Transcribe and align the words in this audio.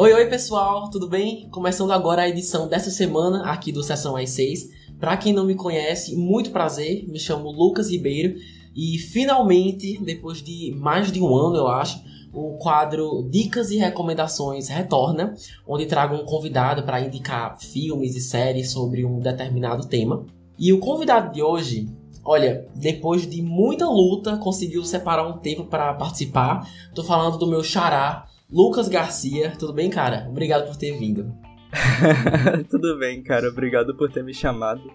Oi, 0.00 0.12
oi 0.12 0.26
pessoal, 0.26 0.88
tudo 0.90 1.08
bem? 1.08 1.48
Começando 1.50 1.90
agora 1.90 2.22
a 2.22 2.28
edição 2.28 2.68
dessa 2.68 2.88
semana 2.88 3.50
aqui 3.50 3.72
do 3.72 3.82
Sessão 3.82 4.14
às 4.14 4.30
6. 4.30 4.68
Para 5.00 5.16
quem 5.16 5.32
não 5.32 5.44
me 5.44 5.56
conhece, 5.56 6.14
muito 6.14 6.52
prazer, 6.52 7.04
me 7.08 7.18
chamo 7.18 7.50
Lucas 7.50 7.90
Ribeiro 7.90 8.38
e 8.76 8.96
finalmente, 8.96 10.00
depois 10.00 10.40
de 10.40 10.72
mais 10.78 11.10
de 11.10 11.20
um 11.20 11.34
ano, 11.34 11.56
eu 11.56 11.66
acho, 11.66 12.00
o 12.32 12.58
quadro 12.58 13.28
Dicas 13.28 13.72
e 13.72 13.76
Recomendações 13.76 14.68
retorna, 14.68 15.34
onde 15.66 15.86
trago 15.86 16.14
um 16.14 16.24
convidado 16.24 16.84
para 16.84 17.00
indicar 17.00 17.58
filmes 17.60 18.14
e 18.14 18.20
séries 18.20 18.70
sobre 18.70 19.04
um 19.04 19.18
determinado 19.18 19.88
tema. 19.88 20.24
E 20.56 20.72
o 20.72 20.78
convidado 20.78 21.32
de 21.32 21.42
hoje, 21.42 21.88
olha, 22.24 22.68
depois 22.72 23.28
de 23.28 23.42
muita 23.42 23.88
luta, 23.88 24.36
conseguiu 24.36 24.84
separar 24.84 25.26
um 25.26 25.38
tempo 25.38 25.64
para 25.64 25.92
participar. 25.94 26.70
Tô 26.94 27.02
falando 27.02 27.36
do 27.36 27.48
meu 27.48 27.64
xará, 27.64 28.28
Lucas 28.50 28.88
Garcia. 28.88 29.52
Tudo 29.58 29.72
bem, 29.72 29.90
cara? 29.90 30.26
Obrigado 30.28 30.66
por 30.66 30.76
ter 30.76 30.98
vindo. 30.98 31.34
Tudo 32.70 32.98
bem, 32.98 33.22
cara. 33.22 33.48
Obrigado 33.48 33.94
por 33.94 34.10
ter 34.10 34.24
me 34.24 34.32
chamado. 34.32 34.90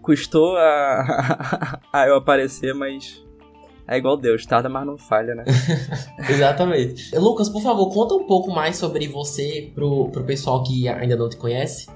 Custou 0.00 0.56
a, 0.56 1.80
a 1.92 2.06
eu 2.06 2.16
aparecer, 2.16 2.74
mas 2.74 3.24
é 3.86 3.96
igual 3.98 4.16
Deus, 4.16 4.46
tarda, 4.46 4.68
mas 4.68 4.86
não 4.86 4.96
falha, 4.96 5.34
né? 5.34 5.44
Exatamente. 6.30 7.16
Lucas, 7.16 7.48
por 7.48 7.62
favor, 7.62 7.92
conta 7.92 8.14
um 8.14 8.26
pouco 8.26 8.50
mais 8.52 8.76
sobre 8.76 9.08
você 9.08 9.70
pro, 9.74 10.08
pro 10.10 10.24
pessoal 10.24 10.62
que 10.62 10.88
ainda 10.88 11.16
não 11.16 11.28
te 11.28 11.36
conhece. 11.36 11.86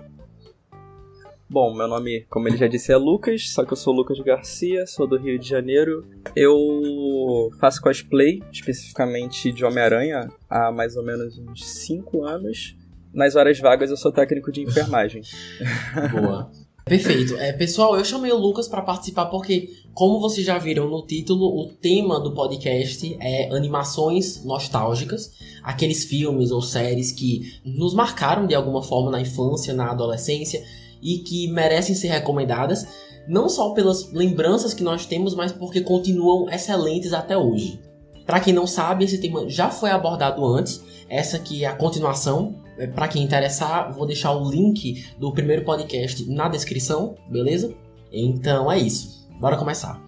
Bom, 1.48 1.72
meu 1.72 1.86
nome, 1.86 2.26
como 2.28 2.48
ele 2.48 2.56
já 2.56 2.66
disse, 2.66 2.92
é 2.92 2.96
Lucas, 2.96 3.50
só 3.50 3.64
que 3.64 3.72
eu 3.72 3.76
sou 3.76 3.94
Lucas 3.94 4.18
Garcia, 4.18 4.84
sou 4.84 5.06
do 5.06 5.16
Rio 5.16 5.38
de 5.38 5.48
Janeiro. 5.48 6.04
Eu 6.34 7.50
faço 7.60 7.80
cosplay, 7.80 8.42
especificamente 8.52 9.52
de 9.52 9.64
Homem-Aranha, 9.64 10.28
há 10.50 10.72
mais 10.72 10.96
ou 10.96 11.04
menos 11.04 11.38
uns 11.38 11.64
5 11.64 12.24
anos. 12.24 12.76
Nas 13.14 13.36
horas 13.36 13.60
vagas 13.60 13.90
eu 13.90 13.96
sou 13.96 14.10
técnico 14.10 14.50
de 14.50 14.62
enfermagem. 14.62 15.22
Boa. 16.10 16.50
Perfeito. 16.84 17.36
É, 17.36 17.52
pessoal, 17.52 17.96
eu 17.96 18.04
chamei 18.04 18.32
o 18.32 18.38
Lucas 18.38 18.66
para 18.66 18.82
participar 18.82 19.26
porque, 19.26 19.70
como 19.94 20.20
vocês 20.20 20.44
já 20.44 20.58
viram 20.58 20.88
no 20.88 21.06
título, 21.06 21.46
o 21.60 21.68
tema 21.68 22.20
do 22.20 22.32
podcast 22.34 23.16
é 23.20 23.54
animações 23.54 24.44
nostálgicas, 24.44 25.32
aqueles 25.62 26.04
filmes 26.04 26.50
ou 26.50 26.60
séries 26.60 27.12
que 27.12 27.60
nos 27.64 27.94
marcaram 27.94 28.46
de 28.46 28.54
alguma 28.54 28.82
forma 28.82 29.10
na 29.12 29.20
infância, 29.20 29.72
na 29.72 29.90
adolescência 29.92 30.62
e 31.02 31.18
que 31.18 31.48
merecem 31.48 31.94
ser 31.94 32.08
recomendadas, 32.08 32.86
não 33.28 33.48
só 33.48 33.70
pelas 33.70 34.12
lembranças 34.12 34.72
que 34.72 34.82
nós 34.82 35.06
temos, 35.06 35.34
mas 35.34 35.52
porque 35.52 35.80
continuam 35.80 36.48
excelentes 36.48 37.12
até 37.12 37.36
hoje. 37.36 37.80
Para 38.24 38.40
quem 38.40 38.52
não 38.52 38.66
sabe, 38.66 39.04
esse 39.04 39.20
tema 39.20 39.48
já 39.48 39.70
foi 39.70 39.90
abordado 39.90 40.44
antes. 40.44 40.84
Essa 41.08 41.36
aqui 41.36 41.64
é 41.64 41.68
a 41.68 41.76
continuação. 41.76 42.56
É, 42.76 42.86
Para 42.86 43.08
quem 43.08 43.22
interessar, 43.22 43.92
vou 43.92 44.06
deixar 44.06 44.32
o 44.32 44.50
link 44.50 45.06
do 45.18 45.32
primeiro 45.32 45.64
podcast 45.64 46.28
na 46.28 46.48
descrição, 46.48 47.14
beleza? 47.30 47.72
Então 48.12 48.70
é 48.70 48.78
isso. 48.78 49.28
Bora 49.40 49.56
começar. 49.56 50.04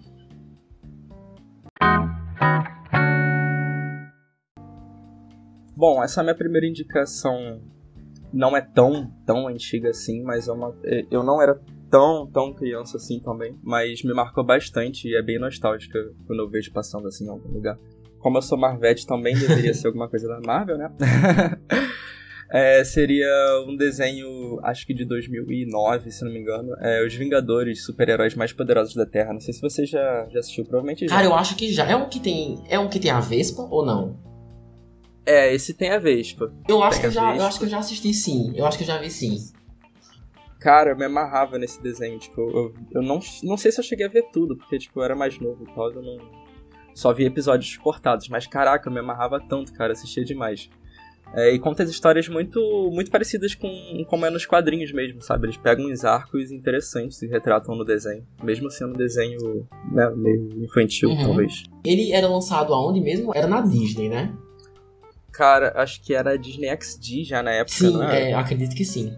Bom, 5.75 6.03
essa 6.03 6.19
é 6.19 6.23
minha 6.23 6.35
primeira 6.35 6.67
indicação 6.67 7.61
não 8.33 8.55
é 8.55 8.61
tão, 8.61 9.11
tão 9.25 9.47
antiga 9.47 9.89
assim, 9.89 10.21
mas 10.23 10.47
é 10.47 10.51
uma, 10.51 10.75
é, 10.83 11.05
eu 11.09 11.23
não 11.23 11.41
era 11.41 11.59
tão, 11.89 12.27
tão 12.27 12.53
criança 12.53 12.97
assim 12.97 13.19
também, 13.19 13.57
mas 13.63 14.03
me 14.03 14.13
marcou 14.13 14.43
bastante 14.43 15.07
e 15.07 15.15
é 15.15 15.21
bem 15.21 15.39
nostálgica 15.39 15.99
quando 16.27 16.39
eu 16.39 16.49
vejo 16.49 16.71
passando 16.71 17.07
assim 17.07 17.25
em 17.25 17.29
algum 17.29 17.51
lugar. 17.51 17.77
Como 18.19 18.37
eu 18.37 18.41
sou 18.41 18.57
Marvete 18.57 19.07
também 19.07 19.33
deveria 19.33 19.73
ser 19.73 19.87
alguma 19.87 20.09
coisa 20.09 20.27
da 20.27 20.39
Marvel, 20.45 20.77
né? 20.77 20.91
é, 22.51 22.83
seria 22.83 23.27
um 23.65 23.75
desenho, 23.77 24.59
acho 24.63 24.85
que 24.85 24.93
de 24.93 25.05
2009, 25.05 26.11
se 26.11 26.25
não 26.25 26.31
me 26.31 26.39
engano. 26.39 26.75
É, 26.81 27.05
Os 27.05 27.15
Vingadores, 27.15 27.85
super-heróis 27.85 28.35
mais 28.35 28.51
poderosos 28.51 28.93
da 28.93 29.05
Terra. 29.05 29.31
Não 29.31 29.39
sei 29.39 29.53
se 29.53 29.61
você 29.61 29.85
já, 29.85 30.27
já 30.29 30.39
assistiu, 30.39 30.65
provavelmente 30.65 31.07
já. 31.07 31.15
Cara, 31.15 31.27
eu 31.27 31.33
acho 31.33 31.55
que 31.55 31.71
já. 31.71 31.87
É 31.87 31.95
um 31.95 32.09
que 32.09 32.19
tem. 32.19 32.61
É 32.67 32.77
um 32.77 32.89
que 32.89 32.99
tem 32.99 33.09
a 33.09 33.21
Vespa 33.21 33.61
ou 33.61 33.85
não? 33.85 34.28
É, 35.29 35.53
esse 35.53 35.75
tem 35.75 35.91
a 35.91 35.99
Vespa. 35.99 36.51
Eu 36.67 36.81
acho, 36.81 36.99
Tem 36.99 37.01
que 37.01 37.05
eu, 37.07 37.11
já, 37.11 37.37
eu 37.37 37.43
acho 37.45 37.59
que 37.59 37.65
eu 37.65 37.69
já 37.69 37.77
assisti 37.77 38.11
sim. 38.13 38.51
Eu 38.55 38.65
acho 38.65 38.77
que 38.79 38.83
eu 38.83 38.87
já 38.87 38.97
vi 38.97 39.11
sim. 39.11 39.37
Cara, 40.59 40.89
eu 40.89 40.97
me 40.97 41.05
amarrava 41.05 41.57
nesse 41.59 41.79
desenho, 41.81 42.17
tipo, 42.17 42.41
eu, 42.41 42.73
eu 42.95 43.01
não, 43.03 43.19
não 43.43 43.55
sei 43.55 43.71
se 43.71 43.79
eu 43.79 43.83
cheguei 43.83 44.07
a 44.07 44.09
ver 44.09 44.23
tudo, 44.33 44.57
porque, 44.57 44.77
tipo, 44.79 44.99
eu 44.99 45.03
era 45.03 45.15
mais 45.15 45.39
novo 45.39 45.63
e 45.69 45.73
tal, 45.73 45.91
eu 45.91 46.01
não... 46.01 46.17
Só 46.95 47.13
vi 47.13 47.25
episódios 47.25 47.77
cortados, 47.77 48.27
mas 48.27 48.47
caraca, 48.47 48.89
eu 48.89 48.93
me 48.93 48.99
amarrava 48.99 49.39
tanto, 49.39 49.71
cara, 49.73 49.93
assistia 49.93 50.25
demais. 50.25 50.67
É, 51.33 51.51
e 51.53 51.59
conta 51.59 51.83
as 51.83 51.89
histórias 51.89 52.27
muito, 52.27 52.59
muito 52.91 53.11
parecidas 53.11 53.53
com 53.53 53.69
como 54.09 54.25
é 54.25 54.31
nos 54.31 54.47
quadrinhos 54.47 54.91
mesmo, 54.91 55.21
sabe? 55.21 55.45
Eles 55.45 55.57
pegam 55.57 55.85
uns 55.85 56.03
arcos 56.03 56.51
interessantes 56.51 57.21
e 57.21 57.27
retratam 57.27 57.75
no 57.75 57.85
desenho, 57.85 58.25
mesmo 58.43 58.69
sendo 58.71 58.95
um 58.95 58.97
desenho 58.97 59.65
né, 59.91 60.09
meio 60.15 60.63
infantil, 60.63 61.09
Uhum. 61.11 61.17
talvez. 61.23 61.63
Ele 61.85 62.11
era 62.11 62.27
lançado 62.27 62.73
aonde 62.73 62.99
mesmo? 62.99 63.31
Era 63.33 63.47
na 63.47 63.61
Disney, 63.61 64.09
né? 64.09 64.35
Cara, 65.39 65.71
acho 65.77 66.01
que 66.01 66.13
era 66.13 66.31
a 66.31 66.35
Disney 66.35 66.67
XD 66.67 67.23
já 67.23 67.41
na 67.41 67.51
época, 67.51 67.77
Sim, 67.77 68.03
era? 68.03 68.19
é, 68.19 68.33
acredito 68.33 68.75
que 68.75 68.83
sim. 68.83 69.17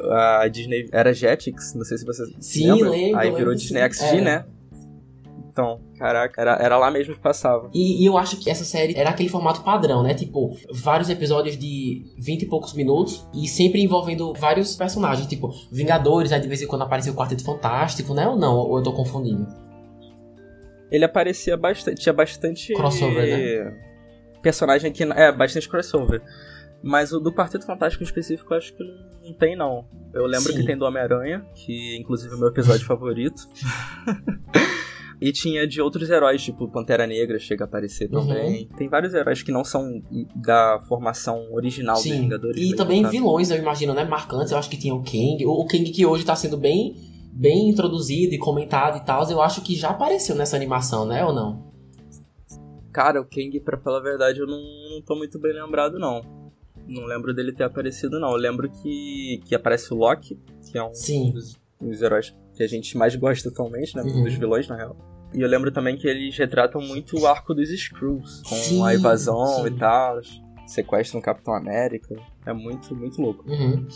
A 0.00 0.46
Disney 0.46 0.88
era 0.92 1.12
Jetix, 1.12 1.74
não 1.74 1.84
sei 1.84 1.98
se 1.98 2.04
você 2.06 2.22
Sim, 2.38 2.70
lembra. 2.70 2.90
lembro, 2.90 3.18
Aí 3.18 3.30
virou 3.32 3.52
sim. 3.54 3.58
Disney 3.58 3.80
XD, 3.92 4.18
É. 4.18 4.20
né? 4.20 4.44
Então, 5.50 5.80
caraca, 5.98 6.40
era, 6.40 6.52
era 6.62 6.78
lá 6.78 6.92
mesmo 6.92 7.12
que 7.14 7.20
passava. 7.20 7.68
E, 7.74 8.04
e 8.04 8.06
eu 8.06 8.16
acho 8.16 8.36
que 8.36 8.48
essa 8.48 8.62
série 8.64 8.94
era 8.96 9.10
aquele 9.10 9.28
formato 9.28 9.62
padrão, 9.64 10.00
né? 10.00 10.14
Tipo, 10.14 10.56
vários 10.70 11.10
episódios 11.10 11.58
de 11.58 12.04
20 12.18 12.42
e 12.42 12.46
poucos 12.46 12.72
minutos 12.72 13.26
e 13.34 13.48
sempre 13.48 13.82
envolvendo 13.82 14.32
vários 14.32 14.76
personagens, 14.76 15.26
tipo, 15.26 15.50
Vingadores, 15.72 16.30
aí 16.30 16.38
de 16.40 16.46
vez 16.46 16.62
em 16.62 16.68
quando 16.68 16.82
aparecia 16.82 17.10
o 17.10 17.16
Quarteto 17.16 17.42
Fantástico, 17.42 18.14
né? 18.14 18.28
Ou 18.28 18.36
não? 18.38 18.54
Ou 18.54 18.76
eu 18.78 18.82
tô 18.84 18.92
confundindo? 18.92 19.44
Ele 20.88 21.04
aparecia 21.04 21.56
bastante, 21.56 22.00
tinha 22.00 22.12
bastante 22.12 22.72
Crossover, 22.74 23.26
né? 23.26 23.76
Personagem 24.46 24.92
que 24.92 25.02
é 25.02 25.32
bastante 25.32 25.68
crossover. 25.68 26.22
Mas 26.80 27.12
o 27.12 27.18
do 27.18 27.32
Quarteto 27.32 27.66
Fantástico 27.66 28.04
em 28.04 28.06
específico 28.06 28.52
eu 28.54 28.58
acho 28.58 28.72
que 28.74 28.84
não 29.24 29.32
tem 29.36 29.56
não. 29.56 29.84
Eu 30.14 30.24
lembro 30.24 30.52
Sim. 30.52 30.60
que 30.60 30.66
tem 30.66 30.78
do 30.78 30.84
Homem-Aranha, 30.84 31.44
que 31.52 31.96
inclusive 31.98 32.32
é 32.32 32.36
o 32.36 32.38
meu 32.38 32.48
episódio 32.48 32.86
favorito. 32.86 33.42
E 35.18 35.32
tinha 35.32 35.66
de 35.66 35.80
outros 35.80 36.10
heróis, 36.10 36.42
tipo 36.44 36.70
Pantera 36.70 37.06
Negra 37.06 37.38
chega 37.38 37.64
a 37.64 37.66
aparecer 37.66 38.06
Uhum. 38.12 38.20
também. 38.28 38.68
Tem 38.76 38.86
vários 38.86 39.14
heróis 39.14 39.42
que 39.42 39.50
não 39.50 39.64
são 39.64 40.02
da 40.34 40.78
formação 40.86 41.50
original 41.54 41.94
dos 41.94 42.02
Sim. 42.02 42.20
Vingadores. 42.20 42.58
E 42.58 42.64
mesmo, 42.64 42.76
também 42.76 43.02
sabe? 43.02 43.16
vilões, 43.16 43.50
eu 43.50 43.56
imagino, 43.56 43.94
né? 43.94 44.04
Marcantes. 44.04 44.52
Eu 44.52 44.58
acho 44.58 44.68
que 44.68 44.76
tinha 44.76 44.94
o 44.94 45.02
Kang. 45.02 45.42
O 45.46 45.52
o 45.62 45.66
Kang 45.66 45.90
que 45.90 46.04
hoje 46.04 46.22
tá 46.22 46.36
sendo 46.36 46.58
bem, 46.58 46.94
bem 47.32 47.70
introduzido 47.70 48.34
e 48.34 48.38
comentado 48.38 48.98
e 48.98 49.06
tal. 49.06 49.26
Eu 49.30 49.40
acho 49.40 49.62
que 49.62 49.74
já 49.74 49.88
apareceu 49.88 50.36
nessa 50.36 50.54
animação, 50.54 51.06
né? 51.06 51.24
Ou 51.24 51.32
não? 51.32 51.64
Cara, 52.96 53.20
o 53.20 53.26
Kang, 53.26 53.60
pra 53.60 53.76
falar 53.76 53.98
a 53.98 54.02
verdade, 54.02 54.40
eu 54.40 54.46
não, 54.46 54.58
não 54.90 55.02
tô 55.02 55.14
muito 55.14 55.38
bem 55.38 55.52
lembrado, 55.52 55.98
não. 55.98 56.22
Não 56.88 57.04
lembro 57.04 57.34
dele 57.34 57.52
ter 57.52 57.64
aparecido, 57.64 58.18
não. 58.18 58.30
Eu 58.30 58.38
lembro 58.38 58.70
que, 58.70 59.38
que 59.44 59.54
aparece 59.54 59.92
o 59.92 59.96
Loki, 59.98 60.40
que 60.62 60.78
é 60.78 60.82
um 60.82 60.94
Sim. 60.94 61.30
dos, 61.30 61.60
dos 61.78 62.00
heróis 62.00 62.34
que 62.54 62.62
a 62.62 62.66
gente 62.66 62.96
mais 62.96 63.14
gosta 63.14 63.50
atualmente, 63.50 63.94
né? 63.94 64.02
Uhum. 64.02 64.24
Dos 64.24 64.32
vilões, 64.32 64.66
na 64.66 64.76
real. 64.76 64.96
E 65.34 65.42
eu 65.42 65.46
lembro 65.46 65.70
também 65.70 65.94
que 65.98 66.08
eles 66.08 66.38
retratam 66.38 66.80
muito 66.80 67.18
o 67.18 67.26
arco 67.26 67.52
dos 67.52 67.68
Screws, 67.68 68.40
com 68.48 68.54
Sim, 68.54 68.82
a 68.82 68.94
invasão 68.94 69.46
sim. 69.46 69.66
e 69.66 69.78
tal, 69.78 70.18
sequestram 70.66 71.20
o 71.20 71.22
Capitão 71.22 71.52
América. 71.52 72.16
É 72.46 72.54
muito, 72.54 72.96
muito 72.96 73.20
louco. 73.20 73.44
Uhum. 73.46 73.86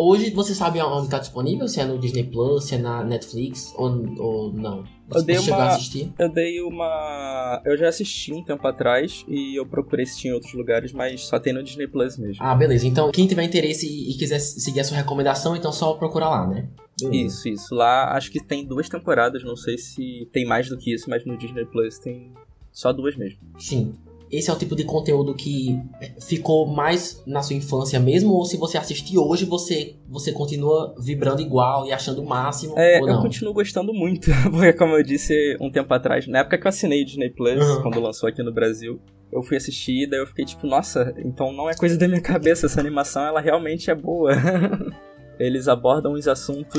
Hoje 0.00 0.30
você 0.30 0.54
sabe 0.54 0.80
onde 0.80 1.08
tá 1.10 1.18
disponível? 1.18 1.66
Se 1.66 1.80
é 1.80 1.84
no 1.84 1.98
Disney 1.98 2.22
Plus, 2.22 2.66
se 2.66 2.76
é 2.76 2.78
na 2.78 3.02
Netflix 3.02 3.74
ou, 3.76 3.90
ou 4.20 4.52
não? 4.52 4.84
Eu 5.12 5.24
dei 5.24 5.34
você 5.36 5.42
chegou 5.42 5.58
a 5.60 5.64
uma- 5.64 5.68
assistir? 5.72 6.12
Eu 6.16 6.28
dei 6.32 6.62
uma. 6.62 7.60
Eu 7.64 7.76
já 7.76 7.88
assisti 7.88 8.32
um 8.32 8.44
tempo 8.44 8.64
atrás 8.68 9.24
e 9.26 9.58
eu 9.58 9.66
procurei 9.66 10.06
se 10.06 10.16
tinha 10.18 10.30
em 10.30 10.34
outros 10.34 10.54
lugares, 10.54 10.92
mas 10.92 11.22
só 11.22 11.40
tem 11.40 11.52
no 11.52 11.64
Disney 11.64 11.88
Plus 11.88 12.16
mesmo. 12.16 12.36
Ah, 12.44 12.54
beleza. 12.54 12.86
Então, 12.86 13.10
quem 13.10 13.26
tiver 13.26 13.42
interesse 13.42 13.88
e, 13.88 14.12
e 14.12 14.14
quiser 14.14 14.38
seguir 14.38 14.78
a 14.78 14.84
sua 14.84 14.98
recomendação, 14.98 15.56
então 15.56 15.72
só 15.72 15.92
procurar 15.94 16.30
lá, 16.30 16.46
né? 16.46 16.68
Beleza. 17.00 17.26
Isso, 17.26 17.48
isso. 17.48 17.74
Lá 17.74 18.12
acho 18.16 18.30
que 18.30 18.40
tem 18.40 18.64
duas 18.64 18.88
temporadas, 18.88 19.42
não 19.42 19.56
sei 19.56 19.76
se 19.78 20.28
tem 20.32 20.44
mais 20.46 20.68
do 20.68 20.78
que 20.78 20.94
isso, 20.94 21.10
mas 21.10 21.24
no 21.26 21.36
Disney 21.36 21.64
Plus 21.64 21.98
tem 21.98 22.32
só 22.70 22.92
duas 22.92 23.16
mesmo. 23.16 23.40
Sim. 23.58 23.94
Esse 24.30 24.50
é 24.50 24.52
o 24.52 24.56
tipo 24.58 24.76
de 24.76 24.84
conteúdo 24.84 25.34
que 25.34 25.78
ficou 26.20 26.66
mais 26.66 27.22
na 27.26 27.40
sua 27.42 27.56
infância 27.56 27.98
mesmo? 27.98 28.32
Ou 28.34 28.44
se 28.44 28.56
você 28.56 28.76
assistir 28.76 29.16
hoje, 29.18 29.44
você, 29.44 29.96
você 30.08 30.32
continua 30.32 30.94
vibrando 30.98 31.40
igual 31.40 31.86
e 31.86 31.92
achando 31.92 32.22
o 32.22 32.26
máximo? 32.26 32.74
É, 32.78 32.98
eu 33.00 33.20
continuo 33.22 33.52
gostando 33.54 33.92
muito, 33.94 34.30
porque 34.50 34.72
como 34.74 34.94
eu 34.94 35.02
disse 35.02 35.56
um 35.60 35.70
tempo 35.70 35.92
atrás, 35.94 36.26
na 36.26 36.40
época 36.40 36.58
que 36.58 36.66
eu 36.66 36.68
assinei 36.68 37.04
Disney 37.04 37.30
Plus, 37.30 37.58
Uhum. 37.64 37.82
quando 37.82 38.00
lançou 38.00 38.28
aqui 38.28 38.42
no 38.42 38.52
Brasil, 38.52 39.00
eu 39.32 39.42
fui 39.42 39.56
assistir 39.56 40.04
e 40.04 40.06
daí 40.06 40.20
eu 40.20 40.26
fiquei 40.26 40.44
tipo, 40.44 40.66
nossa, 40.66 41.14
então 41.24 41.52
não 41.52 41.68
é 41.68 41.74
coisa 41.74 41.96
da 41.98 42.06
minha 42.08 42.20
cabeça, 42.20 42.66
essa 42.66 42.80
animação 42.80 43.22
ela 43.24 43.40
realmente 43.40 43.90
é 43.90 43.94
boa. 43.94 44.32
Eles 45.38 45.68
abordam 45.68 46.12
os 46.14 46.26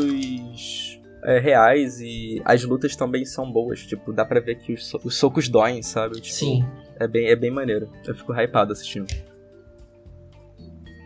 assuntos 0.04 1.00
é, 1.24 1.40
reais 1.40 2.00
e 2.02 2.42
as 2.46 2.64
lutas 2.64 2.96
também 2.96 3.26
são 3.26 3.50
boas, 3.52 3.82
tipo, 3.86 4.12
dá 4.14 4.26
pra 4.26 4.40
ver 4.40 4.56
que 4.56 4.74
os, 4.74 4.86
so- 4.88 5.00
os 5.04 5.16
socos 5.18 5.48
doem, 5.50 5.82
sabe? 5.82 6.16
Tipo, 6.20 6.36
Sim. 6.36 6.66
É 7.00 7.08
bem, 7.08 7.28
é 7.28 7.36
bem 7.36 7.50
maneiro. 7.50 7.90
Eu 8.06 8.14
fico 8.14 8.34
hypado 8.34 8.74
assistindo. 8.74 9.08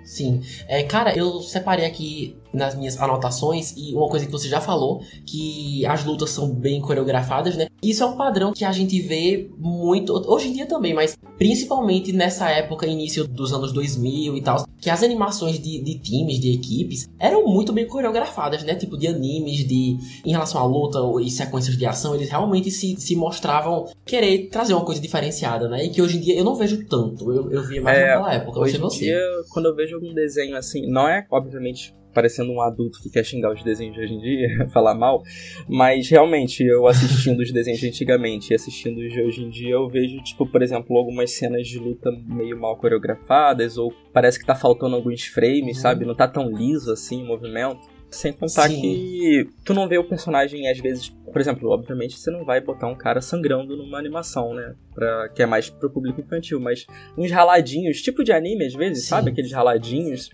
Sim. 0.03 0.41
É, 0.67 0.83
cara, 0.83 1.17
eu 1.17 1.41
separei 1.41 1.85
aqui 1.85 2.37
nas 2.53 2.75
minhas 2.75 2.99
anotações 2.99 3.73
e 3.75 3.93
uma 3.95 4.07
coisa 4.07 4.25
que 4.25 4.31
você 4.31 4.47
já 4.47 4.61
falou, 4.61 5.01
que 5.25 5.85
as 5.85 6.03
lutas 6.05 6.29
são 6.29 6.53
bem 6.53 6.79
coreografadas, 6.79 7.57
né? 7.57 7.67
Isso 7.81 8.03
é 8.03 8.05
um 8.05 8.15
padrão 8.15 8.53
que 8.53 8.63
a 8.63 8.71
gente 8.71 8.99
vê 9.01 9.49
muito, 9.57 10.13
hoje 10.31 10.49
em 10.49 10.53
dia 10.53 10.65
também, 10.65 10.93
mas 10.93 11.17
principalmente 11.37 12.13
nessa 12.13 12.49
época, 12.49 12.85
início 12.85 13.27
dos 13.27 13.51
anos 13.51 13.73
2000 13.73 14.37
e 14.37 14.41
tal, 14.41 14.65
que 14.79 14.89
as 14.89 15.03
animações 15.03 15.59
de, 15.59 15.81
de 15.81 15.99
times, 15.99 16.39
de 16.39 16.53
equipes, 16.53 17.09
eram 17.19 17.45
muito 17.45 17.73
bem 17.73 17.87
coreografadas, 17.87 18.63
né? 18.63 18.75
Tipo 18.75 18.97
de 18.97 19.07
animes, 19.07 19.65
de 19.67 19.97
em 20.25 20.31
relação 20.31 20.61
à 20.61 20.65
luta 20.65 20.99
e 21.21 21.29
sequências 21.29 21.77
de 21.77 21.85
ação, 21.85 22.15
eles 22.15 22.29
realmente 22.29 22.69
se, 22.69 22.95
se 22.97 23.15
mostravam 23.15 23.87
querer 24.05 24.49
trazer 24.49 24.73
uma 24.73 24.85
coisa 24.85 25.01
diferenciada, 25.01 25.67
né? 25.67 25.85
E 25.85 25.89
que 25.89 26.01
hoje 26.01 26.17
em 26.17 26.21
dia 26.21 26.37
eu 26.37 26.43
não 26.43 26.55
vejo 26.55 26.85
tanto, 26.85 27.31
eu, 27.31 27.51
eu 27.51 27.63
via 27.63 27.81
mais 27.81 27.97
é, 27.97 28.07
naquela 28.07 28.33
época. 28.33 28.59
Hoje 28.59 28.77
em 28.77 28.87
dia, 28.87 29.19
quando 29.49 29.67
eu 29.67 29.75
vejo 29.75 29.95
algum 29.95 30.13
desenho 30.13 30.55
assim, 30.55 30.85
não 30.87 31.07
é, 31.07 31.25
obviamente, 31.31 31.93
parecendo 32.13 32.51
um 32.51 32.61
adulto 32.61 32.99
que 33.01 33.09
quer 33.09 33.23
xingar 33.23 33.53
os 33.53 33.63
desenhos 33.63 33.95
de 33.95 34.01
hoje 34.01 34.13
em 34.13 34.19
dia, 34.19 34.67
falar 34.71 34.93
mal, 34.93 35.23
mas 35.67 36.09
realmente 36.09 36.63
eu 36.63 36.87
assistindo 36.87 37.39
os 37.39 37.51
desenhos 37.51 37.79
de 37.79 37.87
antigamente 37.87 38.51
e 38.51 38.55
assistindo 38.55 38.99
os 38.99 39.11
de 39.11 39.21
hoje 39.21 39.43
em 39.43 39.49
dia, 39.49 39.71
eu 39.71 39.87
vejo, 39.87 40.21
tipo, 40.23 40.45
por 40.45 40.61
exemplo, 40.61 40.97
algumas 40.97 41.31
cenas 41.31 41.67
de 41.67 41.79
luta 41.79 42.11
meio 42.27 42.59
mal 42.59 42.77
coreografadas, 42.77 43.77
ou 43.77 43.93
parece 44.11 44.39
que 44.39 44.45
tá 44.45 44.55
faltando 44.55 44.95
alguns 44.95 45.23
frames, 45.23 45.77
uhum. 45.77 45.81
sabe? 45.81 46.05
Não 46.05 46.15
tá 46.15 46.27
tão 46.27 46.49
liso 46.49 46.91
assim 46.91 47.23
o 47.23 47.27
movimento. 47.27 47.93
Sem 48.09 48.31
contar 48.31 48.69
Sim. 48.69 48.79
que 48.79 49.49
tu 49.65 49.73
não 49.73 49.87
vê 49.87 49.97
o 49.97 50.03
personagem, 50.03 50.69
às 50.69 50.77
vezes, 50.79 51.09
por 51.09 51.41
exemplo, 51.41 51.69
obviamente 51.71 52.19
você 52.19 52.29
não 52.29 52.45
vai 52.45 52.61
botar 52.61 52.87
um 52.87 52.95
cara 52.95 53.21
sangrando 53.21 53.75
numa 53.75 53.97
animação, 53.97 54.53
né? 54.53 54.75
Pra, 54.93 55.29
que 55.29 55.41
é 55.41 55.47
mais 55.47 55.67
pro 55.67 55.89
público 55.89 56.21
infantil, 56.21 56.59
mas 56.59 56.85
uns 57.17 57.31
raladinhos, 57.31 58.03
tipo 58.03 58.23
de 58.23 58.31
anime 58.31 58.65
às 58.65 58.73
vezes, 58.75 59.03
Sim. 59.03 59.09
sabe? 59.09 59.31
Aqueles 59.31 59.51
raladinhos. 59.51 60.29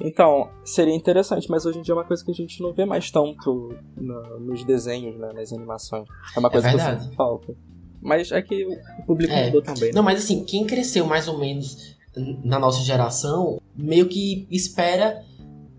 Então, 0.00 0.50
seria 0.64 0.94
interessante, 0.94 1.50
mas 1.50 1.64
hoje 1.64 1.78
em 1.78 1.82
dia 1.82 1.92
é 1.92 1.96
uma 1.96 2.04
coisa 2.04 2.24
que 2.24 2.30
a 2.30 2.34
gente 2.34 2.60
não 2.62 2.72
vê 2.72 2.84
mais 2.84 3.10
tanto 3.10 3.74
no, 3.96 4.40
nos 4.40 4.64
desenhos, 4.64 5.18
né, 5.18 5.32
nas 5.32 5.52
animações. 5.52 6.06
É 6.34 6.38
uma 6.38 6.48
é 6.48 6.52
coisa 6.52 6.68
é 6.68 6.70
que 6.70 6.76
eu 6.76 7.00
sinto 7.00 7.16
falta. 7.16 7.54
Mas 8.00 8.30
é 8.30 8.42
que 8.42 8.66
o 8.66 9.06
público 9.06 9.32
é. 9.32 9.46
mudou 9.46 9.62
também. 9.62 9.88
Né? 9.88 9.92
Não, 9.94 10.02
mas 10.02 10.22
assim, 10.22 10.44
quem 10.44 10.66
cresceu 10.66 11.06
mais 11.06 11.28
ou 11.28 11.38
menos 11.38 11.96
na 12.44 12.58
nossa 12.58 12.80
geração, 12.80 13.60
meio 13.76 14.08
que 14.08 14.46
espera 14.50 15.22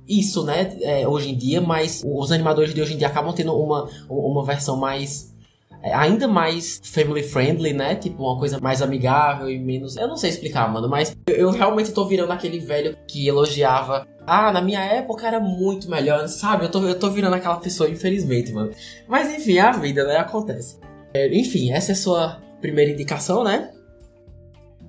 isso, 0.07 0.43
né, 0.43 0.77
é, 0.81 1.07
hoje 1.07 1.31
em 1.31 1.37
dia, 1.37 1.59
mas 1.59 2.03
os 2.05 2.31
animadores 2.31 2.73
de 2.73 2.81
hoje 2.81 2.93
em 2.93 2.97
dia 2.97 3.07
acabam 3.07 3.33
tendo 3.33 3.53
uma, 3.53 3.89
uma 4.09 4.43
versão 4.43 4.77
mais 4.77 5.35
ainda 5.83 6.27
mais 6.27 6.81
family 6.83 7.23
friendly, 7.23 7.73
né? 7.73 7.95
Tipo, 7.95 8.23
uma 8.23 8.37
coisa 8.37 8.59
mais 8.59 8.81
amigável 8.81 9.49
e 9.49 9.59
menos. 9.59 9.95
Eu 9.95 10.07
não 10.07 10.17
sei 10.17 10.29
explicar, 10.29 10.71
mano, 10.71 10.89
mas 10.89 11.15
eu, 11.27 11.51
realmente 11.51 11.91
tô 11.91 12.05
virando 12.05 12.31
aquele 12.31 12.59
velho 12.59 12.97
que 13.07 13.27
elogiava. 13.27 14.07
Ah, 14.25 14.51
na 14.51 14.61
minha 14.61 14.81
época 14.81 15.27
era 15.27 15.39
muito 15.39 15.89
melhor, 15.89 16.27
sabe? 16.27 16.65
Eu 16.65 16.71
tô, 16.71 16.81
eu 16.83 16.99
tô 16.99 17.09
virando 17.09 17.35
aquela 17.35 17.57
pessoa, 17.57 17.89
infelizmente, 17.89 18.51
mano. 18.51 18.71
Mas 19.07 19.33
enfim, 19.33 19.57
é 19.57 19.61
a 19.61 19.71
vida, 19.71 20.05
né? 20.05 20.17
Acontece. 20.17 20.79
É, 21.13 21.33
enfim, 21.35 21.71
essa 21.71 21.91
é 21.91 21.93
a 21.93 21.97
sua 21.97 22.41
primeira 22.59 22.91
indicação, 22.91 23.43
né? 23.43 23.71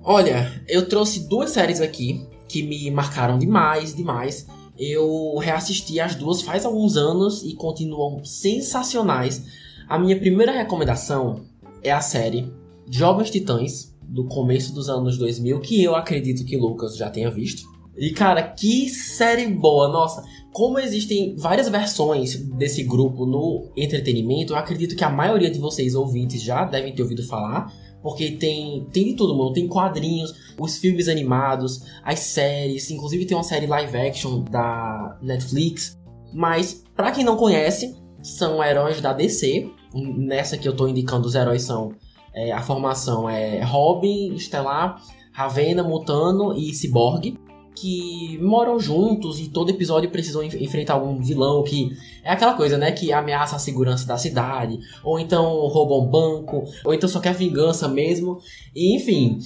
Olha, 0.03 0.51
eu 0.67 0.87
trouxe 0.87 1.27
duas 1.27 1.51
séries 1.51 1.81
aqui 1.81 2.27
que 2.47 2.63
me 2.63 2.89
marcaram 2.89 3.37
demais, 3.37 3.93
demais. 3.93 4.47
Eu 4.77 5.37
reassisti 5.37 5.99
as 5.99 6.15
duas 6.15 6.41
faz 6.41 6.65
alguns 6.65 6.95
anos 6.95 7.43
e 7.43 7.53
continuam 7.53 8.23
sensacionais. 8.23 9.43
A 9.89 9.97
minha 9.97 10.19
primeira 10.19 10.51
recomendação 10.51 11.45
é 11.81 11.89
a 11.91 11.99
série 11.99 12.53
Jovens 12.87 13.31
Titãs, 13.31 13.97
do 14.03 14.27
começo 14.27 14.71
dos 14.71 14.87
anos 14.87 15.17
2000, 15.17 15.59
que 15.61 15.83
eu 15.83 15.95
acredito 15.95 16.45
que 16.45 16.55
Lucas 16.55 16.95
já 16.95 17.09
tenha 17.09 17.31
visto. 17.31 17.63
E 17.97 18.11
cara, 18.11 18.43
que 18.43 18.87
série 18.87 19.47
boa! 19.47 19.87
Nossa, 19.87 20.23
como 20.53 20.77
existem 20.77 21.35
várias 21.35 21.67
versões 21.69 22.35
desse 22.35 22.83
grupo 22.83 23.25
no 23.25 23.71
entretenimento, 23.75 24.53
eu 24.53 24.57
acredito 24.57 24.95
que 24.95 25.03
a 25.03 25.09
maioria 25.09 25.49
de 25.49 25.57
vocês 25.57 25.95
ouvintes 25.95 26.39
já 26.39 26.65
devem 26.65 26.93
ter 26.93 27.01
ouvido 27.01 27.25
falar. 27.25 27.73
Porque 28.03 28.33
tem, 28.33 28.87
tem 28.93 29.05
de 29.05 29.13
tudo, 29.15 29.35
mano. 29.35 29.53
Tem 29.53 29.67
quadrinhos, 29.67 30.35
os 30.59 30.77
filmes 30.77 31.07
animados, 31.07 31.83
as 32.03 32.19
séries. 32.19 32.91
Inclusive 32.91 33.25
tem 33.25 33.35
uma 33.35 33.43
série 33.43 33.65
live 33.65 33.97
action 33.97 34.43
da 34.43 35.17
Netflix. 35.19 35.97
Mas, 36.31 36.83
para 36.95 37.11
quem 37.11 37.23
não 37.23 37.35
conhece, 37.35 37.97
são 38.21 38.63
heróis 38.63 39.01
da 39.01 39.13
DC. 39.13 39.78
Nessa 39.93 40.57
que 40.57 40.67
eu 40.67 40.75
tô 40.75 40.87
indicando, 40.87 41.27
os 41.27 41.35
heróis 41.35 41.63
são. 41.63 41.93
É, 42.33 42.51
a 42.51 42.61
formação 42.61 43.27
é 43.27 43.63
Robin, 43.63 44.35
Estelar, 44.35 45.01
Ravena, 45.31 45.83
Mutano 45.83 46.53
e 46.53 46.73
Cyborg. 46.73 47.37
Que 47.75 48.37
moram 48.41 48.77
juntos 48.77 49.39
e 49.39 49.47
todo 49.47 49.69
episódio 49.69 50.09
precisam 50.09 50.43
enfrentar 50.43 50.95
algum 50.95 51.17
vilão 51.17 51.63
que 51.63 51.89
é 52.23 52.31
aquela 52.31 52.53
coisa, 52.53 52.77
né? 52.77 52.91
Que 52.91 53.13
ameaça 53.13 53.55
a 53.55 53.59
segurança 53.59 54.05
da 54.05 54.17
cidade, 54.17 54.79
ou 55.01 55.17
então 55.17 55.45
rouba 55.67 55.95
um 55.95 56.05
banco, 56.05 56.65
ou 56.83 56.93
então 56.93 57.07
só 57.07 57.21
quer 57.21 57.33
vingança 57.33 57.87
mesmo. 57.87 58.39
E 58.75 58.97
enfim, 58.97 59.39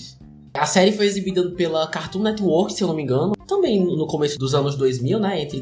a 0.54 0.66
série 0.66 0.92
foi 0.92 1.06
exibida 1.06 1.50
pela 1.52 1.88
Cartoon 1.88 2.24
Network, 2.24 2.74
se 2.74 2.84
eu 2.84 2.88
não 2.88 2.96
me 2.96 3.04
engano, 3.04 3.34
também 3.48 3.84
no 3.84 4.08
começo 4.08 4.38
dos 4.38 4.56
anos 4.56 4.76
2000, 4.76 5.20
né? 5.20 5.42
Entre 5.42 5.60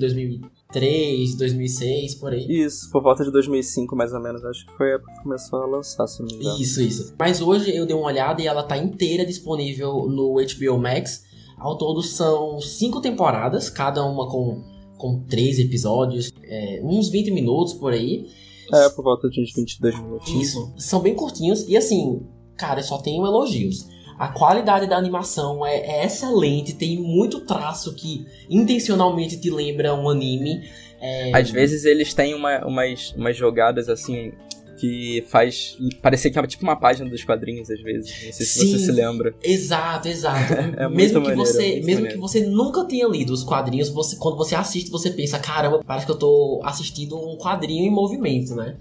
2003, 0.72 1.36
2006, 1.36 2.16
por 2.16 2.34
aí. 2.34 2.46
Isso, 2.50 2.90
por 2.90 3.04
volta 3.04 3.24
de 3.24 3.32
2005 3.32 3.96
mais 3.96 4.14
ou 4.14 4.22
menos, 4.22 4.44
acho 4.46 4.66
que 4.66 4.74
foi 4.78 4.92
a 4.92 4.96
época 4.96 5.14
que 5.14 5.24
começou 5.24 5.62
a 5.62 5.66
lançar, 5.66 6.08
se 6.08 6.22
não 6.22 6.28
me 6.28 6.36
engano. 6.36 6.60
Isso, 6.60 6.82
isso. 6.82 7.14
Mas 7.20 7.42
hoje 7.42 7.76
eu 7.76 7.86
dei 7.86 7.96
uma 7.96 8.06
olhada 8.06 8.42
e 8.42 8.48
ela 8.48 8.64
tá 8.64 8.78
inteira 8.78 9.26
disponível 9.26 10.08
no 10.08 10.36
HBO 10.36 10.78
Max. 10.78 11.24
Ao 11.58 11.78
todo 11.78 12.02
são 12.02 12.60
cinco 12.60 13.02
temporadas, 13.02 13.70
cada 13.70 14.04
uma 14.04 14.28
com, 14.30 14.64
com 14.98 15.24
três 15.26 15.60
episódios, 15.60 16.32
é, 16.44 16.82
uns 16.84 17.10
20 17.10 17.32
minutos 17.32 17.74
por 17.74 17.94
aí. 17.94 18.28
É, 18.74 18.90
por 18.90 19.04
volta 19.04 19.30
de 19.30 19.42
uns 19.42 19.54
22 19.54 20.00
minutos. 20.02 20.34
Isso, 20.34 20.74
são 20.78 21.02
bem 21.02 21.14
curtinhos 21.14 21.68
e 21.68 21.76
assim, 21.76 22.26
cara, 22.58 22.82
só 22.82 22.98
tenho 22.98 23.26
elogios. 23.26 23.86
A 24.22 24.28
qualidade 24.28 24.86
da 24.86 24.96
animação 24.96 25.66
é, 25.66 25.78
é, 25.78 26.06
excelente, 26.06 26.76
tem 26.76 26.96
muito 26.96 27.40
traço 27.40 27.96
que 27.96 28.24
intencionalmente 28.48 29.36
te 29.36 29.50
lembra 29.50 29.96
um 29.96 30.08
anime. 30.08 30.62
É... 31.02 31.36
Às 31.36 31.50
vezes 31.50 31.86
eles 31.86 32.14
têm 32.14 32.36
uma, 32.36 32.64
umas, 32.64 33.16
umas 33.18 33.36
jogadas 33.36 33.90
assim 33.90 34.32
que 34.78 35.24
faz 35.28 35.76
parecer 36.04 36.30
que 36.30 36.38
é 36.38 36.46
tipo 36.46 36.62
uma 36.62 36.76
página 36.76 37.10
dos 37.10 37.24
quadrinhos 37.24 37.72
às 37.72 37.82
vezes. 37.82 38.12
Não 38.12 38.32
sei 38.32 38.46
se 38.46 38.60
Sim, 38.60 38.78
você 38.78 38.86
se 38.86 38.92
lembra. 38.92 39.34
Exato, 39.42 40.08
exato. 40.08 40.54
é 40.78 40.88
mesmo 40.88 41.20
que 41.20 41.30
maneiro, 41.30 41.38
você, 41.44 41.76
mesmo 41.78 42.04
maneiro. 42.04 42.14
que 42.14 42.18
você 42.20 42.46
nunca 42.46 42.86
tenha 42.86 43.08
lido 43.08 43.34
os 43.34 43.44
quadrinhos, 43.44 43.90
você 43.90 44.18
quando 44.18 44.38
você 44.38 44.54
assiste 44.54 44.92
você 44.92 45.10
pensa, 45.10 45.40
caramba, 45.40 45.82
parece 45.84 46.06
que 46.06 46.12
eu 46.12 46.20
tô 46.20 46.62
assistindo 46.64 47.18
um 47.18 47.38
quadrinho 47.38 47.88
em 47.88 47.90
movimento, 47.90 48.54
né? 48.54 48.78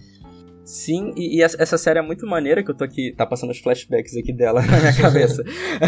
Sim, 0.71 1.13
e, 1.17 1.39
e, 1.39 1.43
essa 1.43 1.77
série 1.77 1.99
é 1.99 2.03
muito 2.03 2.25
maneira 2.29 2.63
que 2.63 2.71
eu 2.71 2.75
tô 2.77 2.85
aqui, 2.85 3.13
tá 3.17 3.27
passando 3.27 3.51
os 3.51 3.59
flashbacks 3.59 4.17
aqui 4.17 4.33
dela 4.33 4.63
na 4.65 4.79
minha 4.79 4.97
cabeça. 4.97 5.43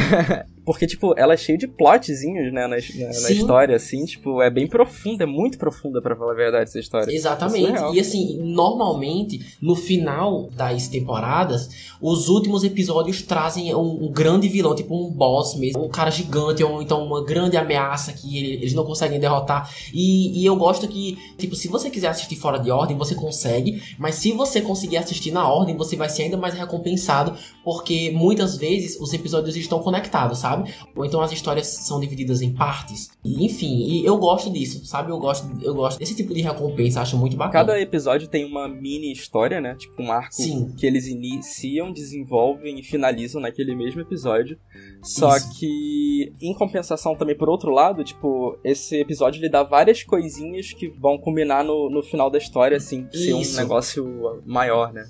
Porque, 0.65 0.87
tipo, 0.87 1.13
ela 1.17 1.35
é 1.35 1.37
cheia 1.37 1.59
de 1.59 1.67
plotzinhos, 1.67 2.53
né, 2.53 2.67
na, 2.67 2.69
na, 2.69 2.77
na, 2.77 3.31
história, 3.31 3.75
assim, 3.75 4.05
tipo, 4.05 4.41
é 4.41 4.49
bem 4.49 4.69
profunda, 4.69 5.25
é 5.25 5.27
muito 5.27 5.59
profunda, 5.59 6.01
para 6.01 6.15
falar 6.15 6.33
a 6.33 6.37
verdade, 6.37 6.65
essa 6.65 6.79
história. 6.79 7.13
Exatamente. 7.13 7.79
É 7.79 7.93
e 7.93 8.01
assim, 8.01 8.39
normalmente, 8.39 9.57
no 9.61 9.75
final 9.75 10.49
das 10.53 10.87
temporadas, 10.87 11.69
os 12.01 12.29
últimos 12.29 12.63
episódios 12.63 13.23
trazem 13.23 13.75
um, 13.75 14.05
um, 14.05 14.13
grande 14.13 14.49
vilão, 14.49 14.75
tipo 14.75 14.95
um 14.95 15.11
boss 15.11 15.57
mesmo, 15.57 15.85
um 15.85 15.89
cara 15.89 16.11
gigante, 16.11 16.63
ou 16.63 16.81
então 16.81 17.05
uma 17.05 17.25
grande 17.25 17.57
ameaça 17.57 18.13
que 18.13 18.39
eles 18.39 18.73
não 18.73 18.85
conseguem 18.85 19.19
derrotar. 19.19 19.69
E, 19.93 20.41
e 20.41 20.47
eu 20.47 20.55
gosto 20.55 20.87
que, 20.87 21.19
tipo, 21.37 21.57
se 21.57 21.67
você 21.67 21.91
quiser 21.91 22.09
assistir 22.09 22.37
fora 22.37 22.59
de 22.59 22.71
ordem, 22.71 22.97
você 22.97 23.17
consegue, 23.17 23.83
mas 23.99 24.15
se 24.15 24.31
você 24.31 24.61
conseguir 24.61 24.99
assistir 24.99 25.33
na 25.33 25.49
ordem, 25.49 25.77
você 25.77 25.97
vai 25.97 26.09
ser 26.09 26.25
ainda 26.25 26.37
mais 26.37 26.55
recompensado, 26.55 27.37
porque 27.65 28.13
muitas 28.13 28.57
vezes 28.57 28.99
os 29.01 29.13
episódios 29.13 29.57
estão 29.57 29.81
conectados, 29.81 30.39
sabe? 30.39 30.52
Ou 30.95 31.05
então 31.05 31.21
as 31.21 31.33
histórias 31.33 31.67
são 31.67 32.01
divididas 32.01 32.43
em 32.43 32.53
partes. 32.53 33.11
E, 33.25 33.45
enfim, 33.45 33.87
e 33.87 34.05
eu 34.05 34.17
gosto 34.19 34.51
disso, 34.51 34.85
sabe? 34.85 35.11
Eu 35.11 35.19
gosto, 35.19 35.49
eu 35.63 35.75
gosto 35.75 35.99
desse 35.99 36.15
tipo 36.15 36.35
de 36.35 36.41
recompensa, 36.41 37.01
acho 37.01 37.17
muito 37.17 37.37
bacana. 37.37 37.67
Cada 37.67 37.81
episódio 37.81 38.29
tem 38.29 38.45
uma 38.45 38.69
mini 38.69 39.13
história, 39.13 39.61
né? 39.61 39.75
Tipo 39.75 40.03
um 40.03 40.13
arco 40.13 40.35
Sim. 40.35 40.75
que 40.77 40.87
eles 40.87 41.07
iniciam, 41.07 41.93
desenvolvem 41.93 42.79
e 42.79 42.83
finalizam 42.83 43.41
naquele 43.41 43.75
mesmo 43.75 44.01
episódio. 44.01 44.59
Só 45.03 45.37
Isso. 45.37 45.59
que, 45.59 46.33
em 46.41 46.55
compensação 46.55 47.17
também, 47.17 47.37
por 47.37 47.49
outro 47.49 47.71
lado, 47.71 48.05
tipo, 48.05 48.59
esse 48.65 48.97
episódio 48.97 49.41
ele 49.41 49.49
dá 49.49 49.63
várias 49.63 50.03
coisinhas 50.03 50.73
que 50.73 50.89
vão 50.89 51.19
combinar 51.19 51.65
no, 51.65 51.91
no 51.91 52.03
final 52.03 52.31
da 52.31 52.39
história, 52.39 52.77
assim, 52.77 53.07
ser 53.13 53.35
um 53.35 53.57
negócio 53.57 54.43
maior, 54.45 54.93
né? 54.93 55.07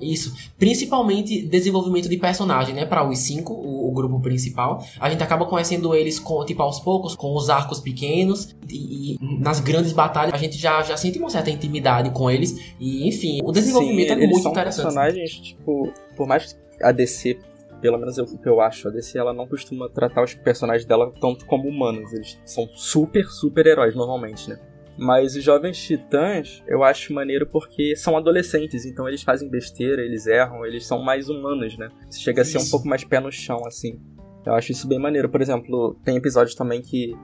Isso. 0.00 0.34
Principalmente 0.58 1.42
desenvolvimento 1.42 2.08
de 2.08 2.16
personagem, 2.16 2.74
né? 2.74 2.86
Para 2.86 3.08
os 3.08 3.18
cinco, 3.18 3.52
o, 3.52 3.88
o, 3.88 3.92
grupo 3.92 4.20
principal. 4.20 4.84
A 4.98 5.10
gente 5.10 5.22
acaba 5.22 5.44
conhecendo 5.46 5.94
eles 5.94 6.18
com, 6.18 6.44
tipo, 6.44 6.62
aos 6.62 6.80
poucos, 6.80 7.14
com 7.14 7.34
os 7.34 7.50
arcos 7.50 7.80
pequenos. 7.80 8.54
E, 8.68 9.14
e, 9.14 9.18
nas 9.40 9.60
grandes 9.60 9.92
batalhas 9.92 10.34
a 10.34 10.38
gente 10.38 10.56
já, 10.56 10.82
já 10.82 10.96
sente 10.96 11.18
uma 11.18 11.30
certa 11.30 11.50
intimidade 11.50 12.10
com 12.10 12.30
eles. 12.30 12.74
E, 12.78 13.06
enfim, 13.08 13.40
o 13.44 13.52
desenvolvimento 13.52 14.08
Sim, 14.08 14.14
é 14.14 14.26
muito 14.26 14.42
são 14.42 14.52
interessante. 14.52 14.84
personagens, 14.84 15.30
tipo, 15.30 15.92
por 16.16 16.26
mais 16.26 16.52
que 16.52 16.84
a 16.84 16.92
DC 16.92 17.38
pelo 17.80 17.98
menos 17.98 18.18
o 18.18 18.38
que 18.38 18.48
eu 18.48 18.60
acho, 18.60 18.88
a 18.88 18.90
DC 18.90 19.18
ela 19.18 19.32
não 19.32 19.46
costuma 19.46 19.88
tratar 19.88 20.22
os 20.22 20.34
personagens 20.34 20.84
dela 20.84 21.10
tanto 21.18 21.46
como 21.46 21.68
humanos. 21.68 22.12
Eles 22.12 22.38
são 22.44 22.68
super, 22.74 23.24
super 23.24 23.66
heróis 23.66 23.94
normalmente, 23.94 24.50
né? 24.50 24.58
Mas 25.00 25.34
os 25.34 25.42
Jovens 25.42 25.82
Titãs 25.82 26.62
eu 26.68 26.84
acho 26.84 27.14
maneiro 27.14 27.46
porque 27.46 27.96
são 27.96 28.18
adolescentes, 28.18 28.84
então 28.84 29.08
eles 29.08 29.22
fazem 29.22 29.48
besteira, 29.48 30.02
eles 30.02 30.26
erram, 30.26 30.66
eles 30.66 30.86
são 30.86 31.02
mais 31.02 31.30
humanos, 31.30 31.78
né? 31.78 31.88
Chega 32.12 32.42
a 32.42 32.44
ser 32.44 32.58
um 32.58 32.68
pouco 32.68 32.86
mais 32.86 33.02
pé 33.02 33.18
no 33.18 33.32
chão, 33.32 33.66
assim. 33.66 33.98
Eu 34.44 34.52
acho 34.52 34.72
isso 34.72 34.86
bem 34.86 34.98
maneiro. 34.98 35.30
Por 35.30 35.40
exemplo, 35.40 35.96
tem 36.04 36.16
episódios 36.16 36.54
também 36.54 36.82
que 36.82 37.16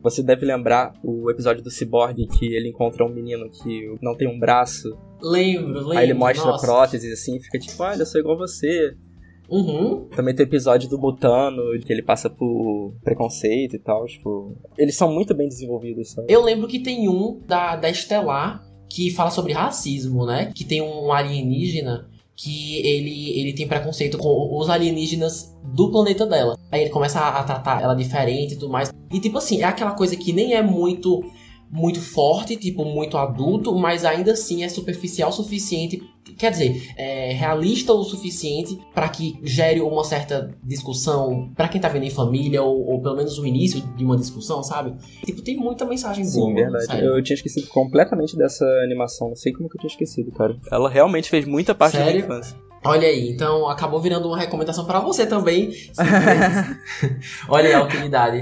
você 0.00 0.22
deve 0.22 0.46
lembrar 0.46 0.92
o 1.02 1.28
episódio 1.28 1.64
do 1.64 1.70
Cyborg 1.70 2.28
que 2.38 2.54
ele 2.54 2.68
encontra 2.68 3.04
um 3.04 3.08
menino 3.08 3.50
que 3.50 3.92
não 4.00 4.14
tem 4.14 4.28
um 4.28 4.38
braço. 4.38 4.96
Lembro, 5.20 5.80
lembro. 5.80 5.98
Aí 5.98 6.06
ele 6.06 6.14
mostra 6.14 6.46
nossa. 6.46 6.64
próteses 6.64 7.12
assim, 7.12 7.40
fica 7.40 7.58
tipo, 7.58 7.82
olha, 7.82 8.02
eu 8.02 8.06
sou 8.06 8.20
igual 8.20 8.38
você. 8.38 8.96
Uhum. 9.50 10.06
Também 10.14 10.34
tem 10.34 10.44
o 10.44 10.48
episódio 10.48 10.88
do 10.88 10.98
Butano, 10.98 11.78
que 11.84 11.92
ele 11.92 12.02
passa 12.02 12.28
por 12.28 12.94
preconceito 13.02 13.76
e 13.76 13.78
tal, 13.78 14.06
tipo... 14.06 14.56
Eles 14.76 14.96
são 14.96 15.12
muito 15.12 15.34
bem 15.34 15.48
desenvolvidos, 15.48 16.12
sabe? 16.12 16.32
Eu 16.32 16.42
lembro 16.42 16.66
que 16.66 16.80
tem 16.80 17.08
um 17.08 17.40
da, 17.46 17.76
da 17.76 17.88
Estelar 17.88 18.64
que 18.88 19.10
fala 19.10 19.30
sobre 19.30 19.52
racismo, 19.52 20.24
né? 20.26 20.52
Que 20.54 20.64
tem 20.64 20.80
um 20.80 21.12
alienígena 21.12 22.08
que 22.36 22.86
ele, 22.86 23.40
ele 23.40 23.52
tem 23.54 23.66
preconceito 23.66 24.18
com 24.18 24.58
os 24.58 24.68
alienígenas 24.68 25.56
do 25.64 25.90
planeta 25.90 26.26
dela. 26.26 26.56
Aí 26.70 26.82
ele 26.82 26.90
começa 26.90 27.18
a, 27.18 27.40
a 27.40 27.44
tratar 27.44 27.82
ela 27.82 27.94
diferente 27.94 28.52
e 28.52 28.58
tudo 28.58 28.70
mais. 28.70 28.92
E 29.10 29.18
tipo 29.18 29.38
assim, 29.38 29.62
é 29.62 29.64
aquela 29.64 29.92
coisa 29.92 30.16
que 30.16 30.32
nem 30.32 30.54
é 30.54 30.62
muito 30.62 31.24
muito 31.70 32.00
forte, 32.00 32.56
tipo, 32.56 32.84
muito 32.84 33.16
adulto, 33.16 33.74
mas 33.74 34.04
ainda 34.04 34.32
assim 34.32 34.64
é 34.64 34.68
superficial 34.68 35.30
o 35.30 35.32
suficiente, 35.32 36.00
quer 36.38 36.50
dizer, 36.50 36.92
é 36.96 37.32
realista 37.32 37.92
o 37.92 38.04
suficiente 38.04 38.78
para 38.94 39.08
que 39.08 39.38
gere 39.42 39.80
uma 39.80 40.04
certa 40.04 40.54
discussão 40.62 41.50
para 41.54 41.68
quem 41.68 41.80
tá 41.80 41.88
vendo 41.88 42.04
em 42.04 42.10
família, 42.10 42.62
ou, 42.62 42.86
ou, 42.86 43.02
pelo 43.02 43.16
menos 43.16 43.38
o 43.38 43.46
início 43.46 43.80
de 43.96 44.04
uma 44.04 44.16
discussão, 44.16 44.62
sabe? 44.62 44.94
Tipo, 45.24 45.42
tem 45.42 45.56
muita 45.56 45.84
mensagem 45.84 46.24
Sim, 46.24 46.40
boa. 46.40 46.48
Sim, 46.48 46.54
verdade. 46.54 47.04
Eu 47.04 47.22
tinha 47.22 47.34
esquecido 47.34 47.66
completamente 47.68 48.36
dessa 48.36 48.64
animação, 48.84 49.28
não 49.28 49.36
sei 49.36 49.52
como 49.52 49.68
que 49.68 49.76
eu 49.76 49.80
tinha 49.80 49.90
esquecido, 49.90 50.30
cara. 50.32 50.56
Ela 50.70 50.88
realmente 50.88 51.28
fez 51.28 51.44
muita 51.46 51.74
parte 51.74 51.96
Sério? 51.96 52.06
da 52.06 52.12
minha 52.12 52.24
infância. 52.24 52.66
Olha 52.84 53.08
aí, 53.08 53.30
então 53.30 53.68
acabou 53.68 54.00
virando 54.00 54.28
uma 54.28 54.38
recomendação 54.38 54.84
para 54.84 55.00
você 55.00 55.26
também. 55.26 55.72
Olha 57.48 57.68
aí 57.68 57.74
a 57.74 57.82
utilidade. 57.82 58.40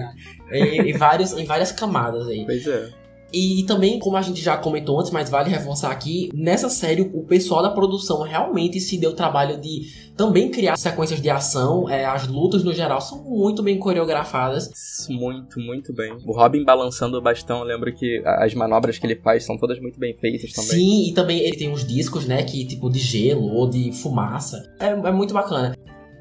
Em, 0.52 0.90
em, 0.90 0.92
vários, 0.92 1.32
em 1.32 1.46
várias 1.46 1.72
camadas 1.72 2.28
aí. 2.28 2.44
Pois 2.44 2.66
é. 2.66 3.03
E 3.34 3.64
também, 3.64 3.98
como 3.98 4.16
a 4.16 4.22
gente 4.22 4.40
já 4.40 4.56
comentou 4.56 5.00
antes, 5.00 5.10
mas 5.10 5.28
vale 5.28 5.50
reforçar 5.50 5.90
aqui, 5.90 6.30
nessa 6.32 6.68
série 6.68 7.02
o 7.02 7.24
pessoal 7.24 7.62
da 7.62 7.70
produção 7.70 8.22
realmente 8.22 8.78
se 8.78 8.96
deu 8.96 9.10
o 9.10 9.14
trabalho 9.14 9.60
de 9.60 9.82
também 10.16 10.50
criar 10.50 10.76
sequências 10.76 11.20
de 11.20 11.28
ação. 11.28 11.88
É, 11.88 12.04
as 12.04 12.28
lutas 12.28 12.62
no 12.62 12.72
geral 12.72 13.00
são 13.00 13.24
muito 13.24 13.62
bem 13.62 13.78
coreografadas. 13.78 14.70
Muito, 15.08 15.58
muito 15.58 15.92
bem. 15.92 16.16
O 16.24 16.32
Robin 16.32 16.64
balançando 16.64 17.18
o 17.18 17.20
bastão, 17.20 17.58
eu 17.58 17.64
lembro 17.64 17.92
que 17.92 18.22
as 18.24 18.54
manobras 18.54 18.98
que 18.98 19.06
ele 19.06 19.16
faz 19.16 19.44
são 19.44 19.58
todas 19.58 19.80
muito 19.80 19.98
bem 19.98 20.16
feitas 20.16 20.52
também. 20.52 20.70
Sim, 20.70 21.08
e 21.08 21.12
também 21.12 21.40
ele 21.40 21.56
tem 21.56 21.68
uns 21.68 21.84
discos, 21.84 22.26
né, 22.26 22.44
que 22.44 22.64
tipo 22.64 22.88
de 22.88 23.00
gelo 23.00 23.48
ou 23.48 23.68
de 23.68 23.90
fumaça. 23.90 24.62
É, 24.78 24.86
é 24.86 25.12
muito 25.12 25.34
bacana. 25.34 25.74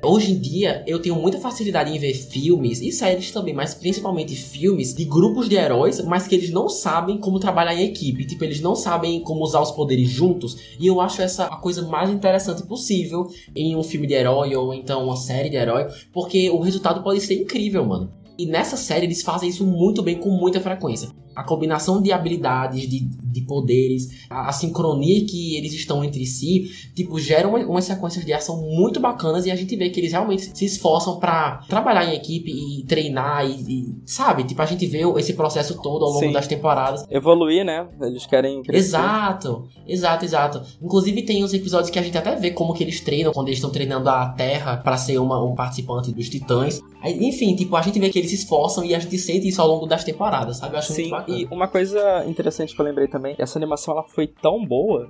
Hoje 0.06 0.34
em 0.34 0.38
dia, 0.38 0.84
eu 0.86 1.02
tenho 1.02 1.16
muita 1.16 1.40
facilidade 1.40 1.90
em 1.90 1.98
ver 1.98 2.14
filmes 2.14 2.82
e 2.82 2.92
séries 2.92 3.32
também, 3.32 3.54
mas 3.54 3.74
principalmente 3.74 4.36
filmes 4.36 4.94
de 4.94 5.06
grupos 5.06 5.48
de 5.48 5.56
heróis, 5.56 6.04
mas 6.04 6.28
que 6.28 6.36
eles 6.36 6.50
não 6.50 6.68
sabem 6.68 7.18
como 7.18 7.40
trabalhar 7.40 7.74
em 7.74 7.86
equipe. 7.86 8.28
Tipo, 8.28 8.44
eles 8.44 8.60
não 8.60 8.76
sabem 8.76 9.22
como 9.22 9.42
usar 9.42 9.62
os 9.62 9.72
poderes 9.72 10.10
juntos. 10.10 10.58
E 10.78 10.86
eu 10.86 11.00
acho 11.00 11.22
essa 11.22 11.46
a 11.46 11.56
coisa 11.56 11.84
mais 11.84 12.10
interessante 12.10 12.64
possível 12.64 13.28
em 13.56 13.78
um 13.78 13.84
filme 13.84 14.06
de 14.06 14.14
herói 14.14 14.54
ou 14.54 14.74
então 14.74 15.06
uma 15.06 15.16
série 15.16 15.50
de 15.50 15.56
herói, 15.56 15.88
porque 16.12 16.50
o 16.50 16.60
resultado 16.60 17.02
pode 17.02 17.22
ser 17.22 17.36
incrível, 17.36 17.86
mano. 17.86 18.12
E 18.38 18.46
nessa 18.46 18.76
série 18.76 19.06
eles 19.06 19.22
fazem 19.22 19.48
isso 19.48 19.66
muito 19.66 20.04
bem, 20.04 20.20
com 20.20 20.32
muita 20.32 20.60
frequência. 20.60 21.08
A 21.36 21.44
combinação 21.44 22.02
de 22.02 22.12
habilidades, 22.12 22.88
de, 22.88 23.00
de 23.00 23.42
poderes, 23.42 24.26
a, 24.30 24.50
a 24.50 24.52
sincronia 24.52 25.26
que 25.26 25.56
eles 25.56 25.74
estão 25.74 26.04
entre 26.04 26.26
si, 26.26 26.72
tipo, 26.96 27.20
geram 27.20 27.50
uma, 27.52 27.60
umas 27.60 27.86
sequências 27.86 28.26
de 28.26 28.34
ação 28.34 28.62
muito 28.62 29.00
bacanas 29.00 29.46
e 29.46 29.52
a 29.52 29.56
gente 29.56 29.76
vê 29.76 29.90
que 29.90 30.00
eles 30.00 30.12
realmente 30.12 30.56
se 30.56 30.66
esforçam 30.66 31.20
para 31.20 31.58
trabalhar 31.68 32.06
em 32.06 32.16
equipe 32.16 32.52
e 32.52 32.84
treinar 32.86 33.46
e, 33.46 33.62
e, 33.68 33.96
sabe? 34.06 34.44
Tipo, 34.44 34.62
a 34.62 34.66
gente 34.66 34.86
vê 34.86 35.02
esse 35.18 35.34
processo 35.34 35.82
todo 35.82 36.06
ao 36.06 36.12
longo 36.12 36.28
Sim. 36.28 36.32
das 36.32 36.48
temporadas. 36.48 37.06
Evoluir, 37.10 37.66
né? 37.66 37.88
Eles 38.02 38.26
querem 38.26 38.62
crescer. 38.62 38.86
Exato, 38.86 39.68
exato, 39.88 40.26
exato. 40.26 40.62
Inclusive 40.82 41.24
tem 41.24 41.44
uns 41.44 41.54
episódios 41.54 41.90
que 41.90 42.00
a 42.00 42.02
gente 42.02 42.18
até 42.18 42.36
vê 42.36 42.52
como 42.52 42.74
que 42.74 42.84
eles 42.84 43.02
treinam, 43.02 43.34
quando 43.34 43.48
eles 43.48 43.58
estão 43.58 43.72
treinando 43.72 44.10
a 44.10 44.30
Terra 44.30 44.78
para 44.78 44.98
ser 44.98 45.18
uma, 45.20 45.44
um 45.44 45.56
participante 45.56 46.12
dos 46.12 46.30
Titãs. 46.30 46.82
Enfim, 47.04 47.56
tipo, 47.56 47.76
a 47.76 47.82
gente 47.82 48.00
vê 48.00 48.10
que 48.10 48.18
eles 48.18 48.30
se 48.30 48.38
esforçam 48.38 48.84
e 48.84 48.96
a 48.96 49.00
gente 49.00 49.18
sente 49.18 49.48
isso 49.48 49.62
ao 49.62 49.68
longo 49.68 49.86
das 49.86 50.04
temporadas, 50.04 50.58
sabe? 50.58 50.76
Eu 50.76 50.80
acho 50.80 50.94
Sim, 50.94 51.02
muito 51.02 51.12
bacana. 51.12 51.23
E 51.28 51.48
uma 51.52 51.68
coisa 51.68 52.24
interessante 52.26 52.76
que 52.76 52.82
eu 52.82 52.86
lembrei 52.86 53.08
também, 53.08 53.36
essa 53.38 53.58
animação 53.58 53.94
ela 53.94 54.04
foi 54.04 54.28
tão 54.28 54.66
boa 54.66 55.10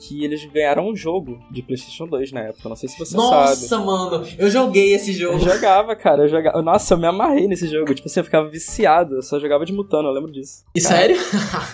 que 0.00 0.24
eles 0.24 0.44
ganharam 0.46 0.88
um 0.88 0.96
jogo 0.96 1.38
de 1.50 1.62
PlayStation 1.62 2.06
2 2.06 2.32
na 2.32 2.40
época. 2.40 2.68
Não 2.68 2.76
sei 2.76 2.88
se 2.88 2.98
você 2.98 3.16
Nossa, 3.16 3.54
sabe. 3.56 3.62
Nossa, 3.62 3.78
mano, 3.78 4.26
eu 4.38 4.50
joguei 4.50 4.94
esse 4.94 5.12
jogo. 5.12 5.34
Eu 5.34 5.40
jogava, 5.40 5.96
cara. 5.96 6.22
Eu 6.24 6.28
jogava. 6.28 6.62
Nossa, 6.62 6.94
eu 6.94 6.98
me 6.98 7.06
amarrei 7.06 7.48
nesse 7.48 7.66
jogo. 7.66 7.92
Tipo 7.94 8.06
assim, 8.06 8.20
eu 8.20 8.24
ficava 8.24 8.48
viciado. 8.48 9.16
Eu 9.16 9.22
só 9.22 9.38
jogava 9.40 9.64
de 9.64 9.72
mutano, 9.72 10.08
eu 10.08 10.12
lembro 10.12 10.30
disso. 10.30 10.64
E 10.74 10.80
cara, 10.80 10.96
sério? 10.96 11.16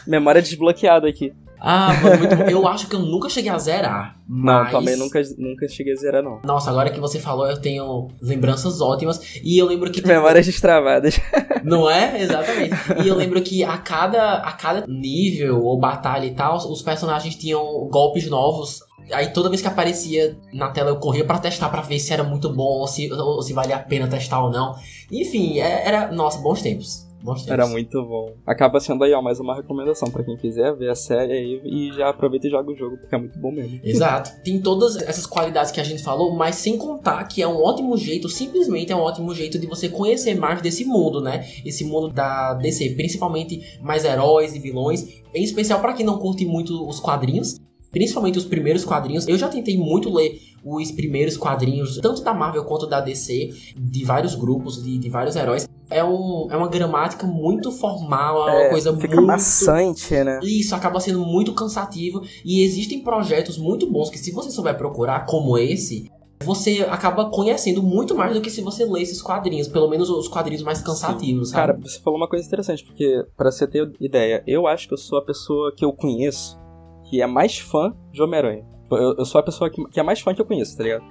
memória 0.06 0.40
desbloqueada 0.40 1.08
aqui. 1.08 1.32
Ah, 1.66 1.94
mano, 2.02 2.18
muito 2.18 2.36
bom. 2.36 2.44
Eu 2.44 2.68
acho 2.68 2.86
que 2.86 2.94
eu 2.94 3.00
nunca 3.00 3.30
cheguei 3.30 3.50
a 3.50 3.56
zerar. 3.56 4.18
Mas... 4.28 4.70
Não, 4.70 4.80
também 4.80 4.96
nunca, 4.98 5.22
nunca 5.38 5.66
cheguei 5.66 5.94
a 5.94 5.96
zerar, 5.96 6.22
não. 6.22 6.42
Nossa, 6.44 6.70
agora 6.70 6.90
que 6.90 7.00
você 7.00 7.18
falou, 7.18 7.48
eu 7.48 7.58
tenho 7.58 8.08
lembranças 8.20 8.82
ótimas. 8.82 9.40
E 9.42 9.56
eu 9.56 9.66
lembro 9.66 9.90
que. 9.90 10.02
Tipo, 10.02 10.08
Memórias 10.08 10.44
destravadas. 10.44 11.18
Não 11.64 11.88
é? 11.88 12.20
Exatamente. 12.20 12.74
E 13.02 13.08
eu 13.08 13.14
lembro 13.14 13.40
que 13.40 13.64
a 13.64 13.78
cada, 13.78 14.34
a 14.40 14.52
cada 14.52 14.86
nível 14.86 15.64
ou 15.64 15.80
batalha 15.80 16.26
e 16.26 16.34
tal, 16.34 16.58
os 16.58 16.82
personagens 16.82 17.34
tinham 17.34 17.88
golpes 17.90 18.28
novos. 18.28 18.80
Aí 19.10 19.28
toda 19.28 19.48
vez 19.48 19.62
que 19.62 19.68
aparecia 19.68 20.36
na 20.52 20.70
tela 20.70 20.90
eu 20.90 20.96
corria 20.96 21.24
para 21.24 21.38
testar 21.38 21.70
para 21.70 21.80
ver 21.80 21.98
se 21.98 22.12
era 22.12 22.22
muito 22.22 22.52
bom 22.52 22.80
ou 22.80 22.86
se, 22.86 23.10
ou 23.10 23.40
se 23.40 23.54
valia 23.54 23.76
a 23.76 23.78
pena 23.78 24.06
testar 24.06 24.44
ou 24.44 24.50
não. 24.50 24.74
Enfim, 25.10 25.58
é, 25.60 25.86
era. 25.86 26.12
Nossa, 26.12 26.38
bons 26.40 26.60
tempos. 26.60 27.06
Era 27.48 27.66
muito 27.66 28.02
bom. 28.02 28.34
Acaba 28.46 28.78
sendo 28.80 29.02
aí, 29.04 29.12
ó, 29.12 29.22
mais 29.22 29.40
uma 29.40 29.54
recomendação 29.54 30.10
para 30.10 30.22
quem 30.22 30.36
quiser 30.36 30.74
ver 30.76 30.90
a 30.90 30.94
série 30.94 31.32
aí 31.32 31.60
e 31.64 31.92
já 31.92 32.10
aproveita 32.10 32.46
e 32.46 32.50
joga 32.50 32.70
o 32.70 32.76
jogo, 32.76 32.98
porque 32.98 33.14
é 33.14 33.18
muito 33.18 33.38
bom 33.38 33.50
mesmo. 33.50 33.80
Exato. 33.82 34.30
Tem 34.42 34.60
todas 34.60 34.96
essas 34.96 35.26
qualidades 35.26 35.72
que 35.72 35.80
a 35.80 35.84
gente 35.84 36.02
falou, 36.02 36.34
mas 36.34 36.56
sem 36.56 36.76
contar 36.76 37.24
que 37.24 37.40
é 37.40 37.48
um 37.48 37.62
ótimo 37.62 37.96
jeito, 37.96 38.28
simplesmente 38.28 38.92
é 38.92 38.96
um 38.96 39.00
ótimo 39.00 39.34
jeito 39.34 39.58
de 39.58 39.66
você 39.66 39.88
conhecer 39.88 40.34
mais 40.34 40.60
desse 40.60 40.84
mundo, 40.84 41.20
né? 41.20 41.46
Esse 41.64 41.84
mundo 41.84 42.10
da 42.10 42.54
DC, 42.54 42.90
principalmente 42.90 43.78
mais 43.80 44.04
heróis 44.04 44.54
e 44.54 44.58
vilões, 44.58 45.22
em 45.34 45.42
especial 45.42 45.80
para 45.80 45.94
quem 45.94 46.04
não 46.04 46.18
curte 46.18 46.44
muito 46.44 46.86
os 46.86 47.00
quadrinhos 47.00 47.58
principalmente 47.94 48.36
os 48.36 48.44
primeiros 48.44 48.84
quadrinhos. 48.84 49.28
Eu 49.28 49.38
já 49.38 49.48
tentei 49.48 49.78
muito 49.78 50.12
ler 50.12 50.40
os 50.64 50.90
primeiros 50.90 51.36
quadrinhos, 51.36 51.98
tanto 51.98 52.22
da 52.22 52.32
Marvel 52.32 52.64
quanto 52.64 52.86
da 52.86 53.00
DC, 53.00 53.50
de 53.76 54.04
vários 54.04 54.34
grupos, 54.34 54.82
de, 54.82 54.98
de 54.98 55.10
vários 55.10 55.36
heróis. 55.36 55.68
É, 55.90 56.02
um, 56.02 56.48
é 56.50 56.56
uma 56.56 56.68
gramática 56.68 57.26
muito 57.26 57.70
formal, 57.70 58.48
é 58.48 58.52
uma 58.52 58.62
é, 58.62 58.68
coisa 58.70 58.96
fica 58.96 59.16
muito. 59.16 59.26
maçante, 59.26 60.14
né? 60.24 60.40
Isso 60.42 60.74
acaba 60.74 60.98
sendo 60.98 61.20
muito 61.20 61.52
cansativo. 61.52 62.22
E 62.44 62.62
existem 62.62 63.00
projetos 63.00 63.58
muito 63.58 63.90
bons 63.90 64.08
que, 64.08 64.18
se 64.18 64.32
você 64.32 64.50
souber 64.50 64.76
procurar, 64.78 65.26
como 65.26 65.58
esse, 65.58 66.10
você 66.42 66.86
acaba 66.88 67.30
conhecendo 67.30 67.82
muito 67.82 68.14
mais 68.14 68.32
do 68.32 68.40
que 68.40 68.50
se 68.50 68.62
você 68.62 68.84
lê 68.84 69.02
esses 69.02 69.20
quadrinhos, 69.20 69.68
pelo 69.68 69.88
menos 69.88 70.08
os 70.08 70.26
quadrinhos 70.26 70.62
mais 70.62 70.80
cansativos, 70.80 71.50
sabe? 71.50 71.72
Cara, 71.72 71.80
você 71.80 72.00
falou 72.00 72.18
uma 72.18 72.28
coisa 72.28 72.46
interessante, 72.46 72.84
porque 72.84 73.24
para 73.36 73.50
você 73.50 73.66
ter 73.66 73.92
ideia, 74.00 74.42
eu 74.46 74.66
acho 74.66 74.88
que 74.88 74.94
eu 74.94 74.98
sou 74.98 75.18
a 75.18 75.22
pessoa 75.24 75.72
que 75.74 75.84
eu 75.84 75.92
conheço 75.92 76.58
que 77.04 77.20
é 77.20 77.26
mais 77.26 77.58
fã 77.58 77.94
de 78.10 78.22
Homem-Aranha. 78.22 78.73
Eu, 78.90 79.16
eu, 79.18 79.24
sou 79.24 79.38
a 79.38 79.42
pessoa 79.42 79.70
que, 79.70 79.82
que, 79.86 80.00
é 80.00 80.02
mais 80.02 80.20
fã 80.20 80.34
que 80.34 80.40
eu 80.40 80.46
conheço, 80.46 80.76
tá 80.76 80.84
ligado? 80.84 81.04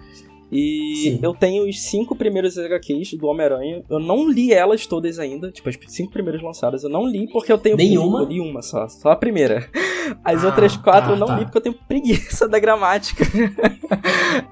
E 0.51 0.95
Sim. 1.03 1.19
eu 1.23 1.33
tenho 1.33 1.67
os 1.67 1.81
cinco 1.81 2.15
primeiros 2.15 2.57
HQs 2.57 3.15
do 3.15 3.25
Homem-Aranha. 3.25 3.83
Eu 3.89 3.99
não 3.99 4.29
li 4.29 4.53
elas 4.53 4.85
todas 4.85 5.17
ainda. 5.17 5.51
Tipo, 5.51 5.69
as 5.69 5.77
cinco 5.87 6.11
primeiras 6.11 6.43
lançadas 6.43 6.83
eu 6.83 6.89
não 6.89 7.07
li 7.07 7.27
porque 7.31 7.51
eu 7.51 7.57
tenho. 7.57 7.75
Nenhuma? 7.75 8.19
Eu 8.19 8.27
li 8.27 8.39
uma 8.39 8.61
só. 8.61 8.87
Só 8.87 9.09
a 9.09 9.15
primeira. 9.15 9.67
As 10.23 10.43
ah, 10.43 10.47
outras 10.47 10.75
quatro 10.77 11.09
tá, 11.09 11.15
eu 11.15 11.19
não 11.19 11.27
tá. 11.27 11.39
li 11.39 11.45
porque 11.45 11.57
eu 11.57 11.61
tenho 11.61 11.75
preguiça 11.87 12.45
da 12.49 12.59
gramática. 12.59 13.23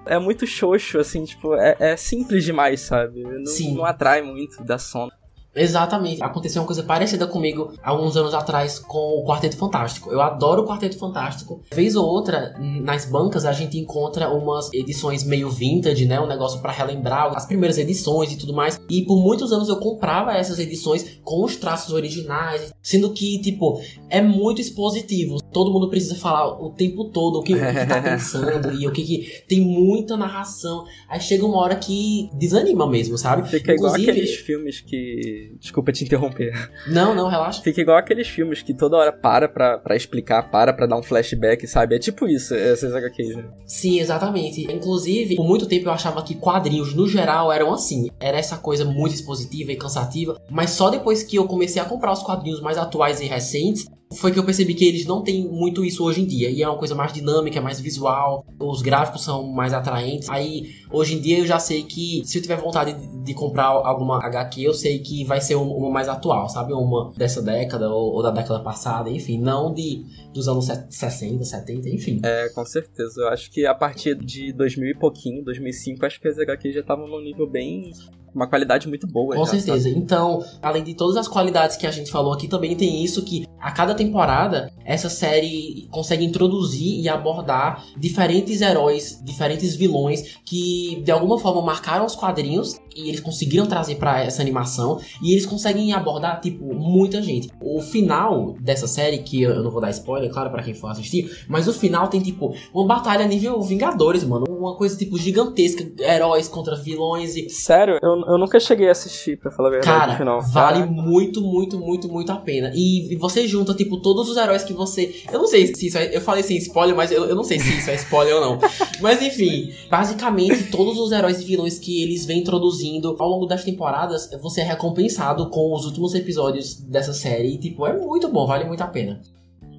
é 0.07 0.17
muito 0.17 0.47
xoxo, 0.47 0.97
assim, 0.97 1.23
tipo, 1.25 1.53
é, 1.55 1.75
é 1.77 1.97
simples 1.97 2.43
demais, 2.45 2.81
sabe? 2.81 3.21
Não, 3.21 3.75
não 3.75 3.85
atrai 3.85 4.21
muito, 4.21 4.63
dá 4.63 4.77
sono. 4.77 5.11
Exatamente. 5.55 6.23
Aconteceu 6.23 6.61
uma 6.61 6.67
coisa 6.67 6.83
parecida 6.83 7.27
comigo 7.27 7.73
há 7.83 7.89
alguns 7.89 8.15
anos 8.15 8.33
atrás 8.33 8.79
com 8.79 9.19
o 9.19 9.25
Quarteto 9.25 9.57
Fantástico. 9.57 10.11
Eu 10.11 10.21
adoro 10.21 10.63
o 10.63 10.65
Quarteto 10.65 10.97
Fantástico. 10.97 11.61
Vez 11.73 11.95
ou 11.95 12.05
outra, 12.05 12.55
nas 12.59 13.05
bancas 13.05 13.45
a 13.45 13.51
gente 13.51 13.77
encontra 13.77 14.29
umas 14.29 14.73
edições 14.73 15.23
meio 15.23 15.49
vintage, 15.49 16.05
né? 16.05 16.19
Um 16.19 16.27
negócio 16.27 16.61
para 16.61 16.71
relembrar 16.71 17.35
as 17.35 17.45
primeiras 17.45 17.77
edições 17.77 18.31
e 18.31 18.37
tudo 18.37 18.53
mais. 18.53 18.79
E 18.89 19.03
por 19.03 19.21
muitos 19.21 19.51
anos 19.51 19.67
eu 19.67 19.77
comprava 19.77 20.33
essas 20.33 20.59
edições 20.59 21.19
com 21.23 21.43
os 21.43 21.55
traços 21.55 21.93
originais, 21.93 22.73
sendo 22.81 23.11
que, 23.11 23.41
tipo, 23.41 23.81
é 24.09 24.21
muito 24.21 24.61
expositivo. 24.61 25.41
Todo 25.51 25.71
mundo 25.71 25.89
precisa 25.89 26.15
falar 26.15 26.61
o 26.61 26.69
tempo 26.69 27.05
todo 27.05 27.39
o 27.39 27.43
que, 27.43 27.53
o 27.53 27.57
que 27.57 27.85
tá 27.85 28.01
pensando 28.01 28.71
e 28.73 28.87
o 28.87 28.91
que, 28.91 29.03
que 29.03 29.43
tem 29.47 29.59
muita 29.59 30.15
narração. 30.15 30.85
Aí 31.09 31.19
chega 31.19 31.45
uma 31.45 31.57
hora 31.57 31.75
que 31.75 32.29
desanima 32.33 32.89
mesmo, 32.89 33.17
sabe? 33.17 33.49
Fica 33.49 33.73
Inclusive, 33.73 34.01
igual 34.01 34.15
aqueles 34.15 34.35
filmes 34.37 34.81
que 34.81 35.40
Desculpa 35.59 35.91
te 35.91 36.03
interromper. 36.03 36.69
Não, 36.87 37.15
não, 37.15 37.27
relaxa. 37.27 37.61
Fica 37.61 37.81
igual 37.81 37.97
aqueles 37.97 38.27
filmes 38.27 38.61
que 38.61 38.73
toda 38.73 38.97
hora 38.97 39.11
para 39.11 39.47
pra, 39.47 39.77
pra 39.77 39.95
explicar, 39.95 40.49
para 40.49 40.73
pra 40.73 40.85
dar 40.85 40.97
um 40.97 41.03
flashback, 41.03 41.67
sabe? 41.67 41.95
É 41.95 41.99
tipo 41.99 42.27
isso, 42.27 42.53
essas 42.53 42.93
HQs, 42.93 43.35
né? 43.35 43.45
Sim, 43.65 43.99
exatamente. 43.99 44.71
Inclusive, 44.71 45.35
por 45.35 45.47
muito 45.47 45.65
tempo 45.65 45.87
eu 45.87 45.93
achava 45.93 46.23
que 46.23 46.35
quadrinhos, 46.35 46.93
no 46.93 47.07
geral, 47.07 47.51
eram 47.51 47.73
assim. 47.73 48.09
Era 48.19 48.37
essa 48.37 48.57
coisa 48.57 48.85
muito 48.85 49.15
expositiva 49.15 49.71
e 49.71 49.75
cansativa. 49.75 50.39
Mas 50.49 50.71
só 50.71 50.89
depois 50.89 51.23
que 51.23 51.35
eu 51.35 51.45
comecei 51.45 51.81
a 51.81 51.85
comprar 51.85 52.11
os 52.11 52.23
quadrinhos 52.23 52.61
mais 52.61 52.77
atuais 52.77 53.21
e 53.21 53.25
recentes, 53.25 53.87
foi 54.17 54.31
que 54.31 54.39
eu 54.39 54.43
percebi 54.43 54.73
que 54.73 54.85
eles 54.85 55.05
não 55.05 55.23
têm 55.23 55.47
muito 55.47 55.85
isso 55.85 56.03
hoje 56.03 56.21
em 56.21 56.25
dia. 56.25 56.49
E 56.49 56.61
é 56.61 56.67
uma 56.67 56.77
coisa 56.77 56.93
mais 56.95 57.13
dinâmica, 57.13 57.61
mais 57.61 57.79
visual, 57.79 58.45
os 58.59 58.81
gráficos 58.81 59.23
são 59.23 59.47
mais 59.47 59.73
atraentes. 59.73 60.29
Aí, 60.29 60.75
hoje 60.91 61.15
em 61.15 61.21
dia, 61.21 61.39
eu 61.39 61.45
já 61.45 61.59
sei 61.59 61.83
que 61.83 62.21
se 62.25 62.37
eu 62.37 62.41
tiver 62.41 62.57
vontade 62.57 62.95
de, 63.23 63.33
comprar 63.33 63.65
alguma 63.65 64.23
HQ, 64.25 64.61
eu 64.63 64.73
sei 64.73 64.99
que 64.99 65.23
vai 65.23 65.39
ser 65.39 65.55
uma, 65.55 65.89
mais 65.89 66.09
atual, 66.09 66.49
sabe? 66.49 66.73
Uma 66.73 67.11
dessa 67.15 67.41
década 67.41 67.89
ou, 67.89 68.13
ou, 68.15 68.21
da 68.23 68.31
década 68.31 68.59
passada, 68.59 69.09
enfim, 69.09 69.39
não 69.39 69.73
de 69.73 70.03
dos 70.33 70.47
anos 70.47 70.65
60, 70.65 71.43
70, 71.43 71.89
enfim. 71.89 72.19
É, 72.23 72.49
com 72.49 72.65
certeza. 72.65 73.21
Eu 73.21 73.29
acho 73.29 73.49
que 73.49 73.65
a 73.65 73.73
partir 73.73 74.15
de 74.15 74.51
2000 74.53 74.89
e 74.89 74.93
pouquinho, 74.95 75.43
2005, 75.43 76.05
acho 76.05 76.19
que 76.19 76.27
as 76.27 76.37
HQs 76.37 76.73
já 76.73 76.81
estavam 76.81 77.07
num 77.07 77.21
nível 77.21 77.49
bem 77.49 77.91
uma 78.33 78.47
qualidade 78.47 78.87
muito 78.87 79.07
boa. 79.07 79.35
Com 79.35 79.45
já, 79.45 79.51
certeza. 79.51 79.89
Sabe? 79.89 79.97
Então, 79.97 80.43
além 80.61 80.83
de 80.83 80.93
todas 80.93 81.17
as 81.17 81.27
qualidades 81.27 81.77
que 81.77 81.85
a 81.85 81.91
gente 81.91 82.11
falou 82.11 82.33
aqui, 82.33 82.47
também 82.47 82.75
tem 82.75 83.03
isso 83.03 83.23
que 83.23 83.45
a 83.59 83.71
cada 83.71 83.93
temporada 83.93 84.71
essa 84.83 85.09
série 85.09 85.87
consegue 85.91 86.25
introduzir 86.25 86.99
e 86.99 87.07
abordar 87.07 87.85
diferentes 87.97 88.61
heróis, 88.61 89.21
diferentes 89.23 89.75
vilões 89.75 90.37
que 90.43 91.01
de 91.03 91.11
alguma 91.11 91.37
forma 91.37 91.61
marcaram 91.61 92.05
os 92.05 92.15
quadrinhos 92.15 92.79
e 92.95 93.09
eles 93.09 93.19
conseguiram 93.19 93.65
trazer 93.65 93.95
para 93.95 94.23
essa 94.23 94.41
animação 94.41 94.99
e 95.21 95.31
eles 95.31 95.45
conseguem 95.45 95.93
abordar 95.93 96.39
tipo 96.41 96.73
muita 96.73 97.21
gente. 97.21 97.49
O 97.61 97.81
final 97.81 98.55
dessa 98.59 98.87
série 98.87 99.19
que 99.19 99.41
eu 99.41 99.63
não 99.63 99.71
vou 99.71 99.81
dar 99.81 99.89
spoiler, 99.91 100.31
claro 100.31 100.49
para 100.49 100.63
quem 100.63 100.73
for 100.73 100.87
assistir, 100.87 101.45
mas 101.47 101.67
o 101.67 101.73
final 101.73 102.07
tem 102.07 102.21
tipo 102.21 102.53
uma 102.73 102.85
batalha 102.85 103.25
nível 103.25 103.61
Vingadores, 103.61 104.23
mano, 104.23 104.45
uma 104.49 104.75
coisa 104.75 104.97
tipo 104.97 105.17
gigantesca, 105.17 105.89
heróis 105.99 106.47
contra 106.47 106.75
vilões 106.75 107.35
e 107.35 107.49
Sério, 107.49 107.99
eu 108.01 108.21
eu 108.27 108.37
nunca 108.37 108.59
cheguei 108.59 108.87
a 108.87 108.91
assistir, 108.91 109.37
pra 109.37 109.51
falar 109.51 109.69
a 109.69 109.71
verdade. 109.71 109.99
Cara, 109.99 110.17
final. 110.17 110.41
vale 110.41 110.85
muito, 110.85 111.41
muito, 111.41 111.79
muito, 111.79 112.07
muito 112.07 112.31
a 112.31 112.37
pena. 112.37 112.71
E, 112.73 113.13
e, 113.13 113.15
você 113.15 113.47
junta, 113.47 113.73
tipo, 113.73 113.97
todos 113.97 114.29
os 114.29 114.37
heróis 114.37 114.63
que 114.63 114.73
você. 114.73 115.23
Eu 115.31 115.39
não 115.39 115.47
sei 115.47 115.67
se 115.67 115.87
isso 115.87 115.97
é. 115.97 116.15
Eu 116.15 116.21
falei 116.21 116.43
sem 116.43 116.57
spoiler, 116.57 116.95
mas 116.95 117.11
eu, 117.11 117.25
eu 117.25 117.35
não 117.35 117.43
sei 117.43 117.59
se 117.59 117.77
isso 117.77 117.89
é 117.89 117.95
spoiler 117.95 118.35
ou 118.35 118.41
não. 118.41 118.59
Mas 119.01 119.21
enfim, 119.21 119.73
basicamente, 119.89 120.69
todos 120.69 120.97
os 120.99 121.11
heróis 121.11 121.41
e 121.41 121.43
vilões 121.43 121.79
que 121.79 122.03
eles 122.03 122.23
vêm 122.25 122.43
introduzindo 122.81 123.15
ao 123.19 123.29
longo 123.29 123.45
das 123.45 123.63
temporadas, 123.63 124.29
você 124.41 124.61
é 124.61 124.63
recompensado 124.63 125.49
com 125.49 125.73
os 125.73 125.85
últimos 125.85 126.13
episódios 126.13 126.75
dessa 126.81 127.13
série. 127.13 127.55
E, 127.55 127.57
tipo, 127.57 127.85
é 127.85 127.97
muito 127.97 128.29
bom, 128.29 128.45
vale 128.45 128.65
muito 128.65 128.81
a 128.81 128.87
pena. 128.87 129.21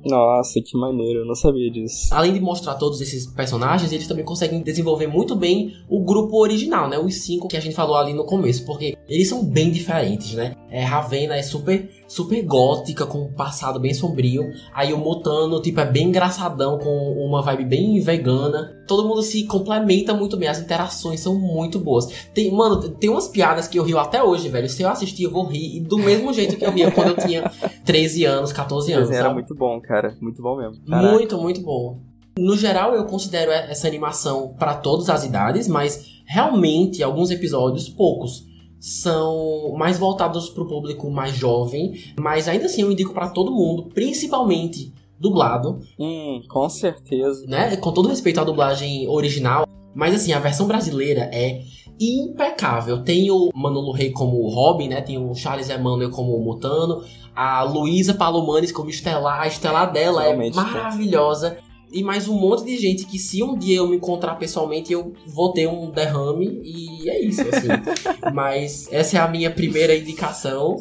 Nossa, 0.05 0.61
que 0.61 0.77
maneiro, 0.77 1.21
eu 1.21 1.27
não 1.27 1.35
sabia 1.35 1.71
disso. 1.71 2.13
Além 2.13 2.33
de 2.33 2.41
mostrar 2.41 2.75
todos 2.75 3.01
esses 3.01 3.25
personagens, 3.27 3.93
eles 3.93 4.09
também 4.09 4.25
conseguem 4.25 4.61
desenvolver 4.61 5.07
muito 5.07 5.37
bem 5.37 5.75
o 5.89 6.01
grupo 6.01 6.39
original, 6.39 6.89
né? 6.89 6.99
Os 6.99 7.23
cinco 7.23 7.47
que 7.47 7.57
a 7.57 7.61
gente 7.61 7.77
falou 7.77 7.95
ali 7.95 8.13
no 8.13 8.25
começo, 8.25 8.67
porque 8.67 8.97
eles 9.09 9.29
são 9.29 9.45
bem 9.45 9.71
diferentes, 9.71 10.35
né? 10.35 10.57
É, 10.69 10.83
Ravena 10.83 11.37
é 11.37 11.43
super 11.43 11.89
super 12.13 12.43
gótica, 12.45 13.07
com 13.07 13.23
um 13.23 13.33
passado 13.33 13.81
bem 13.81 13.95
sombrio. 13.95 14.53
Aí 14.75 14.93
o 14.93 14.99
Mutano, 14.99 15.63
tipo, 15.63 15.81
é 15.81 15.87
bem 15.87 16.09
engraçadão, 16.09 16.79
com 16.79 16.91
uma 17.13 17.41
vibe 17.41 17.65
bem 17.65 18.01
vegana. 18.01 18.77
Todo 18.87 19.09
mundo 19.09 19.23
se 19.23 19.45
complementa 19.45 20.13
muito 20.13 20.37
bem, 20.37 20.47
as 20.47 20.61
interações 20.61 21.21
são 21.21 21.35
muito 21.35 21.79
boas. 21.79 22.07
Tem, 22.35 22.53
mano, 22.53 22.87
tem 22.91 23.09
umas 23.09 23.29
piadas 23.29 23.67
que 23.67 23.79
eu 23.79 23.83
rio 23.83 23.99
até 23.99 24.23
hoje, 24.23 24.51
velho. 24.51 24.69
Se 24.69 24.83
eu 24.83 24.91
assistir, 24.91 25.23
eu 25.23 25.31
vou 25.31 25.47
rir. 25.47 25.79
E 25.79 25.81
do 25.81 25.97
mesmo 25.97 26.35
jeito 26.35 26.57
que 26.57 26.67
eu 26.67 26.71
ria 26.71 26.91
quando 26.91 27.09
eu 27.09 27.17
tinha 27.17 27.51
13 27.83 28.27
anos, 28.27 28.53
14 28.53 28.93
anos. 28.93 29.11
Era 29.11 29.33
muito 29.33 29.55
bom, 29.55 29.81
cara. 29.81 30.15
Muito 30.21 30.43
bom 30.43 30.59
mesmo. 30.59 30.85
Caraca. 30.85 31.13
Muito, 31.13 31.39
muito 31.39 31.63
bom. 31.63 31.99
No 32.39 32.59
geral, 32.59 32.95
eu 32.95 33.07
considero 33.07 33.51
essa 33.51 33.89
animação 33.89 34.55
para 34.59 34.75
todas 34.75 35.09
as 35.09 35.25
idades, 35.25 35.67
mas 35.67 36.21
realmente 36.27 37.03
alguns 37.03 37.31
episódios, 37.31 37.89
poucos 37.89 38.52
são 38.83 39.73
mais 39.79 39.97
voltados 39.97 40.51
para 40.51 40.65
o 40.65 40.67
público 40.67 41.09
mais 41.09 41.37
jovem, 41.37 41.95
mas 42.19 42.49
ainda 42.49 42.67
assim 42.67 42.83
eu 42.83 42.91
indico 42.91 43.15
para 43.15 43.29
todo 43.29 43.53
mundo, 43.53 43.85
principalmente 43.95 44.93
dublado. 45.21 45.79
Hum, 45.97 46.43
com 46.49 46.69
certeza. 46.69 47.47
Né? 47.47 47.77
Com 47.77 47.93
todo 47.93 48.09
respeito 48.09 48.41
à 48.41 48.45
dublagem 48.45 49.07
original, 49.07 49.69
mas 49.95 50.17
assim, 50.17 50.33
a 50.33 50.41
versão 50.41 50.67
brasileira 50.67 51.31
é 51.33 51.63
impecável. 52.01 53.05
Tem 53.05 53.31
o 53.31 53.51
Manolo 53.55 53.93
Rey 53.93 54.11
como 54.11 54.49
Robin, 54.49 54.89
né? 54.89 55.01
Tem 55.01 55.17
o 55.17 55.33
Charles 55.33 55.71
Emmanuel 55.71 56.11
como 56.11 56.37
Mutano, 56.41 57.05
a 57.37 57.63
Luísa 57.63 58.15
Palomares 58.15 58.73
como 58.73 58.91
Estelar. 58.91 59.43
A 59.43 59.47
Estelar 59.47 59.93
dela 59.93 60.25
é 60.25 60.29
Realmente, 60.29 60.59
é 60.59 60.61
maravilhosa 60.61 61.57
e 61.93 62.03
mais 62.03 62.27
um 62.27 62.39
monte 62.39 62.65
de 62.65 62.77
gente 62.77 63.05
que 63.05 63.19
se 63.19 63.43
um 63.43 63.57
dia 63.57 63.77
eu 63.77 63.87
me 63.87 63.97
encontrar 63.97 64.37
pessoalmente 64.37 64.93
eu 64.93 65.13
vou 65.27 65.53
ter 65.53 65.67
um 65.67 65.91
derrame 65.91 66.61
e 66.65 67.09
é 67.11 67.21
isso, 67.21 67.43
assim. 67.43 67.69
Mas 68.33 68.91
essa 68.91 69.19
é 69.19 69.21
a 69.21 69.29
minha 69.29 69.51
primeira 69.51 69.95
indicação. 69.95 70.77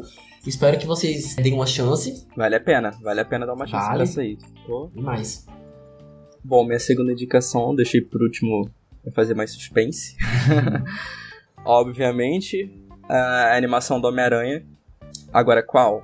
Espero 0.48 0.80
que 0.80 0.88
vocês 0.88 1.36
deem 1.36 1.54
uma 1.54 1.68
chance. 1.68 2.26
Vale 2.36 2.56
a 2.56 2.60
pena, 2.60 2.92
vale 3.02 3.20
a 3.20 3.26
pena 3.26 3.46
dar 3.46 3.54
uma 3.54 3.68
chance 3.68 3.86
vale. 3.86 3.96
pra 3.96 4.04
essa 4.04 4.22
aí. 4.22 4.38
Tô... 4.66 4.90
mais. 4.96 5.46
Bom, 6.44 6.66
minha 6.66 6.80
segunda 6.80 7.12
indicação, 7.12 7.76
deixei 7.76 8.02
por 8.02 8.24
último 8.24 8.70
pra 9.04 9.12
fazer 9.12 9.36
mais 9.36 9.52
suspense. 9.52 10.16
Obviamente, 11.64 12.72
a 13.08 13.56
animação 13.56 14.02
do 14.02 14.08
Homem-Aranha. 14.08 14.66
Agora 15.32 15.62
qual? 15.62 16.04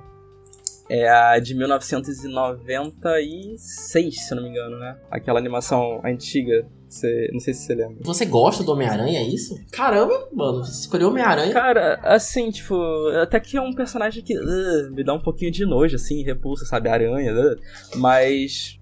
É 0.90 1.08
a 1.08 1.38
de 1.38 1.54
1996, 1.54 4.26
se 4.26 4.34
não 4.34 4.42
me 4.42 4.48
engano, 4.48 4.76
né? 4.78 4.96
Aquela 5.10 5.38
animação 5.38 6.00
antiga. 6.04 6.66
Você, 6.88 7.28
não 7.32 7.40
sei 7.40 7.52
se 7.52 7.66
você 7.66 7.74
lembra. 7.74 7.98
Você 8.00 8.24
gosta 8.24 8.64
do 8.64 8.72
Homem-Aranha, 8.72 9.20
é 9.20 9.22
isso? 9.22 9.54
Caramba, 9.70 10.26
mano, 10.32 10.64
você 10.64 10.80
escolheu 10.80 11.08
Homem-Aranha. 11.08 11.52
Cara, 11.52 12.00
assim, 12.02 12.50
tipo, 12.50 12.74
até 13.20 13.38
que 13.38 13.58
é 13.58 13.60
um 13.60 13.74
personagem 13.74 14.24
que 14.24 14.34
uh, 14.34 14.90
me 14.92 15.04
dá 15.04 15.12
um 15.12 15.20
pouquinho 15.20 15.50
de 15.50 15.66
nojo, 15.66 15.96
assim, 15.96 16.22
repulsa, 16.22 16.64
sabe? 16.64 16.88
Aranha, 16.88 17.34
uh, 17.34 17.56
mas. 17.96 18.80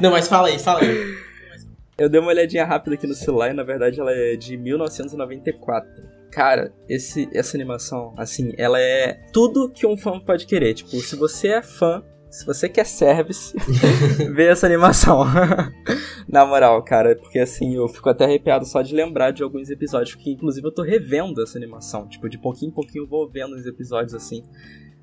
não, 0.00 0.10
mas 0.10 0.26
fala 0.26 0.48
aí, 0.48 0.58
fala 0.58 0.80
aí. 0.80 0.96
Eu 1.98 2.08
dei 2.08 2.18
uma 2.18 2.30
olhadinha 2.30 2.64
rápida 2.64 2.96
aqui 2.96 3.06
no 3.06 3.14
celular 3.14 3.50
e 3.50 3.52
na 3.52 3.62
verdade 3.62 4.00
ela 4.00 4.10
é 4.10 4.34
de 4.34 4.56
1994. 4.56 6.21
Cara, 6.32 6.72
esse, 6.88 7.28
essa 7.34 7.58
animação, 7.58 8.14
assim, 8.16 8.54
ela 8.56 8.80
é 8.80 9.12
tudo 9.34 9.68
que 9.68 9.86
um 9.86 9.98
fã 9.98 10.18
pode 10.18 10.46
querer. 10.46 10.72
Tipo, 10.72 10.98
se 11.00 11.14
você 11.14 11.48
é 11.48 11.62
fã, 11.62 12.02
se 12.30 12.46
você 12.46 12.70
quer 12.70 12.86
service, 12.86 13.54
vê 14.34 14.46
essa 14.46 14.64
animação. 14.64 15.26
Na 16.26 16.46
moral, 16.46 16.82
cara, 16.82 17.14
porque 17.16 17.38
assim, 17.38 17.74
eu 17.74 17.86
fico 17.86 18.08
até 18.08 18.24
arrepiado 18.24 18.64
só 18.64 18.80
de 18.80 18.94
lembrar 18.94 19.30
de 19.32 19.42
alguns 19.42 19.68
episódios, 19.68 20.14
que 20.14 20.32
inclusive 20.32 20.66
eu 20.66 20.72
tô 20.72 20.82
revendo 20.82 21.42
essa 21.42 21.58
animação. 21.58 22.08
Tipo, 22.08 22.30
de 22.30 22.38
pouquinho 22.38 22.70
em 22.70 22.74
pouquinho 22.74 23.04
eu 23.04 23.08
vou 23.08 23.28
vendo 23.28 23.54
os 23.54 23.66
episódios 23.66 24.14
assim. 24.14 24.42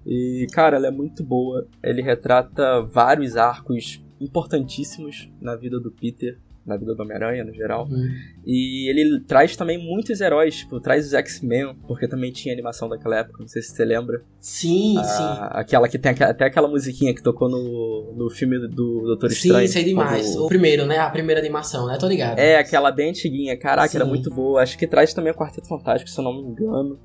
E, 0.04 0.48
cara, 0.52 0.78
ela 0.78 0.88
é 0.88 0.92
muito 0.92 1.24
boa. 1.24 1.68
Ele 1.84 2.02
retrata 2.02 2.82
vários 2.82 3.38
arcos 3.38 4.04
importantíssimos 4.20 5.32
na 5.40 5.56
vida 5.56 5.80
do 5.80 5.92
Peter 5.92 6.40
na 6.70 6.78
vida 6.78 6.94
do 6.94 7.04
Homem-Aranha, 7.04 7.44
no 7.44 7.54
geral. 7.54 7.88
Uhum. 7.90 8.08
E 8.46 8.90
ele 8.90 9.20
traz 9.22 9.56
também 9.56 9.78
muitos 9.78 10.22
heróis, 10.22 10.58
tipo, 10.58 10.80
traz 10.80 11.08
os 11.08 11.14
X-Men, 11.14 11.76
porque 11.88 12.08
também 12.08 12.32
tinha 12.32 12.54
animação 12.54 12.88
daquela 12.88 13.18
época, 13.18 13.40
não 13.40 13.48
sei 13.48 13.62
se 13.62 13.76
você 13.76 13.84
lembra. 13.84 14.22
Sim, 14.40 14.98
ah, 15.00 15.04
sim. 15.04 15.60
Aquela 15.60 15.90
que 15.90 15.98
tem 15.98 16.12
até 16.12 16.46
aquela 16.46 16.68
musiquinha 16.68 17.14
que 17.14 17.22
tocou 17.22 17.50
no, 17.50 18.14
no 18.16 18.30
filme 18.30 18.60
do 18.60 19.02
Doutor 19.02 19.32
Estranho. 19.32 19.68
Sim, 19.68 19.74
sei 19.74 19.84
demais. 19.84 20.36
O 20.36 20.48
primeiro, 20.48 20.86
né? 20.86 21.00
A 21.00 21.10
primeira 21.10 21.42
animação, 21.42 21.88
né? 21.88 21.98
Tô 22.00 22.08
ligado. 22.08 22.38
É, 22.38 22.58
aquela 22.58 22.92
bem 22.92 23.10
antiguinha. 23.10 23.58
Caraca, 23.58 23.90
sim. 23.90 23.98
era 23.98 24.06
muito 24.06 24.30
boa. 24.30 24.62
Acho 24.62 24.78
que 24.78 24.88
traz 24.88 25.14
também 25.14 25.34
o 25.34 25.36
Quarteto 25.36 25.68
Fantástico, 25.68 26.10
se 26.10 26.20
eu 26.20 26.24
não 26.24 26.34
me 26.34 26.42
engano. 26.42 27.00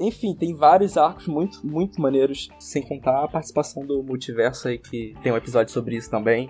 Enfim, 0.00 0.32
tem 0.32 0.54
vários 0.54 0.96
arcos 0.96 1.26
muito, 1.26 1.66
muito 1.66 2.00
maneiros, 2.00 2.48
sem 2.60 2.80
contar 2.80 3.24
a 3.24 3.28
participação 3.28 3.84
do 3.84 4.00
multiverso 4.00 4.68
aí, 4.68 4.78
que 4.78 5.12
tem 5.24 5.32
um 5.32 5.36
episódio 5.36 5.72
sobre 5.72 5.96
isso 5.96 6.08
também 6.08 6.48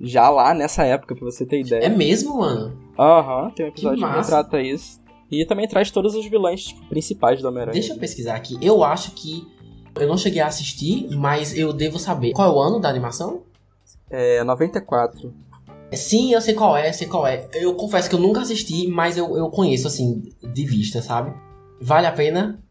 já 0.00 0.28
lá 0.30 0.54
nessa 0.54 0.84
época, 0.84 1.14
pra 1.14 1.24
você 1.24 1.44
ter 1.44 1.60
ideia. 1.60 1.84
É 1.84 1.88
mesmo, 1.88 2.38
mano? 2.38 2.76
Aham, 2.98 3.44
uhum, 3.44 3.50
tem 3.50 3.66
um 3.66 3.68
episódio 3.68 4.04
que, 4.04 4.10
que 4.10 4.16
retrata 4.18 4.60
isso. 4.60 5.00
E 5.30 5.44
também 5.44 5.68
traz 5.68 5.90
todos 5.90 6.14
os 6.14 6.26
vilões 6.26 6.64
tipo, 6.64 6.84
principais 6.88 7.40
do 7.40 7.48
Homem-Aranha. 7.48 7.74
Deixa 7.74 7.92
eu 7.92 7.98
pesquisar 7.98 8.34
aqui. 8.34 8.58
Eu 8.60 8.82
acho 8.82 9.12
que. 9.12 9.46
Eu 9.98 10.06
não 10.08 10.16
cheguei 10.16 10.40
a 10.40 10.46
assistir, 10.46 11.08
mas 11.16 11.56
eu 11.56 11.72
devo 11.72 11.98
saber. 11.98 12.32
Qual 12.32 12.48
é 12.48 12.52
o 12.52 12.60
ano 12.60 12.80
da 12.80 12.88
animação? 12.88 13.42
É 14.08 14.42
94. 14.42 15.32
Sim, 15.92 16.32
eu 16.32 16.40
sei 16.40 16.54
qual 16.54 16.76
é, 16.76 16.92
sei 16.92 17.08
qual 17.08 17.26
é. 17.26 17.48
Eu 17.54 17.74
confesso 17.74 18.08
que 18.08 18.14
eu 18.14 18.20
nunca 18.20 18.40
assisti, 18.40 18.86
mas 18.88 19.16
eu, 19.16 19.36
eu 19.36 19.50
conheço, 19.50 19.88
assim, 19.88 20.22
de 20.42 20.64
vista, 20.64 21.02
sabe? 21.02 21.32
Vale 21.80 22.06
a 22.06 22.12
pena? 22.12 22.62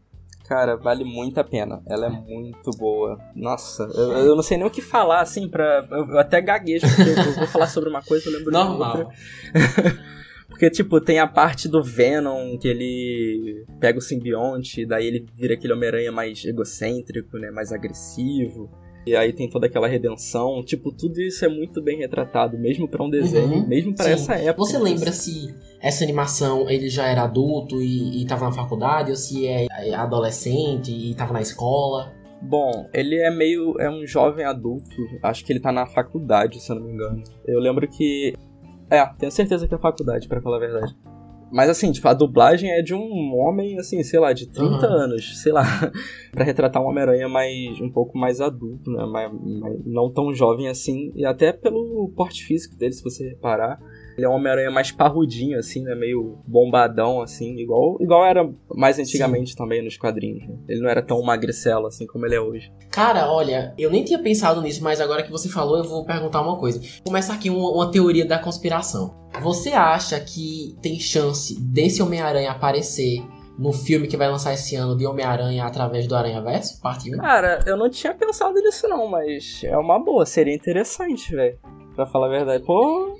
Cara, 0.50 0.76
vale 0.76 1.04
muito 1.04 1.38
a 1.38 1.44
pena. 1.44 1.80
Ela 1.86 2.06
é 2.06 2.10
muito 2.10 2.72
boa. 2.72 3.16
Nossa, 3.36 3.84
eu, 3.94 4.10
eu 4.26 4.34
não 4.34 4.42
sei 4.42 4.58
nem 4.58 4.66
o 4.66 4.70
que 4.70 4.82
falar, 4.82 5.20
assim, 5.20 5.48
pra. 5.48 5.86
Eu 5.88 6.18
até 6.18 6.40
gaguejo, 6.40 6.88
porque 6.88 7.08
eu 7.08 7.34
vou 7.34 7.46
falar 7.46 7.68
sobre 7.68 7.88
uma 7.88 8.02
coisa, 8.02 8.28
eu 8.28 8.36
lembro 8.36 8.50
Normal. 8.50 8.96
de 8.96 9.02
outra. 9.02 10.10
Porque, 10.50 10.68
tipo, 10.68 11.00
tem 11.00 11.20
a 11.20 11.28
parte 11.28 11.68
do 11.68 11.80
Venom, 11.80 12.58
que 12.58 12.66
ele 12.66 13.64
pega 13.78 13.98
o 13.98 14.02
simbionte, 14.02 14.84
daí 14.84 15.06
ele 15.06 15.24
vira 15.36 15.54
aquele 15.54 15.72
Homem-Aranha 15.72 16.10
mais 16.10 16.44
egocêntrico, 16.44 17.38
né? 17.38 17.52
Mais 17.52 17.72
agressivo. 17.72 18.68
E 19.06 19.16
aí 19.16 19.32
tem 19.32 19.48
toda 19.48 19.66
aquela 19.66 19.88
redenção. 19.88 20.62
Tipo, 20.64 20.92
tudo 20.92 21.20
isso 21.20 21.44
é 21.44 21.48
muito 21.48 21.80
bem 21.82 21.98
retratado, 21.98 22.58
mesmo 22.58 22.86
para 22.88 23.02
um 23.02 23.10
desenho, 23.10 23.60
Uhum, 23.62 23.66
mesmo 23.66 23.94
para 23.94 24.10
essa 24.10 24.34
época. 24.34 24.66
Você 24.66 24.78
lembra 24.78 25.10
se 25.12 25.54
essa 25.80 26.04
animação 26.04 26.68
ele 26.68 26.88
já 26.88 27.06
era 27.06 27.22
adulto 27.22 27.80
e, 27.80 28.22
e 28.22 28.26
tava 28.26 28.44
na 28.44 28.52
faculdade, 28.52 29.10
ou 29.10 29.16
se 29.16 29.46
é 29.46 29.66
adolescente 29.94 30.92
e 30.92 31.14
tava 31.14 31.32
na 31.32 31.40
escola? 31.40 32.12
Bom, 32.42 32.88
ele 32.94 33.16
é 33.16 33.30
meio. 33.30 33.78
é 33.80 33.90
um 33.90 34.06
jovem 34.06 34.44
adulto. 34.44 34.96
Acho 35.22 35.44
que 35.44 35.52
ele 35.52 35.60
tá 35.60 35.70
na 35.72 35.86
faculdade, 35.86 36.60
se 36.60 36.70
eu 36.70 36.76
não 36.76 36.86
me 36.86 36.92
engano. 36.92 37.22
Eu 37.46 37.58
lembro 37.60 37.86
que. 37.88 38.34
É, 38.90 39.04
tenho 39.18 39.30
certeza 39.30 39.68
que 39.68 39.74
é 39.74 39.78
faculdade, 39.78 40.26
pra 40.26 40.40
falar 40.40 40.56
a 40.56 40.60
verdade. 40.60 40.96
Mas 41.52 41.68
assim, 41.68 41.90
tipo, 41.90 42.06
a 42.06 42.14
dublagem 42.14 42.70
é 42.70 42.80
de 42.82 42.94
um 42.94 43.34
homem, 43.34 43.78
assim, 43.78 44.02
sei 44.02 44.20
lá, 44.20 44.32
de 44.32 44.46
30 44.48 44.86
Uhum. 44.86 44.92
anos, 44.94 45.42
sei 45.42 45.52
lá, 45.52 45.62
pra 46.32 46.44
retratar 46.44 46.82
um 46.82 46.86
Homem-Aranha 46.86 47.28
mais. 47.28 47.80
um 47.80 47.90
pouco 47.90 48.16
mais 48.16 48.40
adulto, 48.40 48.90
né? 48.90 49.04
Mais, 49.06 49.32
mais- 49.32 49.84
não 49.84 50.12
tão 50.12 50.32
jovem 50.32 50.68
assim. 50.68 51.12
E 51.16 51.24
até 51.24 51.52
pelo 51.52 52.10
porte 52.16 52.44
físico 52.44 52.76
dele, 52.76 52.92
se 52.92 53.02
você 53.02 53.28
reparar. 53.30 53.78
Ele 54.20 54.26
é 54.26 54.28
um 54.28 54.34
Homem-Aranha 54.34 54.70
mais 54.70 54.92
parrudinho, 54.92 55.58
assim, 55.58 55.82
né? 55.82 55.94
Meio 55.94 56.38
bombadão, 56.46 57.22
assim, 57.22 57.56
igual, 57.56 57.96
igual 58.00 58.26
era 58.26 58.46
mais 58.68 58.98
antigamente 58.98 59.56
também 59.56 59.82
nos 59.82 59.96
quadrinhos. 59.96 60.46
Né? 60.46 60.58
Ele 60.68 60.82
não 60.82 60.90
era 60.90 61.00
tão 61.00 61.22
magricelo 61.22 61.86
assim 61.86 62.06
como 62.06 62.26
ele 62.26 62.34
é 62.34 62.40
hoje. 62.40 62.70
Cara, 62.90 63.32
olha, 63.32 63.72
eu 63.78 63.90
nem 63.90 64.04
tinha 64.04 64.18
pensado 64.18 64.60
nisso, 64.60 64.84
mas 64.84 65.00
agora 65.00 65.22
que 65.22 65.30
você 65.30 65.48
falou, 65.48 65.78
eu 65.78 65.84
vou 65.84 66.04
perguntar 66.04 66.42
uma 66.42 66.58
coisa. 66.58 66.82
Começa 67.02 67.32
aqui 67.32 67.48
uma, 67.48 67.70
uma 67.70 67.90
teoria 67.90 68.26
da 68.26 68.38
conspiração. 68.38 69.18
Você 69.40 69.70
acha 69.70 70.20
que 70.20 70.76
tem 70.82 71.00
chance 71.00 71.58
desse 71.58 72.02
Homem-Aranha 72.02 72.50
aparecer 72.50 73.24
no 73.58 73.72
filme 73.72 74.06
que 74.06 74.18
vai 74.18 74.28
lançar 74.28 74.52
esse 74.52 74.76
ano 74.76 74.98
de 74.98 75.06
Homem-Aranha 75.06 75.64
através 75.64 76.06
do 76.06 76.14
Aranha 76.14 76.42
Verso, 76.42 76.78
parte 76.82 77.14
1? 77.14 77.16
Cara, 77.16 77.64
eu 77.66 77.76
não 77.78 77.88
tinha 77.88 78.12
pensado 78.12 78.52
nisso 78.60 78.86
não, 78.86 79.06
mas 79.06 79.62
é 79.64 79.78
uma 79.78 79.98
boa, 79.98 80.26
seria 80.26 80.54
interessante, 80.54 81.34
velho. 81.34 81.58
Pra 81.94 82.06
falar 82.06 82.26
a 82.26 82.30
verdade. 82.30 82.64
Pô, 82.64 83.18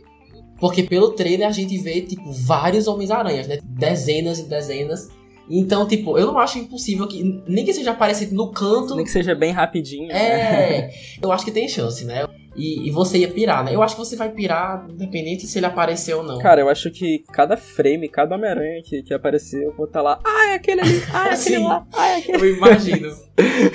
Porque 0.60 0.82
pelo 0.82 1.12
trailer 1.12 1.48
a 1.48 1.50
gente 1.50 1.76
vê, 1.78 2.02
tipo, 2.02 2.30
vários 2.30 2.86
Homens-Aranhas, 2.86 3.48
né? 3.48 3.58
Dezenas 3.62 4.38
e 4.38 4.48
dezenas. 4.48 5.08
Então, 5.48 5.86
tipo, 5.88 6.16
eu 6.16 6.26
não 6.26 6.38
acho 6.38 6.58
impossível 6.58 7.08
que. 7.08 7.42
Nem 7.46 7.64
que 7.64 7.72
seja 7.74 7.90
aparecido 7.90 8.34
no 8.34 8.52
canto. 8.52 8.94
nem 8.94 9.04
que 9.04 9.10
seja 9.10 9.34
bem 9.34 9.50
rapidinho. 9.50 10.06
né? 10.06 10.14
É, 10.14 10.90
eu 11.20 11.32
acho 11.32 11.44
que 11.44 11.50
tem 11.50 11.68
chance, 11.68 12.04
né? 12.04 12.24
E, 12.54 12.88
e 12.88 12.90
você 12.90 13.18
ia 13.18 13.28
pirar, 13.28 13.64
né? 13.64 13.74
Eu 13.74 13.82
acho 13.82 13.94
que 13.94 14.00
você 14.00 14.16
vai 14.16 14.28
pirar, 14.28 14.86
independente 14.90 15.46
se 15.46 15.58
ele 15.58 15.66
aparecer 15.66 16.14
ou 16.14 16.22
não. 16.22 16.38
Cara, 16.38 16.60
eu 16.60 16.68
acho 16.68 16.90
que 16.90 17.24
cada 17.32 17.56
frame, 17.56 18.08
cada 18.08 18.34
Homem-Aranha 18.34 18.82
que, 18.84 19.02
que 19.02 19.14
aparecer, 19.14 19.62
eu 19.64 19.74
vou 19.74 19.86
estar 19.86 20.02
lá. 20.02 20.20
Ah, 20.24 20.50
é 20.50 20.54
aquele 20.54 20.80
ali. 20.80 21.02
Ah, 21.12 21.28
é 21.28 21.32
aquele 21.34 21.58
lá. 21.58 21.86
Ah, 21.92 22.08
é 22.08 22.16
aquele. 22.16 22.38
Eu 22.38 22.54
imagino. 22.56 23.16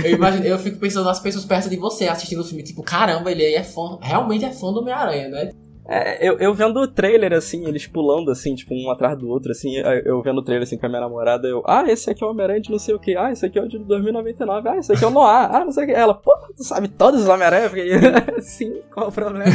Eu 0.04 0.12
imagino, 0.12 0.46
eu 0.46 0.60
fico 0.60 0.78
pensando 0.78 1.06
nas 1.06 1.20
pessoas 1.20 1.46
perto 1.46 1.70
de 1.70 1.78
você 1.78 2.08
assistindo 2.08 2.42
o 2.42 2.46
filme, 2.46 2.64
tipo, 2.64 2.84
caramba, 2.84 3.32
ele 3.32 3.44
aí 3.44 3.56
é 3.56 3.64
fã, 3.64 3.98
realmente 4.02 4.46
é 4.46 4.52
fã 4.52 4.72
do 4.72 4.80
Homem-Aranha, 4.80 5.30
né? 5.30 5.52
É, 5.88 6.28
eu, 6.28 6.40
eu 6.40 6.54
vendo 6.54 6.80
o 6.80 6.88
trailer, 6.88 7.32
assim, 7.34 7.68
eles 7.68 7.86
pulando, 7.86 8.32
assim, 8.32 8.56
tipo, 8.56 8.74
um 8.74 8.90
atrás 8.90 9.18
do 9.18 9.30
outro, 9.30 9.52
assim, 9.52 9.76
eu 10.04 10.22
vendo 10.24 10.40
o 10.40 10.44
trailer, 10.44 10.64
assim, 10.64 10.78
com 10.78 10.86
a 10.88 10.90
minha 10.90 11.02
namorada, 11.02 11.48
eu, 11.48 11.64
ah, 11.66 11.84
esse 11.88 12.10
aqui 12.10 12.24
é 12.24 12.28
o 12.28 12.32
Homem-Aranha 12.32 12.62
de 12.62 12.72
não 12.72 12.80
sei 12.80 12.96
o 12.96 13.00
que, 13.00 13.16
ah, 13.16 13.32
esse 13.32 13.46
aqui 13.46 13.60
é 13.60 13.62
o 13.62 13.68
de 13.68 13.78
2099, 13.78 14.68
ah, 14.68 14.78
esse 14.78 14.92
aqui 14.92 15.04
é 15.04 15.08
o 15.08 15.12
Noir, 15.12 15.50
ah, 15.54 15.64
não 15.64 15.72
sei 15.72 15.84
o 15.84 15.88
que. 15.88 15.94
Ela, 15.94 16.16
pô, 16.16 16.36
tu 16.58 16.64
sabe 16.64 16.88
todos 16.88 17.22
os 17.22 17.28
Homem-Aranha? 17.28 17.70
Sim, 18.42 18.82
qual 18.92 19.10
o 19.10 19.12
problema? 19.12 19.46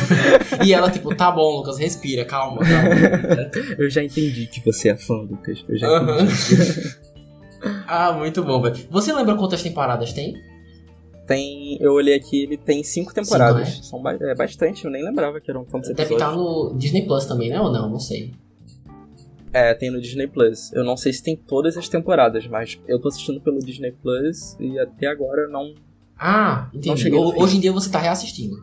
E 0.64 0.72
ela, 0.72 0.88
tipo, 0.88 1.14
tá 1.14 1.32
bom, 1.32 1.56
Lucas, 1.56 1.78
respira, 1.78 2.24
calma, 2.24 2.58
calma. 2.58 3.50
Eu 3.76 3.90
já 3.90 4.02
entendi 4.02 4.46
que 4.46 4.64
você 4.64 4.90
é 4.90 4.96
fã, 4.96 5.14
Lucas, 5.14 5.64
eu 5.68 5.76
já 5.76 5.88
entendi. 5.88 6.96
ah, 7.88 8.12
muito 8.12 8.44
bom, 8.44 8.62
velho. 8.62 8.76
Você 8.90 9.12
lembra 9.12 9.34
quantas 9.34 9.62
temporadas 9.62 10.12
tem? 10.12 10.49
Tem, 11.30 11.76
eu 11.80 11.92
olhei 11.92 12.14
aqui, 12.16 12.42
ele 12.42 12.56
tem 12.56 12.82
cinco 12.82 13.14
temporadas, 13.14 13.68
Cinco, 13.68 13.76
né? 13.78 13.82
são 13.84 14.02
ba- 14.02 14.18
é, 14.20 14.34
bastante, 14.34 14.84
eu 14.84 14.90
nem 14.90 15.04
lembrava 15.04 15.40
que 15.40 15.48
eram 15.48 15.64
tantos 15.64 15.88
Deve 15.90 16.14
episódios. 16.14 16.28
estar 16.28 16.36
no 16.36 16.74
Disney 16.76 17.06
Plus 17.06 17.24
também, 17.24 17.48
né? 17.50 17.60
Ou 17.60 17.70
não? 17.70 17.88
Não 17.88 18.00
sei. 18.00 18.32
É, 19.52 19.72
tem 19.74 19.92
no 19.92 20.00
Disney 20.00 20.26
Plus. 20.26 20.72
Eu 20.72 20.82
não 20.84 20.96
sei 20.96 21.12
se 21.12 21.22
tem 21.22 21.36
todas 21.36 21.76
as 21.76 21.88
temporadas, 21.88 22.48
mas 22.48 22.80
eu 22.88 23.00
tô 23.00 23.06
assistindo 23.06 23.40
pelo 23.40 23.60
Disney 23.60 23.92
Plus 23.92 24.56
e 24.58 24.76
até 24.80 25.06
agora 25.06 25.46
não. 25.46 25.72
Ah, 26.18 26.68
Não 26.72 26.80
entendi. 26.80 27.04
fim. 27.04 27.14
Hoje 27.14 27.58
em 27.58 27.60
dia 27.60 27.70
você 27.72 27.88
tá 27.88 28.00
reassistindo. 28.00 28.56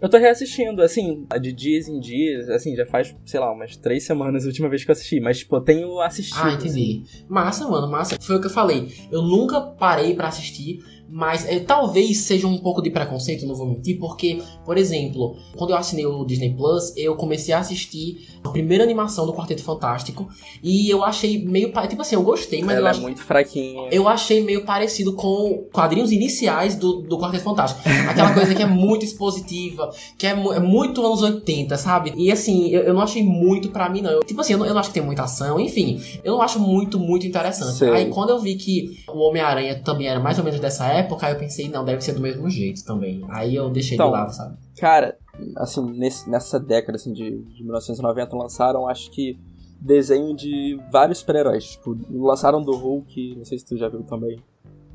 Eu 0.00 0.08
tô 0.08 0.16
reassistindo, 0.16 0.80
assim, 0.82 1.26
de 1.40 1.52
dias 1.52 1.86
em 1.86 2.00
dias, 2.00 2.48
assim, 2.48 2.74
já 2.74 2.86
faz, 2.86 3.14
sei 3.26 3.38
lá, 3.38 3.52
umas 3.52 3.76
três 3.76 4.04
semanas 4.04 4.44
a 4.44 4.46
última 4.48 4.68
vez 4.70 4.82
que 4.84 4.90
eu 4.90 4.94
assisti, 4.94 5.20
mas, 5.20 5.38
tipo, 5.40 5.54
eu 5.54 5.60
tenho 5.60 6.00
assistido. 6.00 6.40
Ah, 6.42 6.52
entendi. 6.54 7.02
Massa, 7.28 7.68
mano, 7.68 7.86
massa. 7.88 8.16
Foi 8.20 8.36
o 8.36 8.40
que 8.40 8.46
eu 8.46 8.50
falei. 8.50 8.88
Eu 9.12 9.20
nunca 9.22 9.60
parei 9.60 10.14
pra 10.14 10.26
assistir, 10.28 10.82
mas 11.14 11.46
é, 11.46 11.60
talvez 11.60 12.18
seja 12.20 12.46
um 12.46 12.56
pouco 12.56 12.80
de 12.80 12.88
preconceito, 12.90 13.44
não 13.46 13.54
vou 13.54 13.66
mentir, 13.66 13.98
porque, 13.98 14.40
por 14.64 14.78
exemplo, 14.78 15.36
quando 15.56 15.70
eu 15.70 15.76
assinei 15.76 16.06
o 16.06 16.24
Disney 16.24 16.54
Plus, 16.56 16.96
eu 16.96 17.14
comecei 17.16 17.52
a 17.52 17.58
assistir 17.58 18.26
a 18.42 18.48
primeira 18.48 18.82
animação 18.82 19.26
do 19.26 19.34
Quarteto 19.34 19.62
Fantástico 19.62 20.26
e 20.62 20.88
eu 20.88 21.04
achei 21.04 21.44
meio. 21.44 21.70
Tipo 21.88 22.00
assim, 22.00 22.14
eu 22.14 22.22
gostei, 22.22 22.60
mas 22.62 22.70
eu 22.72 22.78
Ela 22.78 22.88
é 22.88 22.90
acho. 22.92 23.02
muito 23.02 23.22
fraquinha. 23.22 23.88
Eu 23.92 24.08
achei 24.08 24.42
meio 24.42 24.64
parecido 24.64 25.12
com 25.14 25.64
quadrinhos 25.72 26.10
iniciais 26.12 26.76
do, 26.76 27.02
do 27.02 27.18
Quarteto 27.18 27.44
Fantástico. 27.44 27.82
Aquela 28.08 28.32
coisa 28.32 28.54
que 28.54 28.62
é 28.62 28.66
muito 28.66 29.04
expositiva, 29.04 29.90
que 30.16 30.26
é, 30.26 30.34
mu- 30.34 30.52
é 30.52 30.60
muito 30.60 31.04
anos 31.04 31.20
80, 31.22 31.76
sabe? 31.76 32.12
E 32.16 32.32
assim, 32.32 32.68
eu, 32.70 32.82
eu 32.84 32.94
não 32.94 33.02
achei 33.02 33.22
muito 33.22 33.68
pra 33.70 33.88
mim, 33.90 34.00
não. 34.00 34.10
Eu- 34.10 34.20
tipo 34.24 34.40
assim, 34.40 34.54
eu 34.54 34.58
não, 34.58 34.66
eu 34.66 34.72
não 34.72 34.80
acho 34.80 34.88
que 34.88 34.94
tem 34.94 35.02
muita 35.04 35.24
ação, 35.24 35.60
enfim. 35.60 36.00
Eu 36.24 36.32
não 36.34 36.42
acho 36.42 36.58
muito, 36.58 36.98
muito 36.98 37.26
interessante. 37.26 37.76
Sei. 37.76 37.90
Aí 37.90 38.06
quando 38.06 38.30
eu 38.30 38.38
vi 38.38 38.54
que 38.54 38.98
o 39.08 39.18
Homem-Aranha 39.28 39.78
também 39.82 40.06
era 40.06 40.18
mais 40.18 40.38
ou 40.38 40.44
menos 40.44 40.58
dessa 40.58 40.86
época, 40.86 41.01
aí 41.22 41.32
eu 41.34 41.38
pensei, 41.38 41.68
não, 41.68 41.84
deve 41.84 42.00
ser 42.02 42.12
do 42.12 42.20
mesmo 42.20 42.48
jeito 42.50 42.84
também. 42.84 43.24
Aí 43.28 43.54
eu 43.54 43.70
deixei 43.70 43.94
Então, 43.96 44.06
de 44.08 44.12
lado, 44.12 44.32
sabe? 44.34 44.56
Cara, 44.78 45.16
assim, 45.56 45.84
nesse- 45.92 46.28
nessa 46.30 46.58
década, 46.58 46.96
assim, 46.96 47.12
de, 47.12 47.38
de 47.42 47.62
1990, 47.62 48.36
lançaram, 48.36 48.88
acho 48.88 49.10
que, 49.10 49.38
desenho 49.80 50.34
de 50.36 50.78
vários 50.92 51.18
super-heróis. 51.18 51.64
Tipo, 51.72 51.96
lançaram 52.10 52.62
do 52.62 52.72
Hulk, 52.76 53.36
não 53.36 53.44
sei 53.44 53.58
se 53.58 53.64
tu 53.66 53.76
já 53.76 53.88
viu 53.88 54.02
também, 54.04 54.38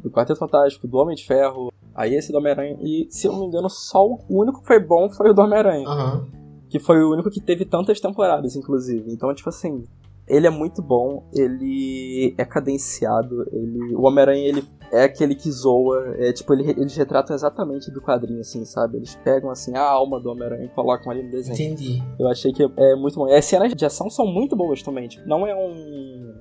do 0.01 0.09
Quarteto 0.09 0.39
Fantástico, 0.39 0.87
do 0.87 0.97
Homem 0.97 1.15
de 1.15 1.25
Ferro, 1.25 1.71
aí 1.93 2.13
esse 2.15 2.31
do 2.31 2.37
Homem-Aranha, 2.37 2.77
e, 2.81 3.07
se 3.09 3.27
eu 3.27 3.33
não 3.33 3.39
me 3.41 3.45
engano, 3.47 3.69
só 3.69 4.05
o 4.05 4.19
único 4.29 4.61
que 4.61 4.67
foi 4.67 4.79
bom 4.79 5.09
foi 5.09 5.31
o 5.31 5.33
do 5.33 5.41
Homem-Aranha. 5.41 5.87
Aham. 5.87 6.27
que 6.69 6.79
foi 6.79 7.01
o 7.01 7.11
único 7.13 7.29
que 7.29 7.39
teve 7.41 7.63
tantas 7.65 7.99
temporadas, 8.01 8.55
inclusive. 8.57 9.09
Então, 9.11 9.33
tipo 9.33 9.47
assim, 9.47 9.85
ele 10.27 10.45
é 10.47 10.49
muito 10.49 10.81
bom, 10.81 11.23
ele 11.33 12.35
é 12.37 12.43
cadenciado, 12.43 13.43
ele, 13.53 13.95
o 13.95 14.01
Homem-Aranha, 14.05 14.47
ele 14.49 14.63
é 14.91 15.03
aquele 15.03 15.35
que 15.35 15.51
zoa, 15.51 16.15
é 16.17 16.31
tipo, 16.31 16.53
ele, 16.53 16.69
eles 16.71 16.95
retratam 16.95 17.35
exatamente 17.35 17.91
do 17.91 18.01
quadrinho, 18.01 18.39
assim, 18.39 18.63
sabe? 18.65 18.97
Eles 18.97 19.15
pegam, 19.23 19.49
assim, 19.49 19.75
a 19.75 19.81
alma 19.81 20.19
do 20.19 20.29
Homem-Aranha 20.29 20.65
e 20.65 20.69
colocam 20.69 21.11
ali 21.11 21.23
no 21.23 21.31
desenho. 21.31 21.55
Entendi. 21.55 22.03
Eu 22.19 22.27
achei 22.27 22.51
que 22.51 22.63
é 22.63 22.95
muito 22.95 23.15
bom. 23.15 23.27
E 23.27 23.33
as 23.33 23.45
cenas 23.45 23.73
de 23.73 23.85
ação 23.85 24.09
são 24.09 24.25
muito 24.25 24.55
boas 24.55 24.81
também, 24.81 25.07
tipo, 25.07 25.27
não 25.27 25.45
é 25.45 25.55
um, 25.55 26.33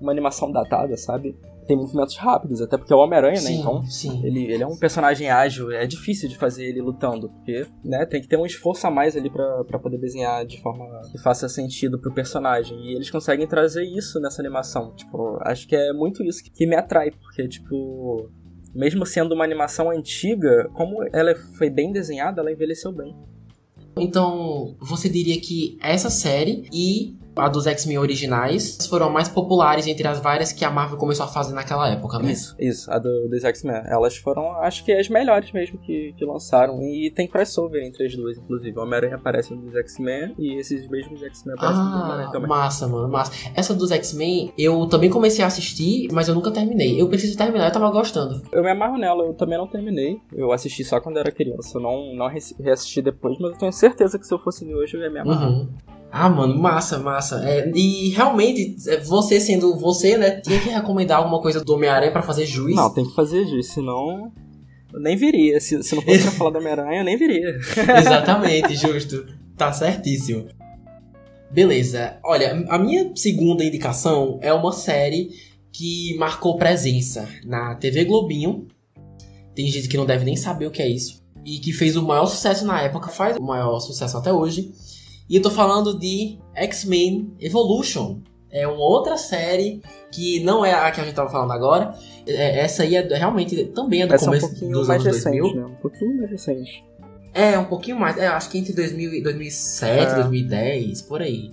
uma 0.00 0.12
animação 0.12 0.50
datada, 0.52 0.96
sabe? 0.96 1.36
Tem 1.66 1.76
movimentos 1.76 2.16
rápidos, 2.16 2.60
até 2.60 2.76
porque 2.76 2.92
é 2.92 2.96
o 2.96 3.00
Homem-Aranha, 3.00 3.34
né? 3.34 3.40
Sim, 3.40 3.60
Então, 3.60 3.84
sim. 3.84 4.24
ele, 4.24 4.44
ele 4.52 4.62
é 4.62 4.66
um 4.66 4.76
personagem 4.76 5.28
ágil, 5.28 5.70
é 5.72 5.86
difícil 5.86 6.28
de 6.28 6.36
fazer 6.36 6.64
ele 6.66 6.80
lutando, 6.80 7.28
porque 7.28 7.66
né, 7.84 8.06
tem 8.06 8.20
que 8.20 8.28
ter 8.28 8.36
um 8.36 8.46
esforço 8.46 8.86
a 8.86 8.90
mais 8.90 9.16
ali 9.16 9.30
pra 9.30 9.64
pra 9.64 9.78
poder 9.78 9.98
desenhar 9.98 10.44
de 10.46 10.60
forma 10.60 10.86
que 11.10 11.18
faça 11.18 11.48
sentido 11.48 11.98
pro 11.98 12.12
personagem. 12.12 12.78
E 12.78 12.94
eles 12.94 13.10
conseguem 13.10 13.46
trazer 13.46 13.84
isso 13.84 14.20
nessa 14.20 14.40
animação. 14.40 14.94
Tipo, 14.94 15.38
acho 15.42 15.66
que 15.66 15.74
é 15.74 15.92
muito 15.92 16.22
isso 16.22 16.42
que, 16.42 16.50
que 16.50 16.66
me 16.66 16.76
atrai, 16.76 17.10
porque, 17.10 17.48
tipo, 17.48 18.30
mesmo 18.74 19.06
sendo 19.06 19.34
uma 19.34 19.44
animação 19.44 19.90
antiga, 19.90 20.68
como 20.74 21.02
ela 21.12 21.34
foi 21.56 21.70
bem 21.70 21.92
desenhada, 21.92 22.40
ela 22.40 22.52
envelheceu 22.52 22.92
bem. 22.92 23.14
Então, 23.98 24.76
você 24.78 25.08
diria 25.08 25.40
que 25.40 25.78
essa 25.80 26.10
série 26.10 26.68
e 26.72 27.16
a 27.36 27.48
dos 27.48 27.66
X-Men 27.66 27.98
originais, 27.98 28.78
foram 28.88 29.10
mais 29.10 29.28
populares 29.28 29.86
entre 29.86 30.06
as 30.08 30.18
várias 30.18 30.52
que 30.52 30.64
a 30.64 30.70
Marvel 30.70 30.96
começou 30.96 31.26
a 31.26 31.28
fazer 31.28 31.54
naquela 31.54 31.88
época, 31.88 32.18
né? 32.18 32.32
Isso, 32.32 32.56
isso, 32.58 32.90
a 32.90 32.98
do, 32.98 33.28
dos 33.28 33.44
X-Men. 33.44 33.82
Elas 33.86 34.16
foram, 34.16 34.52
acho 34.62 34.84
que 34.84 34.92
as 34.92 35.08
melhores 35.08 35.52
mesmo 35.52 35.78
que, 35.78 36.14
que 36.16 36.24
lançaram. 36.24 36.82
E 36.82 37.10
tem 37.10 37.28
crossover 37.28 37.84
entre 37.84 38.06
as 38.06 38.16
duas, 38.16 38.38
inclusive. 38.38 38.76
O 38.78 38.82
Homem-Aranha 38.82 39.16
aparece 39.16 39.54
nos 39.54 39.74
X-Men 39.74 40.34
e 40.38 40.58
esses 40.58 40.88
mesmos 40.88 41.22
X-Men 41.22 41.54
aparecem 41.56 41.82
ah, 41.82 41.84
no 41.84 42.02
Homem-Aranha 42.02 42.30
também. 42.32 42.48
Massa, 42.48 42.88
mano, 42.88 43.08
massa. 43.08 43.32
Essa 43.54 43.74
dos 43.74 43.90
X-Men, 43.90 44.52
eu 44.58 44.86
também 44.86 45.10
comecei 45.10 45.44
a 45.44 45.48
assistir, 45.48 46.08
mas 46.12 46.28
eu 46.28 46.34
nunca 46.34 46.50
terminei. 46.50 47.00
Eu 47.00 47.08
preciso 47.08 47.36
terminar, 47.36 47.66
eu 47.66 47.72
tava 47.72 47.90
gostando. 47.90 48.42
Eu 48.50 48.62
me 48.62 48.70
amarro 48.70 48.96
nela, 48.96 49.24
eu 49.24 49.34
também 49.34 49.58
não 49.58 49.66
terminei. 49.66 50.20
Eu 50.32 50.52
assisti 50.52 50.84
só 50.84 51.00
quando 51.00 51.18
era 51.18 51.30
criança. 51.30 51.76
Eu 51.76 51.82
não, 51.82 52.14
não 52.14 52.28
reassisti 52.28 53.02
depois, 53.02 53.38
mas 53.38 53.52
eu 53.52 53.58
tenho 53.58 53.72
certeza 53.72 54.18
que 54.18 54.26
se 54.26 54.32
eu 54.32 54.38
fosse 54.38 54.64
hoje 54.74 54.96
eu 54.96 55.02
ia 55.02 55.10
me 55.10 55.18
amarrar. 55.18 55.50
Uhum. 55.50 55.68
Ah, 56.10 56.28
mano, 56.28 56.58
massa, 56.58 56.98
massa. 56.98 57.42
É, 57.48 57.70
e 57.74 58.10
realmente, 58.10 58.76
é, 58.88 58.98
você 59.00 59.40
sendo 59.40 59.76
você, 59.76 60.16
né, 60.16 60.40
tinha 60.40 60.60
que 60.60 60.68
recomendar 60.68 61.18
alguma 61.18 61.40
coisa 61.40 61.62
do 61.62 61.74
Homem-Aranha 61.74 62.12
pra 62.12 62.22
fazer 62.22 62.46
juiz. 62.46 62.76
Não, 62.76 62.92
tem 62.92 63.04
que 63.04 63.14
fazer 63.14 63.46
juiz, 63.46 63.66
senão 63.66 64.32
eu 64.92 65.00
nem 65.00 65.16
viria. 65.16 65.60
Se, 65.60 65.82
se 65.82 65.94
não 65.94 66.02
fosse 66.02 66.22
pra 66.22 66.30
falar 66.30 66.50
do 66.50 66.58
Homem-Aranha, 66.58 67.00
eu 67.00 67.04
nem 67.04 67.16
viria. 67.16 67.58
Exatamente, 68.00 68.74
justo. 68.74 69.26
Tá 69.56 69.72
certíssimo. 69.72 70.48
Beleza. 71.50 72.18
Olha, 72.24 72.64
a 72.68 72.78
minha 72.78 73.12
segunda 73.14 73.64
indicação 73.64 74.38
é 74.42 74.52
uma 74.52 74.72
série 74.72 75.30
que 75.72 76.16
marcou 76.18 76.56
presença 76.56 77.28
na 77.44 77.74
TV 77.74 78.04
Globinho. 78.04 78.66
Tem 79.54 79.66
gente 79.68 79.88
que 79.88 79.96
não 79.96 80.06
deve 80.06 80.24
nem 80.24 80.36
saber 80.36 80.66
o 80.66 80.70
que 80.70 80.82
é 80.82 80.88
isso. 80.88 81.22
E 81.44 81.58
que 81.58 81.72
fez 81.72 81.96
o 81.96 82.02
maior 82.02 82.26
sucesso 82.26 82.64
na 82.66 82.80
época, 82.80 83.08
faz 83.08 83.36
o 83.36 83.42
maior 83.42 83.78
sucesso 83.80 84.16
até 84.16 84.32
hoje. 84.32 84.72
E 85.28 85.36
eu 85.36 85.42
tô 85.42 85.50
falando 85.50 85.98
de 85.98 86.38
X-Men 86.54 87.32
Evolution. 87.40 88.20
É 88.50 88.66
uma 88.66 88.78
outra 88.80 89.16
série 89.16 89.82
que 90.12 90.40
não 90.44 90.64
é 90.64 90.72
a 90.72 90.90
que 90.90 91.00
a 91.00 91.04
gente 91.04 91.14
tava 91.14 91.28
falando 91.28 91.50
agora. 91.52 91.92
É, 92.26 92.60
essa 92.60 92.84
aí 92.84 92.94
é 92.94 93.02
realmente 93.16 93.64
também 93.66 94.02
é 94.02 94.06
do 94.06 94.14
Essa 94.14 94.24
começo 94.26 94.46
é 94.46 94.48
um 94.48 94.50
pouquinho 94.50 94.72
dos 94.72 94.88
mais 94.88 95.02
anos 95.02 95.16
recente, 95.16 95.38
2000. 95.40 95.60
né? 95.60 95.66
Um 95.66 95.80
pouquinho 95.82 96.16
mais 96.18 96.30
recente. 96.30 96.84
É, 97.34 97.58
um 97.58 97.64
pouquinho 97.64 97.98
mais. 97.98 98.16
É, 98.16 98.28
acho 98.28 98.48
que 98.48 98.56
entre 98.58 98.72
2000, 98.72 99.14
e 99.14 99.22
2007, 99.22 100.10
É. 100.12 100.14
2010, 100.14 101.02
por 101.02 101.20
aí. 101.20 101.52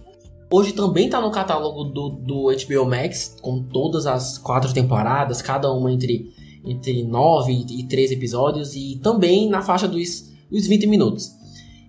Hoje 0.51 0.71
também 0.73 1.09
tá 1.09 1.19
no 1.19 1.31
catálogo 1.31 1.83
do, 1.85 2.09
do 2.09 2.43
HBO 2.45 2.85
Max, 2.85 3.35
com 3.41 3.63
todas 3.63 4.05
as 4.05 4.37
quatro 4.37 4.71
temporadas, 4.71 5.41
cada 5.41 5.73
uma 5.73 5.91
entre, 5.91 6.31
entre 6.63 7.03
9 7.03 7.65
e 7.71 7.83
13 7.87 8.13
episódios, 8.13 8.75
e 8.75 8.99
também 9.01 9.49
na 9.49 9.61
faixa 9.63 9.87
dos, 9.87 10.31
dos 10.49 10.67
20 10.67 10.85
minutos. 10.85 11.31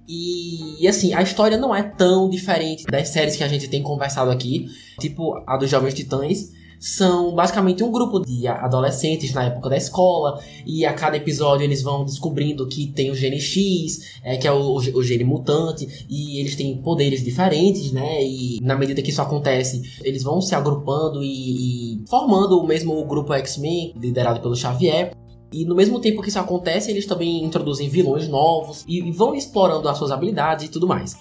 E, 0.06 0.86
assim, 0.86 1.14
a 1.14 1.22
história 1.22 1.56
não 1.56 1.74
é 1.74 1.82
tão 1.82 2.28
diferente 2.28 2.84
das 2.84 3.08
séries 3.08 3.36
que 3.36 3.44
a 3.44 3.48
gente 3.48 3.68
tem 3.68 3.82
conversado 3.82 4.30
aqui, 4.30 4.68
tipo 5.00 5.42
a 5.46 5.56
dos 5.56 5.70
Jovens 5.70 5.94
Titãs. 5.94 6.52
São 6.78 7.34
basicamente 7.34 7.82
um 7.82 7.90
grupo 7.90 8.20
de 8.20 8.46
adolescentes 8.46 9.32
na 9.32 9.44
época 9.44 9.70
da 9.70 9.76
escola, 9.76 10.38
e 10.66 10.84
a 10.84 10.92
cada 10.92 11.16
episódio 11.16 11.64
eles 11.64 11.80
vão 11.80 12.04
descobrindo 12.04 12.68
que 12.68 12.88
tem 12.88 13.10
o 13.10 13.14
gene 13.14 13.40
X, 13.40 14.20
é, 14.22 14.36
que 14.36 14.46
é 14.46 14.52
o, 14.52 14.74
o 14.74 15.02
gene 15.02 15.24
mutante, 15.24 16.04
e 16.10 16.38
eles 16.40 16.56
têm 16.56 16.76
poderes 16.82 17.24
diferentes, 17.24 17.90
né? 17.90 18.22
E 18.22 18.58
na 18.60 18.76
medida 18.76 19.00
que 19.00 19.08
isso 19.08 19.22
acontece, 19.22 19.80
eles 20.02 20.22
vão 20.22 20.42
se 20.42 20.54
agrupando 20.54 21.22
e, 21.22 21.94
e 21.94 22.04
formando 22.06 22.60
o 22.60 22.66
mesmo 22.66 23.02
grupo 23.06 23.32
X-Men, 23.32 23.94
liderado 23.96 24.40
pelo 24.40 24.54
Xavier. 24.54 25.16
E 25.54 25.64
no 25.64 25.74
mesmo 25.74 26.00
tempo 26.00 26.20
que 26.20 26.28
isso 26.28 26.38
acontece, 26.38 26.90
eles 26.90 27.06
também 27.06 27.44
introduzem 27.44 27.88
vilões 27.88 28.28
novos 28.28 28.84
e, 28.88 29.10
vão 29.12 29.34
explorando 29.34 29.88
as 29.88 29.96
suas 29.96 30.10
habilidades 30.10 30.66
e 30.66 30.68
tudo 30.68 30.86
mais. 30.86 31.16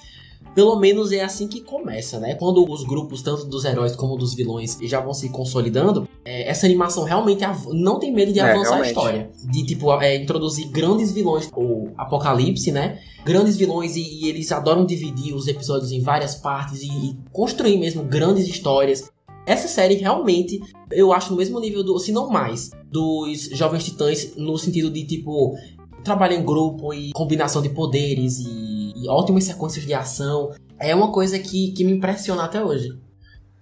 Pelo 0.56 0.76
menos 0.76 1.12
é 1.12 1.24
assim 1.24 1.48
que 1.48 1.62
começa, 1.62 2.20
né? 2.20 2.36
Quando 2.36 2.64
os 2.70 2.84
grupos, 2.84 3.24
tanto 3.24 3.46
dos 3.46 3.66
heróis 3.66 3.96
como 3.96 4.16
dos 4.16 4.36
vilões, 4.36 4.78
já 4.84 5.00
vão 5.00 5.12
se 5.14 5.30
consolidando, 5.30 6.08
é, 6.24 6.48
essa 6.48 6.68
animação 6.68 7.04
realmente 7.04 7.44
não 7.72 7.98
tem 7.98 8.14
medo 8.14 8.32
de 8.32 8.40
É, 8.40 8.44
avançar 8.52 8.60
a 8.60 8.84
realmente. 8.84 8.90
história. 8.90 9.32
De, 9.52 9.66
tipo, 9.66 9.92
é, 10.00 10.16
introduzir 10.16 10.68
grandes 10.70 11.12
vilões, 11.12 11.50
o 11.56 11.90
Apocalipse, 11.98 12.72
né? 12.72 13.00
Grandes 13.26 13.56
vilões 13.58 13.96
e, 13.96 14.02
e 14.02 14.30
eles 14.30 14.52
adoram 14.52 14.86
dividir 14.86 15.34
os 15.34 15.48
episódios 15.48 15.92
em 15.92 16.02
várias 16.02 16.36
partes 16.36 16.84
e, 16.84 16.88
e 16.88 17.18
construir 17.32 17.78
mesmo 17.78 18.04
grandes 18.04 18.48
histórias. 18.48 19.12
Essa 19.46 19.68
série 19.68 19.96
realmente, 19.96 20.62
eu 20.92 21.12
acho 21.12 21.32
no 21.32 21.38
mesmo 21.38 21.60
nível, 21.60 21.84
do, 21.84 22.00
se 22.00 22.12
não 22.12 22.30
mais, 22.30 22.72
dos 22.90 23.50
Jovens 23.50 23.84
Titãs, 23.84 24.36
no 24.36 24.58
sentido 24.58 24.90
de, 24.90 25.06
tipo, 25.06 25.56
trabalho 26.04 26.34
em 26.34 26.44
grupo 26.44 26.94
e 26.94 27.12
combinação 27.12 27.62
de 27.62 27.70
poderes 27.70 28.40
e, 28.40 28.94
e 28.96 29.10
ótimas 29.10 29.44
sequências 29.44 29.86
de 29.86 29.94
ação. 29.94 30.52
É 30.80 30.96
uma 30.96 31.12
coisa 31.12 31.38
que, 31.40 31.72
que 31.74 31.84
me 31.84 31.92
impressiona 31.92 32.44
até 32.44 32.64
hoje. 32.64 32.98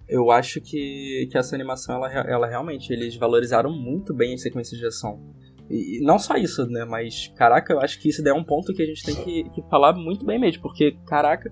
Eu 0.08 0.30
acho 0.30 0.60
que, 0.60 1.28
que 1.30 1.38
essa 1.38 1.54
animação, 1.54 1.96
ela, 1.96 2.12
ela 2.28 2.46
realmente, 2.46 2.92
eles 2.92 3.16
valorizaram 3.16 3.72
muito 3.72 4.14
bem 4.14 4.34
as 4.34 4.42
sequências 4.42 4.78
de 4.78 4.86
ação. 4.86 5.20
E 5.70 6.00
não 6.02 6.18
só 6.18 6.36
isso, 6.36 6.66
né? 6.66 6.84
Mas, 6.84 7.32
caraca, 7.34 7.72
eu 7.72 7.80
acho 7.80 7.98
que 7.98 8.10
isso 8.10 8.26
é 8.26 8.32
um 8.34 8.44
ponto 8.44 8.74
que 8.74 8.82
a 8.82 8.86
gente 8.86 9.02
tem 9.02 9.14
que, 9.14 9.44
que 9.50 9.62
falar 9.70 9.94
muito 9.94 10.24
bem 10.26 10.38
mesmo. 10.38 10.60
Porque, 10.60 10.96
caraca, 11.06 11.50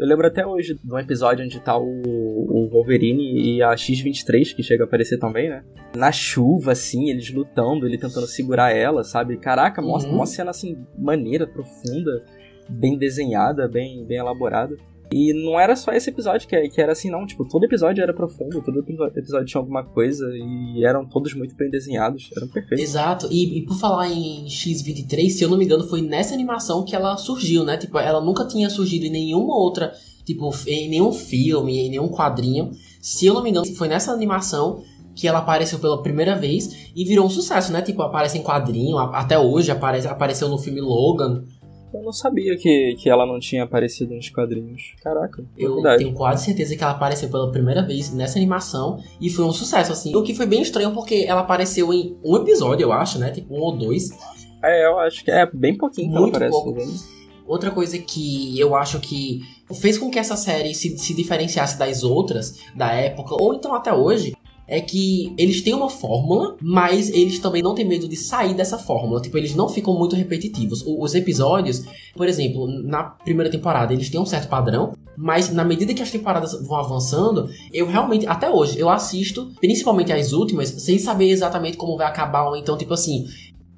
eu 0.00 0.06
lembro 0.06 0.26
até 0.26 0.46
hoje 0.46 0.74
de 0.82 0.92
um 0.92 0.98
episódio 0.98 1.44
onde 1.44 1.60
tá 1.60 1.76
o, 1.78 1.84
o 1.84 2.68
Wolverine 2.70 3.56
e 3.56 3.62
a 3.62 3.76
X-23, 3.76 4.54
que 4.54 4.62
chega 4.62 4.84
a 4.84 4.86
aparecer 4.86 5.18
também, 5.18 5.48
né? 5.50 5.62
Na 5.94 6.10
chuva, 6.10 6.72
assim, 6.72 7.10
eles 7.10 7.30
lutando, 7.30 7.86
ele 7.86 7.98
tentando 7.98 8.26
segurar 8.26 8.70
ela, 8.74 9.04
sabe? 9.04 9.36
Caraca, 9.36 9.82
mostra 9.82 10.10
Uhum. 10.10 10.16
uma 10.16 10.26
cena, 10.26 10.50
assim, 10.50 10.78
maneira, 10.98 11.46
profunda, 11.46 12.24
bem 12.68 12.96
desenhada, 12.96 13.68
bem, 13.68 14.04
bem 14.06 14.18
elaborada. 14.18 14.76
E 15.12 15.32
não 15.32 15.58
era 15.58 15.74
só 15.74 15.92
esse 15.92 16.08
episódio 16.10 16.48
que, 16.48 16.68
que 16.68 16.80
era 16.80 16.92
assim, 16.92 17.10
não. 17.10 17.26
Tipo, 17.26 17.44
todo 17.44 17.64
episódio 17.64 18.02
era 18.02 18.14
profundo, 18.14 18.62
todo 18.62 18.84
episódio 19.16 19.46
tinha 19.46 19.60
alguma 19.60 19.84
coisa 19.84 20.24
e 20.32 20.84
eram 20.84 21.04
todos 21.04 21.34
muito 21.34 21.54
bem 21.56 21.70
desenhados, 21.70 22.30
eram 22.36 22.48
perfeitos. 22.48 22.84
Exato, 22.84 23.28
e, 23.30 23.58
e 23.58 23.66
por 23.66 23.76
falar 23.78 24.08
em 24.08 24.48
X-23, 24.48 25.30
se 25.30 25.42
eu 25.42 25.48
não 25.48 25.58
me 25.58 25.64
engano, 25.64 25.88
foi 25.88 26.00
nessa 26.00 26.32
animação 26.34 26.84
que 26.84 26.94
ela 26.94 27.16
surgiu, 27.16 27.64
né? 27.64 27.76
Tipo, 27.76 27.98
ela 27.98 28.20
nunca 28.20 28.46
tinha 28.46 28.70
surgido 28.70 29.06
em 29.06 29.10
nenhuma 29.10 29.56
outra, 29.56 29.92
tipo, 30.24 30.50
em 30.66 30.88
nenhum 30.88 31.12
filme, 31.12 31.78
em 31.78 31.90
nenhum 31.90 32.08
quadrinho. 32.08 32.70
Se 33.00 33.26
eu 33.26 33.34
não 33.34 33.42
me 33.42 33.50
engano, 33.50 33.66
foi 33.74 33.88
nessa 33.88 34.12
animação 34.12 34.82
que 35.14 35.26
ela 35.26 35.40
apareceu 35.40 35.78
pela 35.78 36.02
primeira 36.02 36.34
vez 36.36 36.90
e 36.94 37.04
virou 37.04 37.26
um 37.26 37.30
sucesso, 37.30 37.72
né? 37.72 37.82
Tipo, 37.82 38.02
aparece 38.02 38.38
em 38.38 38.42
quadrinho, 38.42 38.96
até 38.96 39.38
hoje 39.38 39.70
aparece, 39.70 40.06
apareceu 40.08 40.48
no 40.48 40.56
filme 40.56 40.80
Logan. 40.80 41.44
Eu 41.92 42.02
não 42.02 42.12
sabia 42.12 42.56
que, 42.56 42.94
que 42.98 43.08
ela 43.10 43.26
não 43.26 43.40
tinha 43.40 43.64
aparecido 43.64 44.14
nos 44.14 44.28
quadrinhos. 44.30 44.94
Caraca, 45.02 45.44
Eu 45.58 45.74
verdade. 45.74 46.04
tenho 46.04 46.14
quase 46.14 46.44
certeza 46.44 46.76
que 46.76 46.82
ela 46.82 46.92
apareceu 46.92 47.28
pela 47.28 47.50
primeira 47.50 47.82
vez 47.84 48.12
nessa 48.12 48.38
animação 48.38 48.98
e 49.20 49.28
foi 49.28 49.44
um 49.44 49.52
sucesso, 49.52 49.92
assim. 49.92 50.14
O 50.14 50.22
que 50.22 50.34
foi 50.34 50.46
bem 50.46 50.62
estranho 50.62 50.92
porque 50.92 51.24
ela 51.26 51.40
apareceu 51.40 51.92
em 51.92 52.16
um 52.24 52.36
episódio, 52.36 52.84
eu 52.84 52.92
acho, 52.92 53.18
né? 53.18 53.30
Tipo, 53.30 53.54
um 53.54 53.60
ou 53.60 53.76
dois. 53.76 54.10
É, 54.62 54.86
eu 54.86 54.98
acho 55.00 55.24
que 55.24 55.30
é 55.30 55.44
bem 55.52 55.76
pouquinho 55.76 56.08
que 56.10 56.14
ela 56.14 56.22
Muito 56.22 56.36
aparece. 56.36 56.52
pouco. 56.62 56.72
né? 56.78 56.86
Outra 57.46 57.72
coisa 57.72 57.98
que 57.98 58.56
eu 58.60 58.76
acho 58.76 59.00
que 59.00 59.40
fez 59.80 59.98
com 59.98 60.08
que 60.08 60.20
essa 60.20 60.36
série 60.36 60.72
se, 60.72 60.96
se 60.96 61.12
diferenciasse 61.14 61.76
das 61.76 62.04
outras 62.04 62.60
da 62.76 62.92
época, 62.92 63.34
ou 63.42 63.52
então 63.54 63.74
até 63.74 63.92
hoje, 63.92 64.36
é 64.70 64.80
que 64.80 65.34
eles 65.36 65.60
têm 65.62 65.74
uma 65.74 65.90
fórmula, 65.90 66.56
mas 66.62 67.10
eles 67.10 67.40
também 67.40 67.60
não 67.60 67.74
têm 67.74 67.84
medo 67.84 68.08
de 68.08 68.14
sair 68.16 68.54
dessa 68.54 68.78
fórmula. 68.78 69.20
Tipo, 69.20 69.36
eles 69.36 69.52
não 69.52 69.68
ficam 69.68 69.98
muito 69.98 70.14
repetitivos. 70.14 70.84
Os 70.86 71.12
episódios, 71.16 71.82
por 72.14 72.28
exemplo, 72.28 72.68
na 72.68 73.02
primeira 73.02 73.50
temporada, 73.50 73.92
eles 73.92 74.08
têm 74.08 74.20
um 74.20 74.24
certo 74.24 74.48
padrão, 74.48 74.92
mas 75.16 75.52
na 75.52 75.64
medida 75.64 75.92
que 75.92 76.02
as 76.02 76.10
temporadas 76.12 76.52
vão 76.66 76.78
avançando, 76.78 77.50
eu 77.72 77.86
realmente, 77.88 78.28
até 78.28 78.48
hoje, 78.48 78.78
eu 78.78 78.88
assisto, 78.88 79.50
principalmente 79.60 80.12
as 80.12 80.32
últimas, 80.32 80.68
sem 80.68 81.00
saber 81.00 81.30
exatamente 81.30 81.76
como 81.76 81.96
vai 81.96 82.06
acabar, 82.06 82.48
ou 82.48 82.56
então, 82.56 82.78
tipo 82.78 82.94
assim. 82.94 83.26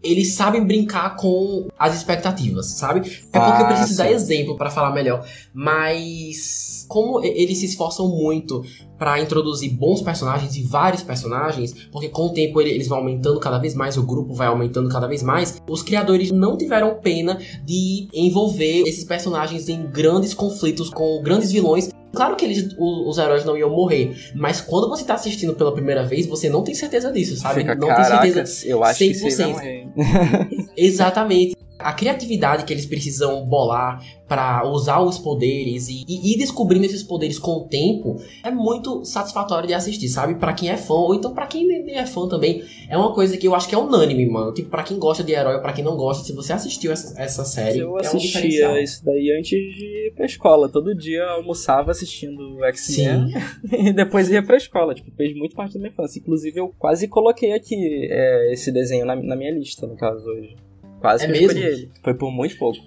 Eles 0.04 0.32
sabem 0.32 0.64
brincar 0.64 1.14
com 1.14 1.68
as 1.78 1.94
expectativas, 1.96 2.66
sabe? 2.72 3.00
É 3.32 3.38
porque 3.38 3.62
eu 3.62 3.66
Ah, 3.66 3.68
preciso 3.68 3.96
dar 3.98 4.10
exemplo 4.10 4.56
pra 4.56 4.68
falar 4.68 4.90
melhor. 4.90 5.24
Mas 5.54 6.84
como 6.88 7.24
eles 7.24 7.58
se 7.58 7.66
esforçam 7.66 8.08
muito 8.08 8.64
pra 9.02 9.18
introduzir 9.20 9.68
bons 9.72 10.00
personagens 10.00 10.54
e 10.54 10.62
vários 10.62 11.02
personagens, 11.02 11.74
porque 11.90 12.08
com 12.08 12.26
o 12.26 12.32
tempo 12.32 12.60
ele- 12.60 12.70
eles 12.70 12.86
vão 12.86 12.98
aumentando 12.98 13.40
cada 13.40 13.58
vez 13.58 13.74
mais, 13.74 13.96
o 13.96 14.02
grupo 14.06 14.32
vai 14.32 14.46
aumentando 14.46 14.88
cada 14.88 15.08
vez 15.08 15.24
mais, 15.24 15.60
os 15.68 15.82
criadores 15.82 16.30
não 16.30 16.56
tiveram 16.56 16.94
pena 17.02 17.36
de 17.64 18.06
envolver 18.14 18.82
esses 18.86 19.02
personagens 19.02 19.68
em 19.68 19.90
grandes 19.90 20.32
conflitos 20.34 20.88
com 20.88 21.20
grandes 21.20 21.50
vilões. 21.50 21.90
Claro 22.14 22.36
que 22.36 22.44
eles, 22.44 22.76
os 22.78 23.18
heróis 23.18 23.44
não 23.44 23.56
iam 23.56 23.70
morrer, 23.70 24.14
mas 24.36 24.60
quando 24.60 24.88
você 24.88 25.02
tá 25.02 25.14
assistindo 25.14 25.54
pela 25.54 25.72
primeira 25.72 26.04
vez, 26.04 26.24
você 26.26 26.48
não 26.48 26.62
tem 26.62 26.72
certeza 26.74 27.10
disso, 27.10 27.36
sabe? 27.36 27.62
Fica, 27.62 27.74
não 27.74 27.88
tem 27.92 28.04
certeza 28.04 28.66
eu 28.68 28.84
acho 28.84 28.98
que 28.98 29.06
isso 29.06 29.26
aí 29.26 29.34
vai 29.34 29.46
100%. 29.46 29.52
morrer. 29.52 29.88
Exatamente. 30.76 31.56
A 31.82 31.92
criatividade 31.92 32.64
que 32.64 32.72
eles 32.72 32.86
precisam 32.86 33.44
bolar 33.46 34.02
para 34.32 34.66
usar 34.66 35.00
os 35.00 35.18
poderes 35.18 35.88
e, 35.88 36.04
e 36.08 36.32
ir 36.32 36.38
descobrindo 36.38 36.86
esses 36.86 37.02
poderes 37.02 37.38
com 37.38 37.50
o 37.50 37.68
tempo 37.68 38.16
é 38.42 38.50
muito 38.50 39.04
satisfatório 39.04 39.66
de 39.66 39.74
assistir, 39.74 40.08
sabe? 40.08 40.36
Para 40.36 40.54
quem 40.54 40.70
é 40.70 40.76
fã, 40.78 40.94
ou 40.94 41.14
então 41.14 41.34
para 41.34 41.46
quem 41.46 41.66
nem 41.66 41.96
é 41.96 42.06
fã 42.06 42.26
também, 42.26 42.64
é 42.88 42.96
uma 42.96 43.12
coisa 43.12 43.36
que 43.36 43.46
eu 43.46 43.54
acho 43.54 43.68
que 43.68 43.74
é 43.74 43.78
unânime, 43.78 44.24
mano. 44.26 44.54
Tipo, 44.54 44.70
para 44.70 44.84
quem 44.84 44.98
gosta 44.98 45.22
de 45.22 45.32
herói 45.32 45.56
ou 45.56 45.60
pra 45.60 45.74
quem 45.74 45.84
não 45.84 45.96
gosta, 45.96 46.24
se 46.24 46.32
você 46.32 46.54
assistiu 46.54 46.92
essa, 46.92 47.20
essa 47.20 47.44
série, 47.44 47.80
eu 47.80 47.98
é 47.98 48.00
assistia 48.00 48.70
um 48.70 48.78
isso 48.78 49.04
daí 49.04 49.36
antes 49.38 49.50
de 49.50 49.84
ir 49.84 50.14
pra 50.14 50.24
escola. 50.24 50.66
Todo 50.66 50.94
dia 50.94 51.24
almoçava 51.24 51.90
assistindo 51.90 52.64
X-Men 52.64 53.34
e 53.70 53.92
depois 53.92 54.30
ia 54.30 54.42
pra 54.42 54.56
escola. 54.56 54.94
Tipo, 54.94 55.10
fez 55.14 55.36
muito 55.36 55.54
parte 55.54 55.74
da 55.74 55.80
minha 55.80 55.92
infância. 55.92 56.18
Inclusive, 56.18 56.58
eu 56.58 56.72
quase 56.78 57.06
coloquei 57.06 57.52
aqui 57.52 58.08
é, 58.10 58.52
esse 58.52 58.72
desenho 58.72 59.04
na, 59.04 59.14
na 59.14 59.36
minha 59.36 59.52
lista, 59.52 59.86
no 59.86 59.94
caso, 59.94 60.24
hoje. 60.24 60.56
Quase 61.02 61.24
é 61.24 61.26
que 61.26 61.32
mesmo? 61.32 61.46
eu 61.46 61.56
escolhi 61.58 61.66
ele. 61.66 61.90
Foi 62.02 62.14
por 62.14 62.30
muito 62.30 62.56
pouco. 62.56 62.78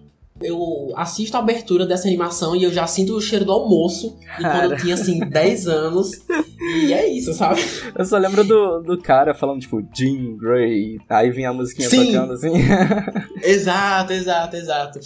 Eu 0.41 0.91
assisto 0.97 1.37
a 1.37 1.39
abertura 1.39 1.85
dessa 1.85 2.07
animação 2.07 2.55
e 2.57 2.63
eu 2.63 2.73
já 2.73 2.85
sinto 2.85 3.15
o 3.15 3.21
cheiro 3.21 3.45
do 3.45 3.53
almoço. 3.53 4.17
E 4.37 4.41
quando 4.41 4.71
eu 4.71 4.77
tinha, 4.77 4.95
assim, 4.95 5.19
10 5.19 5.67
anos. 5.67 6.11
E 6.59 6.91
é 6.91 7.07
isso, 7.07 7.33
sabe? 7.33 7.61
Eu 7.97 8.03
só 8.03 8.17
lembro 8.17 8.43
do, 8.43 8.81
do 8.81 9.01
cara 9.01 9.33
falando, 9.33 9.61
tipo, 9.61 9.81
Jean 9.93 10.35
Grey. 10.35 10.99
Aí 11.09 11.31
vinha 11.31 11.51
a 11.51 11.53
musiquinha 11.53 11.89
Sim. 11.89 12.07
tocando 12.07 12.33
assim. 12.33 12.51
Exato, 13.41 14.11
exato, 14.11 14.55
exato. 14.57 14.99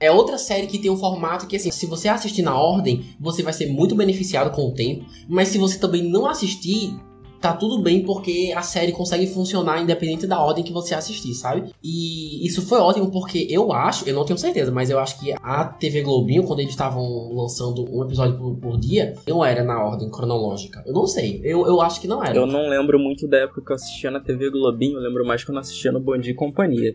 É 0.00 0.10
outra 0.10 0.36
série 0.36 0.66
que 0.66 0.78
tem 0.78 0.90
um 0.90 0.96
formato 0.96 1.46
que, 1.46 1.56
assim, 1.56 1.70
se 1.70 1.86
você 1.86 2.08
assistir 2.08 2.42
na 2.42 2.58
ordem, 2.58 3.04
você 3.20 3.42
vai 3.42 3.52
ser 3.52 3.66
muito 3.66 3.94
beneficiado 3.94 4.50
com 4.50 4.62
o 4.68 4.74
tempo. 4.74 5.06
Mas 5.28 5.48
se 5.48 5.58
você 5.58 5.78
também 5.78 6.02
não 6.02 6.26
assistir, 6.26 6.98
tá 7.46 7.52
tudo 7.52 7.78
bem 7.80 8.02
porque 8.02 8.52
a 8.56 8.62
série 8.62 8.90
consegue 8.90 9.26
funcionar 9.28 9.80
independente 9.80 10.26
da 10.26 10.40
ordem 10.40 10.64
que 10.64 10.72
você 10.72 10.94
assistir, 10.94 11.32
sabe? 11.34 11.70
E 11.82 12.44
isso 12.44 12.62
foi 12.66 12.78
ótimo 12.80 13.10
porque 13.10 13.46
eu 13.48 13.72
acho, 13.72 14.08
eu 14.08 14.14
não 14.14 14.24
tenho 14.24 14.38
certeza, 14.38 14.72
mas 14.72 14.90
eu 14.90 14.98
acho 14.98 15.20
que 15.20 15.32
a 15.40 15.64
TV 15.64 16.02
Globinho, 16.02 16.42
quando 16.42 16.60
eles 16.60 16.72
estavam 16.72 17.32
lançando 17.32 17.86
um 17.88 18.04
episódio 18.04 18.36
por, 18.36 18.56
por 18.56 18.80
dia, 18.80 19.14
não 19.28 19.44
era 19.44 19.62
na 19.62 19.80
ordem 19.80 20.10
cronológica. 20.10 20.82
Eu 20.84 20.92
não 20.92 21.06
sei, 21.06 21.40
eu, 21.44 21.64
eu 21.66 21.80
acho 21.80 22.00
que 22.00 22.08
não 22.08 22.22
era. 22.24 22.36
Eu 22.36 22.46
não 22.46 22.68
lembro 22.68 22.98
muito 22.98 23.28
da 23.28 23.38
época 23.38 23.62
que 23.64 23.70
eu 23.70 23.76
assistia 23.76 24.10
na 24.10 24.18
TV 24.18 24.50
Globinho, 24.50 24.98
eu 24.98 25.02
lembro 25.02 25.24
mais 25.24 25.44
quando 25.44 25.56
eu 25.56 25.60
assistia 25.60 25.92
no 25.92 26.00
Bom 26.00 26.18
Dia 26.18 26.32
e 26.32 26.34
Companhia. 26.34 26.94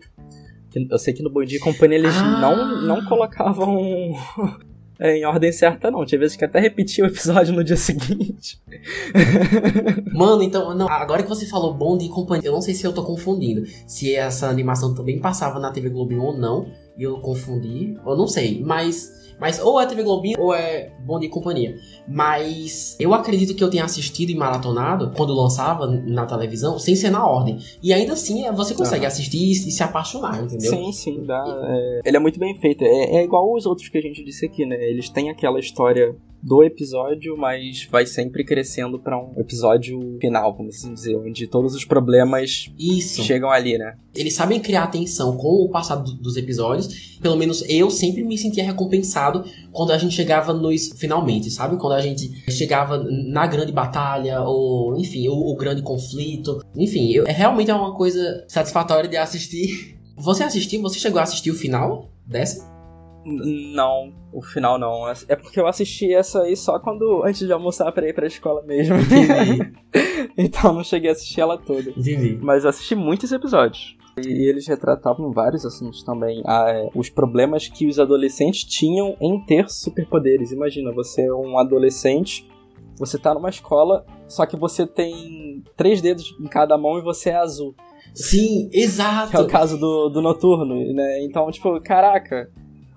Eu 0.90 0.98
sei 1.00 1.14
que 1.14 1.24
no 1.24 1.30
Bom 1.30 1.44
Dia 1.44 1.58
e 1.58 1.62
Companhia 1.62 1.98
eles 1.98 2.16
Ah. 2.16 2.40
não, 2.42 2.82
não 2.82 3.06
colocavam 3.06 4.14
em 5.02 5.26
ordem 5.26 5.52
certa, 5.52 5.90
não. 5.90 6.06
Tinha 6.06 6.20
vezes 6.20 6.36
que 6.36 6.46
até 6.46 6.60
repetia 6.60 7.04
o 7.04 7.08
episódio 7.08 7.54
no 7.54 7.64
dia 7.64 7.76
seguinte. 7.76 8.62
Mano, 10.14 10.44
então, 10.44 10.76
não, 10.76 10.88
agora 10.88 11.24
que 11.24 11.30
você 11.30 11.46
falou 11.48 11.74
Bond 11.74 12.06
e 12.06 12.10
Companhia, 12.10 12.50
eu 12.50 12.54
não 12.54 12.62
sei 12.62 12.76
se 12.76 12.86
eu 12.86 12.94
tô 12.94 13.04
confundindo. 13.04 13.64
Se 13.88 14.16
essa 14.16 14.48
animação 14.48 14.94
também 14.94 15.20
passava 15.20 15.60
na 15.60 15.72
TV 15.72 15.90
Globinho 15.90 16.22
ou 16.22 16.38
não, 16.38 16.68
e 16.98 17.04
eu 17.04 17.20
confundi, 17.20 17.98
eu 18.06 18.16
não 18.16 18.28
sei. 18.28 18.62
Mas, 18.64 19.21
mas 19.42 19.60
ou 19.60 19.82
é 19.82 19.88
TV 19.88 20.04
Globinho 20.04 20.40
ou 20.40 20.54
é 20.54 20.92
Bond 21.00 21.26
e 21.26 21.30
Companhia. 21.30 21.76
Mas 22.08 22.96
eu 23.00 23.12
acredito 23.12 23.56
que 23.56 23.64
eu 23.64 23.72
tenha 23.72 23.84
assistido 23.84 24.30
e 24.30 24.36
maratonado 24.36 25.12
quando 25.18 25.34
lançava 25.34 25.88
na 25.88 26.28
televisão, 26.28 26.78
sem 26.78 26.96
ser 26.96 27.10
na 27.10 27.26
ordem. 27.28 27.58
E 27.82 27.92
ainda 27.92 28.14
assim, 28.14 28.46
é, 28.46 28.52
você 28.52 28.76
consegue 28.76 29.04
assistir 29.04 29.40
e, 29.40 29.52
e 29.52 29.56
se 29.56 29.82
apaixonar, 29.82 30.44
entendeu? 30.44 30.70
Sim, 30.70 30.92
sim, 30.92 31.26
dá. 31.26 31.44
é, 31.68 32.02
ele 32.06 32.18
é 32.18 32.20
muito 32.20 32.40
bem 32.40 32.56
feito. 32.60 32.84
É, 32.84 33.16
é 33.16 33.24
igual 33.24 33.52
os 33.52 33.66
outros 33.66 33.90
que 33.90 33.98
a 33.98 34.02
gente 34.02 34.24
disse 34.24 34.46
aqui, 34.46 34.64
né? 34.64 34.76
Eles 34.80 35.10
têm 35.10 35.32
aquela 35.32 35.60
história 35.60 36.16
do 36.44 36.64
episódio, 36.64 37.38
mas 37.38 37.88
vai 37.92 38.06
sempre 38.06 38.44
crescendo 38.44 38.98
pra 39.00 39.18
um 39.18 39.34
episódio 39.38 40.18
final, 40.20 40.56
vamos 40.56 40.76
assim 40.76 40.94
dizer, 40.94 41.16
onde 41.16 41.46
todos 41.48 41.76
os 41.76 41.86
problemas 41.86 42.72
Isso. 42.80 43.24
chegam 43.24 43.50
ali, 43.52 43.78
né? 43.78 43.96
Eles 44.16 44.34
sabem 44.34 44.60
criar 44.60 44.88
tensão 44.88 45.38
com 45.38 45.48
o 45.64 45.70
passado 45.70 46.04
do- 46.04 46.22
dos 46.22 46.36
episódios. 46.38 47.18
Pelo 47.22 47.38
menos 47.38 47.64
eu 47.70 47.90
sempre 47.90 48.24
me 48.24 48.38
sentia 48.38 48.64
recompensado 48.64 49.46
quando 49.72 49.92
a 49.92 49.98
gente 49.98 50.14
chegava 50.16 50.52
nos 50.54 50.90
finalmente, 50.98 51.50
sabe? 51.52 51.78
Quando 51.78 51.94
a 51.94 52.02
gente 52.02 52.30
chegava 52.52 52.98
na 52.98 53.46
grande 53.48 53.72
batalha, 53.72 54.42
ou 54.42 54.98
enfim, 54.98 55.28
o, 55.30 55.34
o 55.34 55.56
grande 55.56 55.82
conflito. 55.82 56.62
Enfim, 56.76 57.12
eu, 57.12 57.26
é 57.28 57.32
realmente 57.32 57.70
é 57.70 57.76
uma 57.76 57.94
coisa 57.96 58.44
satisfatória 58.48 59.10
de 59.10 59.16
assistir. 59.16 59.98
Você 60.18 60.44
assistiu? 60.44 60.82
Você 60.82 61.00
chegou 61.00 61.20
a 61.20 61.24
assistir 61.24 61.52
o 61.52 61.56
final 61.56 62.10
dessa? 62.26 62.71
Não, 63.26 64.12
o 64.34 64.42
final 64.42 64.80
não. 64.80 65.08
É 65.28 65.36
porque 65.36 65.60
eu 65.60 65.68
assisti 65.68 66.14
essa 66.14 66.42
aí 66.42 66.56
só 66.56 66.80
quando 66.80 67.24
antes 67.24 67.46
de 67.46 67.54
almoçar 67.54 67.92
pra 67.92 68.08
ir 68.08 68.14
pra 68.14 68.28
escola 68.28 68.62
mesmo. 68.64 68.96
Então 70.38 70.74
não 70.74 70.84
cheguei 70.84 71.10
a 71.10 71.14
assistir 71.14 71.42
ela 71.42 71.58
toda. 71.58 71.90
Entendi. 71.90 72.38
Mas 72.42 72.64
eu 72.64 72.70
assisti 72.70 72.96
muitos 72.96 73.32
episódios. 73.32 73.98
E 74.18 74.50
eles 74.50 74.68
retratavam 74.68 75.32
vários 75.32 75.66
assuntos 75.66 76.04
também. 76.04 76.42
Ah, 76.46 76.66
é, 76.70 76.90
os 76.94 77.10
problemas 77.10 77.68
que 77.68 77.88
os 77.88 78.00
adolescentes 78.00 78.64
tinham 78.64 79.16
em 79.22 79.44
ter 79.46 79.70
superpoderes. 79.70 80.52
Imagina, 80.52 80.92
você 80.92 81.24
é 81.24 81.34
um 81.34 81.58
adolescente, 81.58 82.50
você 82.98 83.18
tá 83.18 83.34
numa 83.34 83.50
escola, 83.50 84.06
só 84.28 84.46
que 84.46 84.58
você 84.58 84.86
tem 84.86 85.64
três 85.78 86.02
dedos 86.02 86.36
em 86.40 86.48
cada 86.48 86.78
mão 86.78 86.98
e 86.98 87.02
você 87.02 87.30
é 87.30 87.38
azul. 87.38 87.74
Sim, 88.14 88.70
exato. 88.74 89.32
Que 89.32 89.38
é 89.38 89.40
o 89.40 89.48
caso 89.48 89.78
do, 89.78 90.10
do 90.10 90.22
noturno, 90.22 90.76
né? 90.94 91.24
Então, 91.24 91.50
tipo, 91.50 91.80
caraca. 91.82 92.52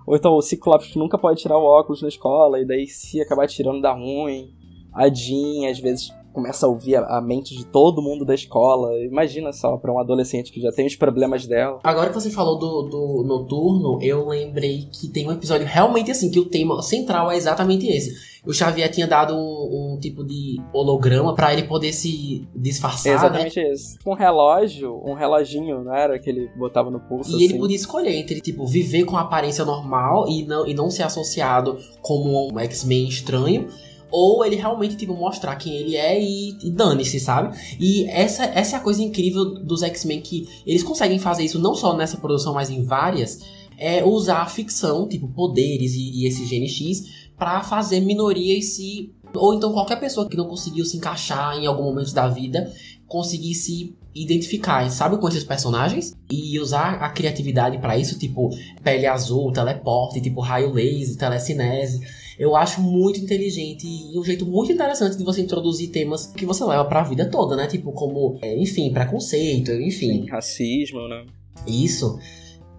Ou 0.07 0.17
então 0.17 0.33
o 0.35 0.43
Ciclope 0.43 0.90
que 0.90 0.99
nunca 0.99 1.17
pode 1.17 1.40
tirar 1.40 1.59
o 1.59 1.64
óculos 1.64 2.03
na 2.03 2.09
escola, 2.09 2.61
e 2.61 2.67
daí 2.67 2.87
se 2.87 3.21
acabar 3.21 3.47
tirando 3.47 3.81
dá 3.81 3.93
ruim. 3.93 4.53
A 4.93 5.09
Jean, 5.09 5.69
às 5.71 5.79
vezes, 5.79 6.12
começa 6.35 6.66
a 6.66 6.68
ouvir 6.68 6.97
a, 6.97 7.18
a 7.18 7.20
mente 7.23 7.57
de 7.57 7.64
todo 7.64 8.03
mundo 8.03 8.25
da 8.25 8.35
escola. 8.35 8.90
Imagina 9.05 9.53
só, 9.53 9.77
pra 9.77 9.92
um 9.92 9.99
adolescente 9.99 10.53
que 10.53 10.61
já 10.61 10.73
tem 10.73 10.87
os 10.87 10.97
problemas 10.97 11.47
dela. 11.47 11.79
Agora 11.83 12.09
que 12.09 12.14
você 12.14 12.31
falou 12.31 12.59
do, 12.59 12.83
do 12.83 13.25
noturno, 13.25 13.99
eu 14.03 14.29
lembrei 14.29 14.88
que 14.90 15.09
tem 15.09 15.27
um 15.29 15.33
episódio 15.33 15.66
realmente 15.66 16.11
assim, 16.11 16.31
que 16.31 16.38
o 16.38 16.44
tema 16.44 16.83
central 16.83 17.31
é 17.31 17.37
exatamente 17.37 17.87
esse. 17.87 18.35
O 18.47 18.53
Xavier 18.53 18.90
tinha 18.90 19.07
dado 19.07 19.35
um, 19.35 19.94
um 19.94 19.99
tipo 19.99 20.23
de 20.23 20.61
holograma 20.73 21.35
pra 21.35 21.53
ele 21.53 21.62
poder 21.62 21.92
se 21.94 22.47
disfarçar, 22.55 23.12
né? 23.12 23.18
Exatamente 23.18 23.61
isso. 23.73 23.97
Um 24.05 24.12
relógio, 24.12 25.01
um 25.03 25.14
reloginho, 25.14 25.83
não 25.83 25.94
era? 25.94 26.18
Que 26.18 26.29
ele 26.29 26.51
botava 26.57 26.90
no 26.90 27.01
pulso. 27.01 27.31
E 27.33 27.37
ele 27.37 27.55
assim. 27.55 27.59
podia 27.59 27.77
escolher 27.77 28.14
entre, 28.14 28.40
tipo, 28.42 28.66
viver 28.66 29.05
com 29.05 29.16
a 29.16 29.23
aparência 29.23 29.64
normal 29.64 30.29
e 30.29 30.44
não, 30.44 30.66
e 30.66 30.75
não 30.75 30.90
ser 30.90 31.05
associado 31.05 31.79
como 32.03 32.53
um 32.53 32.59
X-Men 32.59 33.09
estranho. 33.09 33.66
Ou 34.11 34.45
ele 34.45 34.57
realmente, 34.57 34.97
tipo, 34.97 35.14
mostrar 35.14 35.57
quem 35.57 35.75
ele 35.75 35.97
é 35.97 36.21
e, 36.21 36.57
e 36.62 36.71
dane-se, 36.71 37.19
sabe? 37.19 37.57
E 37.81 38.05
essa, 38.09 38.45
essa 38.45 38.77
é 38.77 38.79
a 38.79 38.83
coisa 38.83 39.03
incrível 39.03 39.45
dos 39.45 39.83
X-Men, 39.83 40.21
que 40.21 40.49
eles 40.67 40.83
conseguem 40.83 41.19
fazer 41.19 41.45
isso 41.45 41.59
não 41.59 41.75
só 41.75 41.97
nessa 41.97 42.17
produção, 42.17 42.55
mas 42.55 42.71
em 42.71 42.83
várias. 42.83 43.40
É 43.77 44.05
usar 44.05 44.43
a 44.43 44.47
ficção, 44.47 45.09
tipo, 45.09 45.27
poderes 45.29 45.95
e, 45.95 46.23
e 46.23 46.27
esse 46.29 46.45
GNX, 46.45 47.29
pra 47.37 47.62
fazer 47.62 48.01
minorias 48.01 48.67
se... 48.67 49.12
Ou 49.35 49.53
então 49.53 49.73
qualquer 49.73 49.99
pessoa 49.99 50.29
que 50.29 50.37
não 50.37 50.47
conseguiu 50.47 50.85
se 50.85 50.97
encaixar 50.97 51.59
em 51.59 51.67
algum 51.67 51.83
momento 51.83 52.14
da 52.14 52.29
vida, 52.29 52.73
conseguir 53.09 53.55
se 53.55 53.97
identificar, 54.14 54.88
sabe, 54.90 55.19
com 55.19 55.29
esses 55.29 55.45
personagens 55.45 56.17
e 56.31 56.59
usar 56.61 56.95
a 57.03 57.11
criatividade 57.11 57.79
pra 57.79 57.99
isso, 57.99 58.19
tipo 58.19 58.51
pele 58.83 59.07
azul, 59.07 59.53
teleporte, 59.53 60.21
tipo 60.21 60.40
raio 60.40 60.73
laser, 60.73 61.17
telecinese. 61.17 62.01
Eu 62.38 62.57
acho 62.57 62.81
muito 62.81 63.20
inteligente 63.20 63.87
e 63.87 64.18
um 64.18 64.25
jeito 64.25 64.44
muito 64.44 64.73
interessante 64.73 65.16
de 65.16 65.25
você 65.25 65.40
introduzir 65.40 65.90
temas 65.90 66.27
que 66.27 66.44
você 66.44 66.64
leva 66.64 66.85
pra 66.85 67.03
vida 67.03 67.29
toda, 67.31 67.55
né? 67.57 67.66
Tipo 67.66 67.92
como, 67.92 68.38
é, 68.42 68.57
enfim, 68.57 68.92
preconceito, 68.92 69.70
enfim. 69.73 70.23
Sim, 70.23 70.31
racismo, 70.31 71.09
né? 71.09 71.25
Isso. 71.66 72.18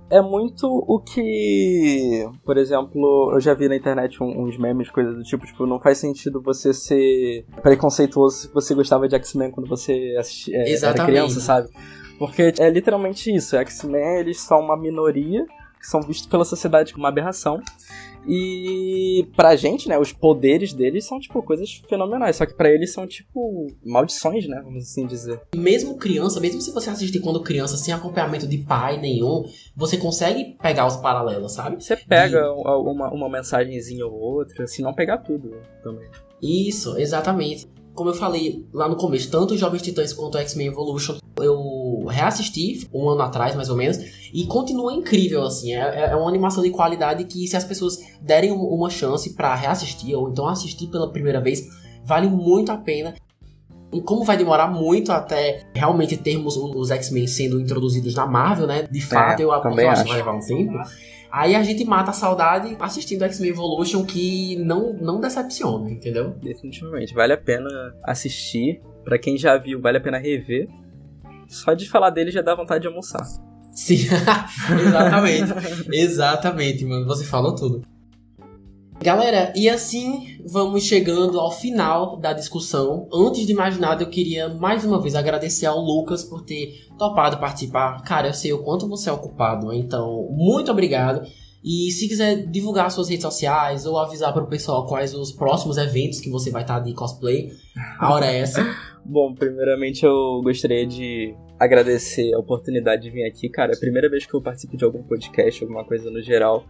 É 0.10 0.22
muito 0.22 0.68
o 0.68 1.00
que, 1.00 2.28
por 2.44 2.58
exemplo, 2.58 3.32
eu 3.34 3.39
já 3.39 3.56
vi 3.56 3.68
na 3.68 3.76
internet 3.76 4.22
uns 4.22 4.56
memes, 4.58 4.91
coisas 4.91 5.15
do 5.15 5.24
tipo, 5.24 5.46
tipo, 5.48 5.65
não 5.65 5.80
faz 5.80 5.98
sentido 5.98 6.39
você 6.44 6.72
ser 6.74 7.44
preconceituoso 7.63 8.38
se 8.38 8.54
você 8.54 8.76
gostava 8.76 9.08
de 9.08 9.15
X-Men 9.15 9.50
quando 9.50 9.68
você 9.68 10.15
assistia, 10.20 10.58
é, 10.58 10.72
era 10.72 11.06
criança, 11.06 11.39
sabe? 11.39 11.70
Porque 12.20 12.54
é 12.60 12.70
literalmente 12.70 13.34
isso, 13.34 13.58
X-Men, 13.58 14.20
eles 14.20 14.39
são 14.39 14.60
uma 14.60 14.78
minoria, 14.78 15.44
que 15.86 15.91
são 15.91 16.02
vistos 16.02 16.26
pela 16.26 16.43
sociedade 16.43 16.91
como 16.91 17.04
uma 17.04 17.10
aberração, 17.10 17.62
e 18.28 19.28
pra 19.36 19.56
gente, 19.56 19.88
né, 19.88 20.00
os 20.00 20.12
poderes 20.12 20.74
deles 20.74 21.06
são, 21.06 21.19
tipo, 21.19 21.43
coisas 21.43 21.84
fenomenais, 21.88 22.36
só 22.36 22.45
que 22.45 22.56
pra 22.56 22.71
eles 22.71 22.91
são, 22.91 23.06
tipo, 23.06 23.67
maldições, 23.86 24.48
né, 24.48 24.60
vamos 24.63 24.84
assim 24.84 25.06
dizer. 25.06 25.39
Mesmo 25.56 25.95
criança, 25.95 26.39
mesmo 26.39 26.60
se 26.60 26.71
você 26.71 26.89
assistir 26.89 27.19
quando 27.19 27.43
criança 27.43 27.78
sem 27.78 27.93
acompanhamento 27.93 28.48
de 28.48 28.58
pai 28.58 29.00
nenhum, 29.00 29.45
você 29.76 29.95
consegue 29.95 30.58
pegar 30.60 30.88
os 30.88 30.95
paralelos, 30.95 31.54
sabe? 31.54 31.84
Você 31.84 31.95
pega 31.95 32.52
uma, 32.52 33.13
uma 33.13 33.30
mensagenzinha 33.30 34.08
ou 34.08 34.13
outra, 34.13 34.65
se 34.65 34.82
não 34.82 34.93
pegar 34.93 35.19
tudo 35.19 35.52
também. 35.84 36.10
Isso, 36.41 36.98
exatamente. 36.98 37.67
Como 37.96 38.10
eu 38.10 38.14
falei 38.14 38.66
lá 38.74 38.88
no 38.90 38.96
começo, 38.98 39.32
tanto 39.32 39.54
os 39.54 39.60
Jovens 39.60 39.82
Titãs 39.82 40.12
quanto 40.14 40.36
o 40.36 40.38
X-Men 40.40 40.68
Evolution, 40.68 41.18
eu 41.40 42.06
reassisti 42.08 42.88
um 42.94 43.10
ano 43.10 43.22
atrás, 43.22 43.56
mais 43.56 43.70
ou 43.70 43.76
menos, 43.78 43.98
e 44.34 44.46
continua 44.46 44.94
incrível, 44.94 45.44
assim. 45.44 45.74
É, 45.74 46.12
é 46.12 46.16
uma 46.16 46.28
animação 46.30 46.62
de 46.62 46.70
qualidade 46.72 47.24
que, 47.24 47.48
se 47.48 47.56
as 47.56 47.64
pessoas 47.64 47.98
derem 48.22 48.52
um- 48.52 48.66
uma 48.68 48.90
chance 48.90 49.34
pra 49.34 49.56
reassistir, 49.56 50.14
ou 50.16 50.30
então 50.30 50.46
assistir 50.48 50.88
pela 50.88 51.10
primeira 51.10 51.40
vez, 51.42 51.62
vale 52.04 52.28
muito 52.30 52.72
a 52.72 52.78
pena. 52.78 53.16
como 54.04 54.26
vai 54.26 54.36
demorar 54.36 54.68
muito 54.68 55.10
até 55.14 55.68
realmente 55.74 56.18
termos 56.18 56.58
os 56.58 56.92
X-Men 56.92 57.28
sendo 57.28 57.62
introduzidos 57.62 58.14
na 58.14 58.26
Marvel, 58.28 58.68
né? 58.68 58.86
De 58.92 59.00
fato, 59.00 59.40
é, 59.40 59.46
eu, 59.46 59.48
eu 59.50 59.90
acho 59.90 60.04
que 60.04 60.10
vai 60.10 60.18
levar 60.18 60.34
um 60.34 60.40
tempo. 60.42 60.74
Aí 61.32 61.56
a 61.56 61.64
gente 61.64 61.84
mata 61.84 62.12
a 62.12 62.14
saudade 62.14 62.76
assistindo 62.80 63.24
X-Men 63.24 63.50
Evolution, 63.50 64.06
que 64.06 64.56
não, 64.58 64.94
não 64.94 65.20
decepciona, 65.20 65.90
entendeu? 65.90 66.32
Definitivamente. 66.42 67.14
Vale 67.14 67.34
a 67.34 67.38
pena 67.38 67.70
assistir. 68.04 68.82
Para 69.04 69.20
quem 69.20 69.38
já 69.38 69.58
viu, 69.58 69.80
vale 69.80 69.98
a 69.98 70.02
pena 70.02 70.18
rever. 70.18 70.68
Só 71.48 71.74
de 71.74 71.88
falar 71.88 72.10
dele 72.10 72.32
já 72.32 72.42
dá 72.42 72.56
vontade 72.56 72.82
de 72.82 72.88
almoçar. 72.88 73.24
Sim, 73.72 74.08
exatamente. 74.88 75.54
exatamente, 75.92 76.86
mano. 76.86 77.06
Você 77.06 77.26
falou 77.26 77.54
tudo. 77.54 77.86
Galera, 79.02 79.54
e 79.56 79.70
assim 79.70 80.39
vamos 80.46 80.84
chegando 80.84 81.39
ao 81.39 81.52
final 81.52 82.18
da 82.18 82.34
discussão. 82.34 83.08
Antes 83.14 83.46
de 83.46 83.54
mais 83.54 83.78
nada, 83.78 84.04
eu 84.04 84.10
queria 84.10 84.50
mais 84.50 84.84
uma 84.84 85.02
vez 85.02 85.16
agradecer 85.16 85.66
ao 85.66 85.80
Lucas 85.80 86.24
por 86.24 86.43
ter 86.43 86.88
topado 86.98 87.38
participar. 87.38 88.02
Cara, 88.04 88.28
eu 88.28 88.34
sei 88.34 88.54
o 88.54 88.64
quanto 88.64 88.88
você 88.88 89.10
é 89.10 89.14
ocupado, 89.14 89.74
então 89.74 90.28
muito 90.32 90.72
obrigado. 90.72 91.28
E 91.64 91.91
se 91.91 92.08
quiser 92.08 92.46
divulgar 92.46 92.91
suas 92.91 93.10
redes 93.10 93.24
sociais 93.24 93.88
ou 93.88 93.98
avisar 93.98 94.32
para 94.32 94.43
o 94.43 94.48
pessoal 94.48 94.86
quais 94.86 95.16
os 95.16 95.32
próximos 95.32 95.78
eventos 95.78 96.20
que 96.20 96.30
você 96.30 96.52
vai 96.52 96.62
estar 96.62 96.80
de 96.80 96.93
cosplay, 96.93 97.50
a 98.00 98.14
hora 98.14 98.28
é 98.28 98.38
essa. 98.38 98.64
Bom, 99.04 99.34
primeiramente 99.34 100.06
eu 100.06 100.41
gostaria 100.43 100.86
de 100.86 101.36
agradecer 101.60 102.34
a 102.34 102.39
oportunidade 102.39 103.04
de 103.04 103.10
vir 103.10 103.26
aqui, 103.26 103.50
cara. 103.50 103.72
É 103.72 103.76
a 103.76 103.80
primeira 103.80 104.10
vez 104.10 104.26
que 104.26 104.34
eu 104.34 104.41
participo 104.41 104.78
de 104.78 104.84
algum 104.84 105.02
podcast, 105.04 105.64
alguma 105.64 105.84
coisa 105.84 106.10
no 106.12 106.22
geral. 106.22 106.66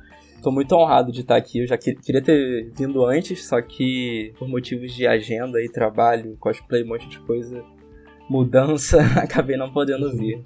Tô 0.45 0.51
muito 0.51 0.75
honrado 0.75 1.11
de 1.11 1.21
estar 1.21 1.37
aqui. 1.37 1.61
Eu 1.61 1.65
já 1.65 1.75
que, 1.75 1.95
queria 1.95 2.21
ter 2.21 2.71
vindo 2.77 3.03
antes, 3.03 3.47
só 3.47 3.59
que 3.63 4.31
por 4.37 4.47
motivos 4.47 4.93
de 4.93 5.07
agenda 5.07 5.59
e 5.59 5.67
trabalho, 5.67 6.37
cosplay, 6.39 6.83
um 6.83 6.89
monte 6.89 7.09
de 7.09 7.17
coisa, 7.21 7.63
mudança, 8.29 9.01
acabei 9.17 9.57
não 9.57 9.73
podendo 9.73 10.15
vir. 10.15 10.39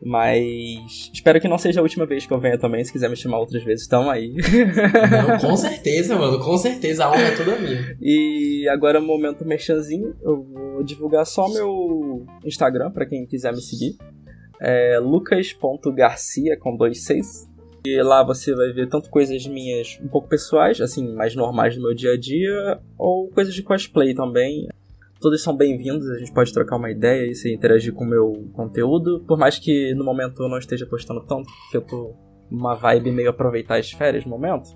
Mas 0.00 1.10
espero 1.12 1.40
que 1.40 1.48
não 1.48 1.58
seja 1.58 1.80
a 1.80 1.82
última 1.82 2.06
vez 2.06 2.24
que 2.24 2.32
eu 2.32 2.38
venha 2.38 2.56
também. 2.56 2.84
Se 2.84 2.92
quiser 2.92 3.10
me 3.10 3.16
chamar 3.16 3.40
outras 3.40 3.64
vezes, 3.64 3.82
estão 3.82 4.08
aí. 4.08 4.32
Não, 4.32 5.38
com 5.50 5.56
certeza, 5.56 6.14
mano. 6.14 6.38
Com 6.38 6.56
certeza. 6.56 7.04
A 7.04 7.10
honra 7.10 7.22
é 7.22 7.36
toda 7.36 7.56
minha. 7.56 7.96
E 8.00 8.68
agora, 8.68 9.00
momento 9.00 9.44
merchanzinho. 9.44 10.14
Eu 10.22 10.44
vou 10.44 10.84
divulgar 10.84 11.26
só 11.26 11.48
meu 11.48 12.24
Instagram 12.44 12.92
para 12.92 13.06
quem 13.06 13.26
quiser 13.26 13.52
me 13.52 13.60
seguir. 13.60 13.96
É 14.60 15.00
lucas.garcia 15.00 16.56
com 16.56 16.76
dois 16.76 17.02
seis. 17.02 17.50
E 17.84 18.00
lá 18.00 18.22
você 18.22 18.54
vai 18.54 18.72
ver 18.72 18.88
tanto 18.88 19.10
coisas 19.10 19.44
minhas 19.46 19.98
um 20.00 20.06
pouco 20.06 20.28
pessoais, 20.28 20.80
assim, 20.80 21.14
mais 21.14 21.34
normais 21.34 21.74
do 21.74 21.82
meu 21.82 21.94
dia 21.94 22.12
a 22.12 22.18
dia, 22.18 22.78
ou 22.96 23.28
coisas 23.28 23.52
de 23.52 23.62
cosplay 23.62 24.14
também. 24.14 24.68
Todos 25.20 25.42
são 25.42 25.56
bem-vindos, 25.56 26.08
a 26.08 26.18
gente 26.18 26.32
pode 26.32 26.52
trocar 26.52 26.76
uma 26.76 26.90
ideia 26.90 27.28
e 27.28 27.34
se 27.34 27.52
interagir 27.52 27.92
com 27.92 28.04
o 28.04 28.08
meu 28.08 28.48
conteúdo. 28.52 29.24
Por 29.26 29.36
mais 29.36 29.58
que 29.58 29.94
no 29.94 30.04
momento 30.04 30.42
eu 30.42 30.48
não 30.48 30.58
esteja 30.58 30.86
postando 30.86 31.20
tanto, 31.22 31.48
porque 31.62 31.76
eu 31.76 31.82
tô 31.82 32.14
numa 32.50 32.74
vibe 32.74 33.10
meio 33.10 33.30
aproveitar 33.30 33.78
as 33.78 33.90
férias 33.90 34.24
no 34.24 34.30
momento. 34.30 34.68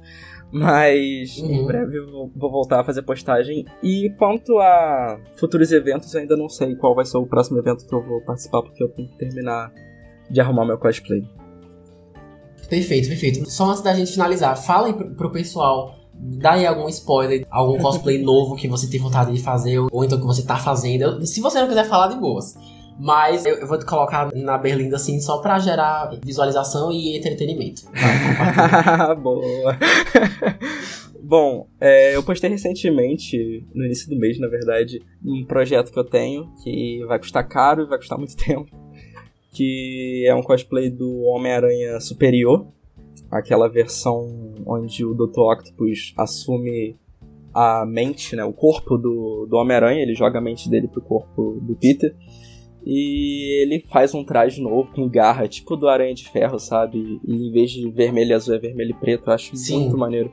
Mas 0.50 1.36
uhum. 1.38 1.52
em 1.52 1.66
breve 1.66 1.98
eu 1.98 2.30
vou 2.34 2.50
voltar 2.50 2.80
a 2.80 2.84
fazer 2.84 3.02
postagem. 3.02 3.64
E 3.82 4.10
quanto 4.18 4.58
a 4.58 5.20
futuros 5.36 5.70
eventos, 5.70 6.12
eu 6.12 6.20
ainda 6.20 6.36
não 6.36 6.48
sei 6.48 6.74
qual 6.74 6.94
vai 6.94 7.04
ser 7.04 7.18
o 7.18 7.26
próximo 7.26 7.58
evento 7.58 7.86
que 7.86 7.94
eu 7.94 8.02
vou 8.02 8.20
participar, 8.20 8.62
porque 8.62 8.82
eu 8.82 8.88
tenho 8.88 9.08
que 9.08 9.18
terminar 9.18 9.72
de 10.28 10.40
arrumar 10.40 10.64
meu 10.64 10.78
cosplay. 10.78 11.22
Perfeito, 12.68 13.08
perfeito. 13.08 13.48
Só 13.50 13.70
antes 13.70 13.82
da 13.82 13.94
gente 13.94 14.12
finalizar, 14.12 14.56
fala 14.56 14.88
aí 14.88 14.92
pro, 14.92 15.14
pro 15.14 15.32
pessoal 15.32 15.94
dá 16.18 16.52
aí 16.52 16.66
algum 16.66 16.88
spoiler, 16.88 17.46
algum 17.50 17.78
cosplay 17.78 18.18
novo 18.22 18.56
que 18.56 18.68
você 18.68 18.88
tem 18.88 19.00
vontade 19.00 19.32
de 19.32 19.42
fazer, 19.42 19.78
ou 19.78 20.04
então 20.04 20.18
que 20.18 20.26
você 20.26 20.44
tá 20.44 20.56
fazendo. 20.56 21.24
Se 21.26 21.40
você 21.40 21.60
não 21.60 21.68
quiser 21.68 21.84
falar, 21.84 22.08
de 22.08 22.18
boas. 22.18 22.56
Mas 22.98 23.44
eu, 23.44 23.56
eu 23.56 23.66
vou 23.66 23.78
te 23.78 23.84
colocar 23.84 24.30
na 24.34 24.56
berlinda 24.56 24.96
assim 24.96 25.20
só 25.20 25.38
pra 25.38 25.58
gerar 25.58 26.18
visualização 26.24 26.90
e 26.90 27.16
entretenimento. 27.16 27.82
Vai, 27.92 29.14
Boa. 29.20 29.78
Bom, 31.22 31.66
é, 31.80 32.16
eu 32.16 32.22
postei 32.22 32.48
recentemente, 32.48 33.66
no 33.74 33.84
início 33.84 34.08
do 34.08 34.16
mês, 34.16 34.38
na 34.38 34.46
verdade, 34.46 35.02
um 35.24 35.44
projeto 35.44 35.92
que 35.92 35.98
eu 35.98 36.04
tenho 36.04 36.52
que 36.62 37.04
vai 37.06 37.18
custar 37.18 37.46
caro 37.46 37.82
e 37.82 37.88
vai 37.88 37.98
custar 37.98 38.16
muito 38.16 38.36
tempo 38.36 38.85
que 39.56 40.26
é 40.26 40.34
um 40.34 40.42
cosplay 40.42 40.90
do 40.90 41.22
Homem-Aranha 41.22 41.98
Superior, 41.98 42.66
aquela 43.30 43.68
versão 43.68 44.54
onde 44.66 45.02
o 45.02 45.14
Dr. 45.14 45.40
Octopus 45.40 46.12
assume 46.14 46.94
a 47.54 47.86
mente, 47.86 48.36
né, 48.36 48.44
o 48.44 48.52
corpo 48.52 48.98
do, 48.98 49.46
do 49.48 49.56
Homem-Aranha, 49.56 50.02
ele 50.02 50.14
joga 50.14 50.38
a 50.38 50.42
mente 50.42 50.68
dele 50.68 50.86
pro 50.86 51.00
corpo 51.00 51.58
do 51.62 51.74
Peter. 51.74 52.14
E 52.84 53.62
ele 53.62 53.82
faz 53.90 54.14
um 54.14 54.22
traje 54.22 54.60
novo 54.60 54.92
com 54.92 55.08
garra, 55.08 55.48
tipo 55.48 55.74
do 55.74 55.88
Aranha 55.88 56.14
de 56.14 56.28
Ferro, 56.28 56.58
sabe? 56.58 57.18
E 57.26 57.48
em 57.48 57.50
vez 57.50 57.70
de 57.70 57.90
vermelho 57.90 58.30
e 58.30 58.34
azul 58.34 58.54
é 58.54 58.58
vermelho 58.58 58.90
e 58.90 59.00
preto, 59.00 59.30
eu 59.30 59.32
acho 59.32 59.56
Sim. 59.56 59.80
muito 59.80 59.96
maneiro. 59.96 60.30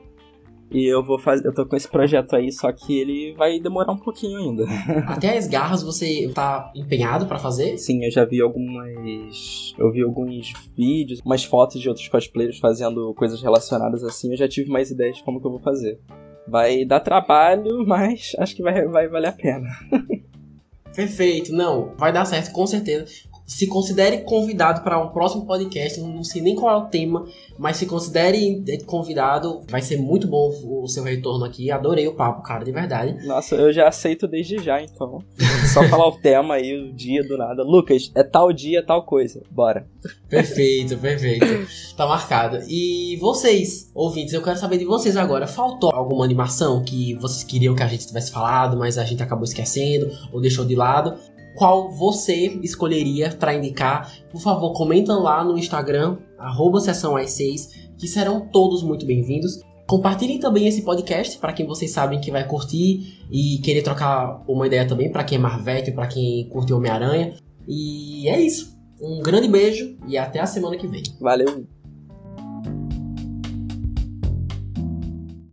E 0.70 0.84
eu 0.86 1.04
vou 1.04 1.18
fazer, 1.18 1.46
eu 1.46 1.54
tô 1.54 1.64
com 1.66 1.76
esse 1.76 1.88
projeto 1.88 2.34
aí, 2.34 2.50
só 2.50 2.72
que 2.72 2.98
ele 2.98 3.34
vai 3.36 3.60
demorar 3.60 3.92
um 3.92 3.98
pouquinho 3.98 4.38
ainda. 4.38 4.64
Até 5.06 5.36
as 5.36 5.46
garras 5.46 5.82
você 5.82 6.30
tá 6.34 6.72
empenhado 6.74 7.26
para 7.26 7.38
fazer? 7.38 7.78
Sim, 7.78 8.04
eu 8.04 8.10
já 8.10 8.24
vi 8.24 8.40
algumas, 8.40 9.74
eu 9.78 9.92
vi 9.92 10.02
alguns 10.02 10.52
vídeos, 10.76 11.20
umas 11.24 11.44
fotos 11.44 11.80
de 11.80 11.88
outros 11.88 12.08
cosplayers 12.08 12.58
fazendo 12.58 13.14
coisas 13.14 13.40
relacionadas 13.40 14.02
assim, 14.02 14.30
eu 14.30 14.36
já 14.36 14.48
tive 14.48 14.70
mais 14.70 14.90
ideias 14.90 15.16
de 15.16 15.24
como 15.24 15.40
que 15.40 15.46
eu 15.46 15.52
vou 15.52 15.60
fazer. 15.60 16.00
Vai 16.48 16.84
dar 16.84 17.00
trabalho, 17.00 17.84
mas 17.86 18.32
acho 18.38 18.56
que 18.56 18.62
vai, 18.62 18.86
vai 18.86 19.08
valer 19.08 19.28
a 19.28 19.32
pena. 19.32 19.68
Perfeito, 20.94 21.52
não, 21.52 21.92
vai 21.96 22.12
dar 22.12 22.24
certo 22.24 22.52
com 22.52 22.66
certeza 22.66 23.33
se 23.46 23.66
considere 23.66 24.18
convidado 24.18 24.82
para 24.82 24.98
um 24.98 25.08
próximo 25.08 25.46
podcast. 25.46 26.00
Não 26.00 26.24
sei 26.24 26.40
nem 26.40 26.54
qual 26.54 26.74
é 26.74 26.82
o 26.82 26.88
tema, 26.88 27.26
mas 27.58 27.76
se 27.76 27.86
considere 27.86 28.62
convidado. 28.86 29.60
Vai 29.68 29.82
ser 29.82 29.96
muito 29.96 30.26
bom 30.26 30.50
o 30.64 30.86
seu 30.88 31.04
retorno 31.04 31.44
aqui. 31.44 31.70
Adorei 31.70 32.08
o 32.08 32.14
papo, 32.14 32.42
cara, 32.42 32.64
de 32.64 32.72
verdade. 32.72 33.26
Nossa, 33.26 33.54
eu 33.54 33.72
já 33.72 33.88
aceito 33.88 34.26
desde 34.26 34.58
já, 34.58 34.82
então. 34.82 35.22
Só 35.72 35.82
falar 35.88 36.08
o 36.08 36.12
tema 36.12 36.54
aí, 36.54 36.74
o 36.74 36.92
dia 36.92 37.22
do 37.22 37.36
nada. 37.36 37.62
Lucas, 37.62 38.10
é 38.14 38.22
tal 38.22 38.52
dia, 38.52 38.84
tal 38.84 39.04
coisa. 39.04 39.42
Bora. 39.50 39.86
Perfeito, 40.28 40.96
perfeito. 40.98 41.44
Tá 41.96 42.06
marcado. 42.06 42.58
E 42.68 43.16
vocês, 43.20 43.90
ouvintes, 43.94 44.34
eu 44.34 44.42
quero 44.42 44.58
saber 44.58 44.78
de 44.78 44.84
vocês 44.84 45.16
agora. 45.16 45.46
Faltou 45.46 45.92
alguma 45.94 46.24
animação 46.24 46.82
que 46.82 47.14
vocês 47.14 47.44
queriam 47.44 47.74
que 47.74 47.84
a 47.84 47.86
gente 47.86 48.06
tivesse 48.06 48.32
falado, 48.32 48.76
mas 48.76 48.98
a 48.98 49.04
gente 49.04 49.22
acabou 49.22 49.44
esquecendo 49.44 50.10
ou 50.32 50.40
deixou 50.40 50.64
de 50.64 50.74
lado? 50.74 51.16
Qual 51.54 51.90
você 51.90 52.58
escolheria 52.62 53.30
para 53.30 53.54
indicar, 53.54 54.12
por 54.30 54.40
favor, 54.40 54.72
comenta 54.72 55.14
lá 55.14 55.44
no 55.44 55.56
Instagram, 55.56 56.18
arroba 56.38 56.80
sessão 56.80 57.16
6 57.16 57.84
que 57.98 58.08
serão 58.08 58.48
todos 58.48 58.82
muito 58.82 59.06
bem-vindos. 59.06 59.60
Compartilhem 59.86 60.38
também 60.38 60.66
esse 60.66 60.82
podcast 60.82 61.38
para 61.38 61.52
quem 61.52 61.66
vocês 61.66 61.90
sabem 61.90 62.20
que 62.20 62.30
vai 62.30 62.46
curtir 62.46 63.18
e 63.30 63.58
querer 63.58 63.82
trocar 63.82 64.42
uma 64.48 64.66
ideia 64.66 64.86
também 64.86 65.12
para 65.12 65.24
quem 65.24 65.36
é 65.36 65.40
Marvete, 65.40 65.92
para 65.92 66.06
quem 66.06 66.48
curte 66.48 66.72
Homem-Aranha. 66.72 67.34
E 67.68 68.28
é 68.28 68.40
isso. 68.40 68.74
Um 69.00 69.20
grande 69.20 69.48
beijo 69.48 69.96
e 70.08 70.16
até 70.16 70.40
a 70.40 70.46
semana 70.46 70.76
que 70.76 70.86
vem. 70.86 71.02
Valeu! 71.20 71.73